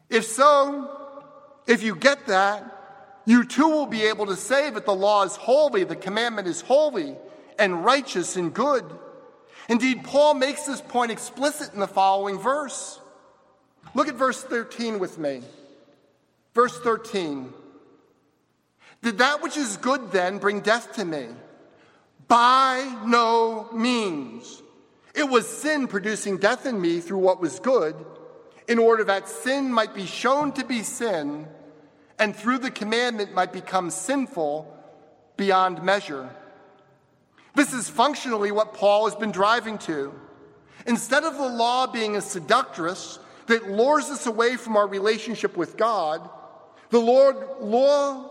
If 0.09 0.23
so, 0.23 0.89
if 1.67 1.83
you 1.83 1.97
get 1.97 2.27
that, 2.27 2.63
you 3.25 3.43
too 3.43 3.67
will 3.67 3.85
be 3.85 4.03
able 4.03 4.27
to 4.27 4.37
say 4.37 4.69
that 4.69 4.85
the 4.85 4.95
law 4.95 5.23
is 5.23 5.35
holy, 5.35 5.83
the 5.83 5.97
commandment 5.97 6.47
is 6.47 6.61
holy 6.61 7.17
and 7.59 7.83
righteous 7.83 8.37
and 8.37 8.53
good. 8.53 8.85
Indeed, 9.67 10.05
Paul 10.05 10.35
makes 10.35 10.63
this 10.63 10.79
point 10.79 11.11
explicit 11.11 11.73
in 11.73 11.81
the 11.81 11.87
following 11.87 12.39
verse. 12.39 13.01
Look 13.93 14.07
at 14.07 14.15
verse 14.15 14.41
13 14.41 14.99
with 14.99 15.17
me. 15.17 15.41
Verse 16.53 16.77
13. 16.79 17.53
Did 19.01 19.17
that 19.17 19.41
which 19.41 19.57
is 19.57 19.77
good 19.77 20.11
then 20.11 20.37
bring 20.37 20.61
death 20.61 20.93
to 20.93 21.05
me? 21.05 21.27
By 22.27 23.01
no 23.05 23.69
means. 23.73 24.61
It 25.13 25.29
was 25.29 25.47
sin 25.47 25.87
producing 25.87 26.37
death 26.37 26.65
in 26.65 26.79
me 26.79 26.99
through 26.99 27.19
what 27.19 27.41
was 27.41 27.59
good, 27.59 27.95
in 28.67 28.79
order 28.79 29.03
that 29.03 29.27
sin 29.27 29.71
might 29.71 29.93
be 29.93 30.05
shown 30.05 30.53
to 30.53 30.65
be 30.65 30.83
sin, 30.83 31.47
and 32.17 32.35
through 32.35 32.59
the 32.59 32.71
commandment 32.71 33.33
might 33.33 33.51
become 33.51 33.89
sinful 33.89 34.75
beyond 35.35 35.83
measure. 35.83 36.29
This 37.55 37.73
is 37.73 37.89
functionally 37.89 38.51
what 38.51 38.73
Paul 38.73 39.05
has 39.05 39.15
been 39.15 39.31
driving 39.31 39.77
to. 39.79 40.13
Instead 40.87 41.23
of 41.23 41.37
the 41.37 41.47
law 41.47 41.87
being 41.87 42.15
a 42.15 42.21
seductress 42.21 43.19
that 43.47 43.69
lures 43.69 44.09
us 44.09 44.25
away 44.25 44.55
from 44.55 44.77
our 44.77 44.87
relationship 44.87 45.55
with 45.55 45.77
God, 45.77 46.27
the 46.93 47.01
Lord 47.01 47.35
law 47.59 48.29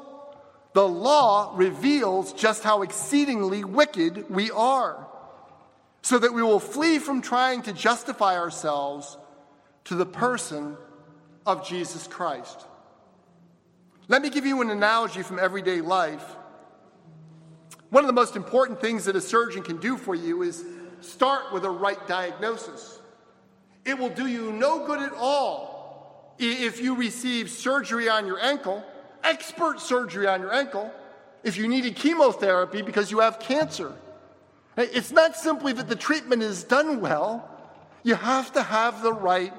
the 0.72 0.86
law 0.86 1.52
reveals 1.54 2.32
just 2.32 2.62
how 2.62 2.80
exceedingly 2.80 3.64
wicked 3.64 4.30
we 4.30 4.50
are, 4.52 5.06
so 6.00 6.18
that 6.18 6.32
we 6.32 6.42
will 6.42 6.60
flee 6.60 6.98
from 6.98 7.20
trying 7.20 7.60
to 7.62 7.72
justify 7.72 8.38
ourselves 8.38 9.18
to 9.84 9.96
the 9.96 10.06
person 10.06 10.78
of 11.44 11.68
Jesus 11.68 12.06
Christ. 12.06 12.64
Let 14.08 14.22
me 14.22 14.30
give 14.30 14.46
you 14.46 14.62
an 14.62 14.70
analogy 14.70 15.22
from 15.22 15.38
everyday 15.38 15.80
life 15.80 16.24
one 17.92 18.04
of 18.04 18.06
the 18.06 18.14
most 18.14 18.36
important 18.36 18.80
things 18.80 19.04
that 19.04 19.16
a 19.16 19.20
surgeon 19.20 19.62
can 19.62 19.76
do 19.76 19.98
for 19.98 20.14
you 20.14 20.40
is 20.40 20.64
start 21.02 21.52
with 21.52 21.62
a 21.64 21.68
right 21.68 21.98
diagnosis. 22.08 22.98
It 23.84 23.98
will 23.98 24.08
do 24.08 24.26
you 24.26 24.50
no 24.50 24.86
good 24.86 25.00
at 25.00 25.12
all 25.12 25.71
if 26.38 26.80
you 26.80 26.94
receive 26.94 27.50
surgery 27.50 28.08
on 28.08 28.26
your 28.26 28.40
ankle, 28.40 28.84
expert 29.22 29.80
surgery 29.80 30.26
on 30.26 30.40
your 30.40 30.52
ankle, 30.52 30.92
if 31.44 31.56
you 31.56 31.68
needed 31.68 31.96
chemotherapy 31.96 32.82
because 32.82 33.10
you 33.10 33.20
have 33.20 33.38
cancer. 33.38 33.92
It's 34.76 35.10
not 35.10 35.36
simply 35.36 35.72
that 35.74 35.88
the 35.88 35.96
treatment 35.96 36.42
is 36.42 36.64
done 36.64 37.00
well, 37.00 37.48
you 38.02 38.14
have 38.14 38.52
to 38.52 38.62
have 38.62 39.02
the 39.02 39.12
right 39.12 39.52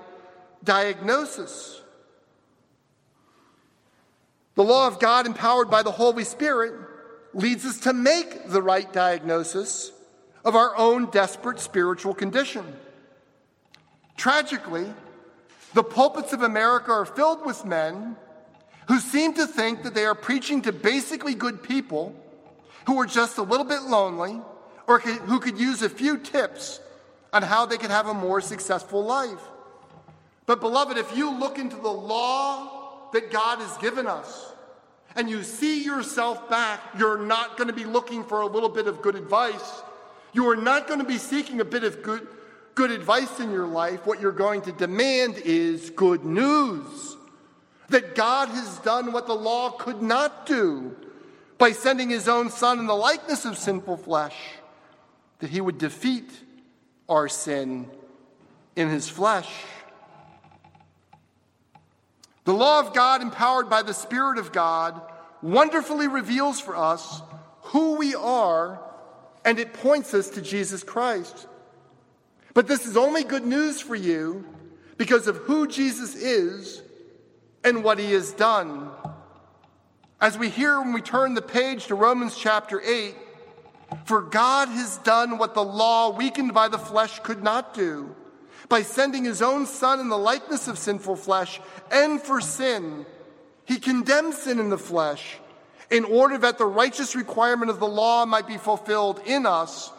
diagnosis. 0.63 1.81
The 4.55 4.63
law 4.63 4.87
of 4.87 4.99
God, 4.99 5.25
empowered 5.25 5.69
by 5.69 5.83
the 5.83 5.91
Holy 5.91 6.23
Spirit, 6.23 6.73
leads 7.33 7.65
us 7.65 7.79
to 7.81 7.93
make 7.93 8.47
the 8.49 8.61
right 8.61 8.91
diagnosis 8.91 9.91
of 10.45 10.55
our 10.55 10.75
own 10.77 11.09
desperate 11.09 11.59
spiritual 11.59 12.13
condition. 12.13 12.65
Tragically, 14.17 14.93
the 15.73 15.83
pulpits 15.83 16.33
of 16.33 16.41
America 16.41 16.91
are 16.91 17.05
filled 17.05 17.45
with 17.45 17.65
men 17.65 18.15
who 18.87 18.99
seem 18.99 19.33
to 19.33 19.47
think 19.47 19.83
that 19.83 19.93
they 19.93 20.05
are 20.05 20.15
preaching 20.15 20.61
to 20.63 20.71
basically 20.71 21.33
good 21.33 21.63
people 21.63 22.15
who 22.85 22.99
are 22.99 23.05
just 23.05 23.37
a 23.37 23.43
little 23.43 23.65
bit 23.65 23.81
lonely 23.83 24.41
or 24.87 24.99
who 24.99 25.39
could 25.39 25.57
use 25.57 25.81
a 25.81 25.89
few 25.89 26.17
tips 26.17 26.79
on 27.31 27.41
how 27.41 27.65
they 27.65 27.77
could 27.77 27.89
have 27.89 28.07
a 28.07 28.13
more 28.13 28.41
successful 28.41 29.03
life. 29.03 29.39
But, 30.45 30.59
beloved, 30.59 30.97
if 30.97 31.15
you 31.15 31.31
look 31.31 31.57
into 31.57 31.77
the 31.77 31.91
law 31.91 33.09
that 33.13 33.31
God 33.31 33.59
has 33.59 33.77
given 33.77 34.07
us, 34.07 34.51
and 35.15 35.29
you 35.29 35.43
see 35.43 35.83
yourself 35.83 36.49
back, 36.49 36.81
you're 36.97 37.19
not 37.19 37.55
going 37.57 37.67
to 37.67 37.73
be 37.73 37.85
looking 37.85 38.23
for 38.23 38.41
a 38.41 38.47
little 38.47 38.69
bit 38.69 38.87
of 38.87 39.01
good 39.01 39.15
advice. 39.15 39.81
You 40.33 40.49
are 40.49 40.55
not 40.55 40.87
going 40.87 40.99
to 40.99 41.05
be 41.05 41.17
seeking 41.17 41.61
a 41.61 41.65
bit 41.65 41.83
of 41.83 42.01
good, 42.01 42.27
good 42.75 42.91
advice 42.91 43.39
in 43.39 43.51
your 43.51 43.67
life. 43.67 44.05
What 44.05 44.21
you're 44.21 44.31
going 44.31 44.61
to 44.63 44.71
demand 44.71 45.37
is 45.45 45.89
good 45.91 46.23
news 46.25 47.17
that 47.89 48.15
God 48.15 48.49
has 48.49 48.79
done 48.79 49.11
what 49.11 49.27
the 49.27 49.35
law 49.35 49.69
could 49.71 50.01
not 50.01 50.45
do 50.45 50.95
by 51.57 51.71
sending 51.71 52.09
his 52.09 52.27
own 52.27 52.49
Son 52.49 52.79
in 52.79 52.87
the 52.87 52.95
likeness 52.95 53.45
of 53.45 53.57
sinful 53.57 53.97
flesh, 53.97 54.35
that 55.39 55.49
he 55.49 55.61
would 55.61 55.77
defeat 55.77 56.29
our 57.07 57.29
sin 57.29 57.87
in 58.75 58.89
his 58.89 59.07
flesh. 59.07 59.49
The 62.45 62.53
law 62.53 62.79
of 62.79 62.93
God, 62.93 63.21
empowered 63.21 63.69
by 63.69 63.83
the 63.83 63.93
Spirit 63.93 64.37
of 64.37 64.51
God, 64.51 64.99
wonderfully 65.41 66.07
reveals 66.07 66.59
for 66.59 66.75
us 66.75 67.21
who 67.61 67.95
we 67.95 68.15
are 68.15 68.79
and 69.45 69.59
it 69.59 69.73
points 69.73 70.13
us 70.13 70.29
to 70.31 70.41
Jesus 70.41 70.83
Christ. 70.83 71.47
But 72.53 72.67
this 72.67 72.85
is 72.85 72.97
only 72.97 73.23
good 73.23 73.45
news 73.45 73.81
for 73.81 73.95
you 73.95 74.45
because 74.97 75.27
of 75.27 75.37
who 75.37 75.67
Jesus 75.67 76.15
is 76.15 76.81
and 77.63 77.83
what 77.83 77.99
he 77.99 78.11
has 78.13 78.31
done. 78.33 78.89
As 80.21 80.37
we 80.37 80.49
hear 80.49 80.79
when 80.79 80.93
we 80.93 81.01
turn 81.01 81.33
the 81.33 81.41
page 81.41 81.87
to 81.87 81.95
Romans 81.95 82.37
chapter 82.37 82.79
8, 82.81 83.15
for 84.05 84.21
God 84.21 84.69
has 84.69 84.97
done 84.99 85.37
what 85.37 85.53
the 85.53 85.63
law, 85.63 86.15
weakened 86.15 86.53
by 86.53 86.67
the 86.67 86.77
flesh, 86.77 87.19
could 87.19 87.43
not 87.43 87.73
do 87.73 88.15
by 88.69 88.81
sending 88.81 89.25
his 89.25 89.41
own 89.41 89.65
Son 89.65 89.99
in 89.99 90.09
the 90.09 90.17
likeness 90.17 90.67
of 90.67 90.77
sinful 90.77 91.15
flesh, 91.17 91.59
and 91.91 92.21
for 92.21 92.39
sin, 92.39 93.05
he 93.65 93.77
condemned 93.77 94.33
sin 94.33 94.59
in 94.59 94.69
the 94.69 94.77
flesh, 94.77 95.37
in 95.91 96.05
order 96.05 96.37
that 96.37 96.57
the 96.57 96.65
righteous 96.65 97.15
requirement 97.15 97.69
of 97.69 97.79
the 97.79 97.87
law 97.87 98.25
might 98.25 98.47
be 98.47 98.57
fulfilled 98.57 99.21
in 99.25 99.45
us 99.45 99.91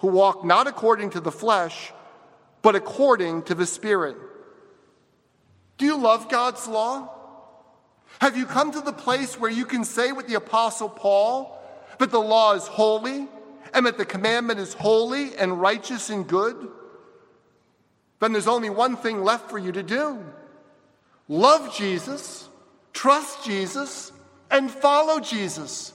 who 0.00 0.08
walk 0.08 0.44
not 0.44 0.66
according 0.66 1.10
to 1.10 1.20
the 1.20 1.32
flesh, 1.32 1.92
but 2.62 2.74
according 2.74 3.42
to 3.44 3.54
the 3.54 3.66
Spirit. 3.66 4.16
Do 5.78 5.86
you 5.86 5.96
love 5.96 6.28
God's 6.28 6.66
law? 6.68 7.10
Have 8.20 8.36
you 8.36 8.44
come 8.44 8.72
to 8.72 8.80
the 8.80 8.92
place 8.92 9.38
where 9.38 9.50
you 9.50 9.64
can 9.64 9.84
say 9.84 10.12
with 10.12 10.26
the 10.26 10.34
Apostle 10.34 10.88
Paul 10.88 11.58
that 11.98 12.10
the 12.10 12.20
law 12.20 12.54
is 12.54 12.66
holy 12.66 13.28
and 13.72 13.86
that 13.86 13.96
the 13.96 14.04
commandment 14.04 14.60
is 14.60 14.74
holy 14.74 15.34
and 15.36 15.60
righteous 15.60 16.10
and 16.10 16.26
good? 16.26 16.70
then 18.20 18.32
there's 18.32 18.46
only 18.46 18.70
one 18.70 18.96
thing 18.96 19.24
left 19.24 19.50
for 19.50 19.58
you 19.58 19.72
to 19.72 19.82
do 19.82 20.22
love 21.26 21.74
Jesus, 21.74 22.48
trust 22.92 23.44
Jesus, 23.44 24.12
and 24.50 24.70
follow 24.70 25.20
Jesus. 25.20 25.94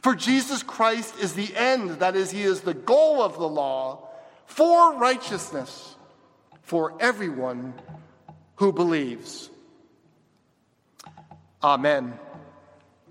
For 0.00 0.14
Jesus 0.14 0.62
Christ 0.62 1.14
is 1.20 1.34
the 1.34 1.54
end, 1.54 1.90
that 2.00 2.16
is, 2.16 2.30
He 2.30 2.42
is 2.42 2.62
the 2.62 2.72
goal 2.72 3.20
of 3.20 3.34
the 3.34 3.48
law 3.48 4.08
for 4.46 4.94
righteousness 4.94 5.89
for 6.70 6.94
everyone 7.00 7.74
who 8.54 8.72
believes. 8.72 9.50
Amen. 11.60 12.16